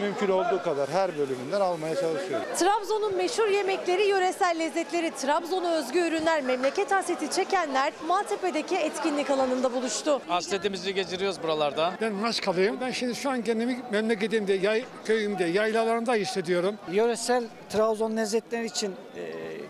mümkün 0.00 0.28
olduğu 0.28 0.62
kadar 0.62 0.90
her 0.90 1.18
bölümünden 1.18 1.60
almaya 1.60 1.94
çalışıyoruz. 1.94 2.46
Trabzon'un 2.58 3.16
meşhur 3.16 3.48
yemekleri, 3.48 4.06
yöresel 4.06 4.58
lezzetleri, 4.58 5.10
Trabzon'a 5.10 5.74
özgü 5.74 5.98
ürünler, 5.98 6.42
memleket 6.42 6.92
hasreti 6.92 7.30
çekenler 7.30 7.92
Maltepe'deki 8.08 8.76
etkinlik 8.76 9.30
alanında 9.30 9.72
buluştu. 9.72 10.20
Hasretimizi 10.28 10.94
geçiriyoruz 10.94 11.42
buralarda. 11.42 11.92
Ben 12.00 12.12
Maçkalıyım. 12.12 12.80
Ben 12.80 12.90
şimdi 12.90 13.14
şu 13.14 13.30
an 13.30 13.42
kendimi 13.42 13.80
memleketimde, 13.90 14.52
yay, 14.52 14.84
köyümde, 15.04 15.44
yaylalarında 15.44 16.14
hissediyorum. 16.14 16.78
Yöresel 16.90 17.44
Trabzon 17.68 18.16
lezzetleri 18.16 18.66
için 18.66 18.94
e, 19.16 19.22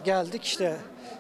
geldik 0.05 0.45
işte 0.45 0.77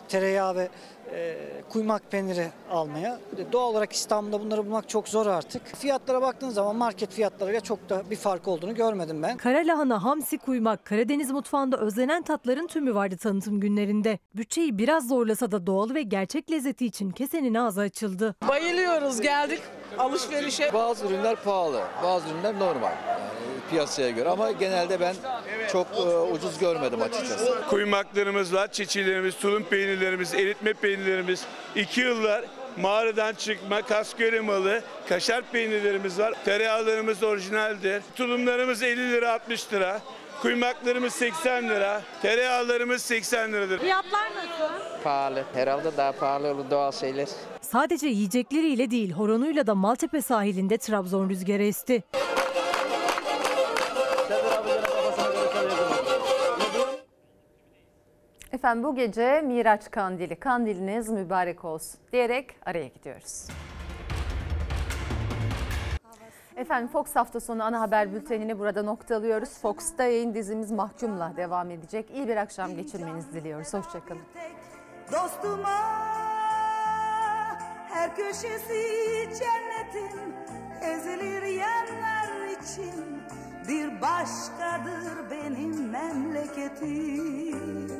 tereyağı 0.08 0.56
ve 0.56 0.68
e, 1.12 1.36
kuymak 1.68 2.10
peyniri 2.10 2.48
almaya. 2.70 3.18
Doğal 3.52 3.68
olarak 3.68 3.92
İstanbul'da 3.92 4.40
bunları 4.40 4.66
bulmak 4.66 4.88
çok 4.88 5.08
zor 5.08 5.26
artık. 5.26 5.66
Fiyatlara 5.76 6.22
baktığın 6.22 6.50
zaman 6.50 6.76
market 6.76 7.12
fiyatlarıyla 7.12 7.60
çok 7.60 7.88
da 7.88 8.02
bir 8.10 8.16
fark 8.16 8.48
olduğunu 8.48 8.74
görmedim 8.74 9.22
ben. 9.22 9.36
Kara 9.36 9.58
lahana, 9.58 10.04
hamsi, 10.04 10.38
kuymak, 10.38 10.84
Karadeniz 10.84 11.30
mutfağında 11.30 11.76
özlenen 11.76 12.22
tatların 12.22 12.66
tümü 12.66 12.94
vardı 12.94 13.16
tanıtım 13.16 13.60
günlerinde. 13.60 14.18
Bütçeyi 14.34 14.78
biraz 14.78 15.08
zorlasa 15.08 15.52
da 15.52 15.66
doğal 15.66 15.94
ve 15.94 16.02
gerçek 16.02 16.50
lezzeti 16.50 16.86
için 16.86 17.10
kesenin 17.10 17.54
ağzı 17.54 17.80
açıldı. 17.80 18.34
Bayılıyoruz 18.48 19.20
geldik 19.20 19.62
alışverişe. 19.98 20.72
Bazı 20.72 21.06
ürünler 21.06 21.36
pahalı, 21.36 21.80
bazı 22.02 22.28
ürünler 22.28 22.58
normal. 22.58 22.92
Yani 23.08 23.22
piyasaya 23.70 24.10
göre 24.10 24.28
ama 24.28 24.52
genelde 24.52 25.00
ben 25.00 25.14
çok 25.72 25.86
e, 25.96 26.00
ucuz 26.32 26.58
görmedim 26.58 27.02
açıkçası. 27.02 27.62
Kuymaklarımız 27.70 28.54
var, 28.54 28.72
çiçeğlerimiz, 28.72 29.36
tulum 29.36 29.62
peynirlerimiz, 29.64 30.34
eritme 30.34 30.72
peynirlerimiz. 30.72 31.44
iki 31.76 32.00
yıllar 32.00 32.44
mağaradan 32.76 33.34
çıkma 33.34 33.82
kasköre 33.82 34.40
malı, 34.40 34.82
kaşar 35.08 35.42
peynirlerimiz 35.52 36.18
var. 36.18 36.34
Tereyağlarımız 36.44 37.22
orijinaldir. 37.22 38.02
Tulumlarımız 38.16 38.82
50 38.82 39.12
lira 39.12 39.32
60 39.32 39.72
lira. 39.72 40.00
Kuymaklarımız 40.42 41.12
80 41.12 41.68
lira. 41.68 42.02
Tereyağlarımız 42.22 43.02
80 43.02 43.52
liradır. 43.52 43.78
Fiyatlar 43.78 44.28
nasıl? 44.36 44.74
Pahalı. 45.04 45.44
Herhalde 45.54 45.96
daha 45.96 46.12
pahalı 46.12 46.48
olur 46.48 46.70
doğal 46.70 46.92
şeyler. 46.92 47.28
Sadece 47.60 48.06
yiyecekleriyle 48.06 48.90
değil 48.90 49.12
horonuyla 49.12 49.66
da 49.66 49.74
Maltepe 49.74 50.22
sahilinde 50.22 50.78
Trabzon 50.78 51.28
rüzgarı 51.28 51.62
esti. 51.62 52.02
Efendim 58.56 58.84
bu 58.84 58.94
gece 58.94 59.40
Miraç 59.40 59.90
Kandili, 59.90 60.36
kandiliniz 60.36 61.08
mübarek 61.08 61.64
olsun 61.64 62.00
diyerek 62.12 62.56
araya 62.66 62.88
gidiyoruz. 62.88 63.48
Efendim 66.56 66.88
Fox 66.88 67.16
hafta 67.16 67.40
sonu 67.40 67.64
ana 67.64 67.80
haber 67.80 68.12
bültenini 68.12 68.58
burada 68.58 68.82
noktalıyoruz. 68.82 69.58
Fox'ta 69.58 70.04
yayın 70.04 70.34
dizimiz 70.34 70.70
Mahkum'la 70.70 71.32
devam 71.36 71.70
edecek. 71.70 72.10
İyi 72.10 72.28
bir 72.28 72.36
akşam 72.36 72.76
geçirmenizi 72.76 73.32
diliyoruz. 73.32 73.74
Hoşçakalın. 73.74 74.22
Dostuma 75.12 75.80
her 77.88 78.16
köşesi 78.16 78.82
cennetin 79.38 80.34
ezilir 80.82 81.42
yanlar 81.42 82.46
için 82.62 83.22
bir 83.68 84.00
başkadır 84.00 85.30
benim 85.30 85.90
memleketim. 85.90 87.85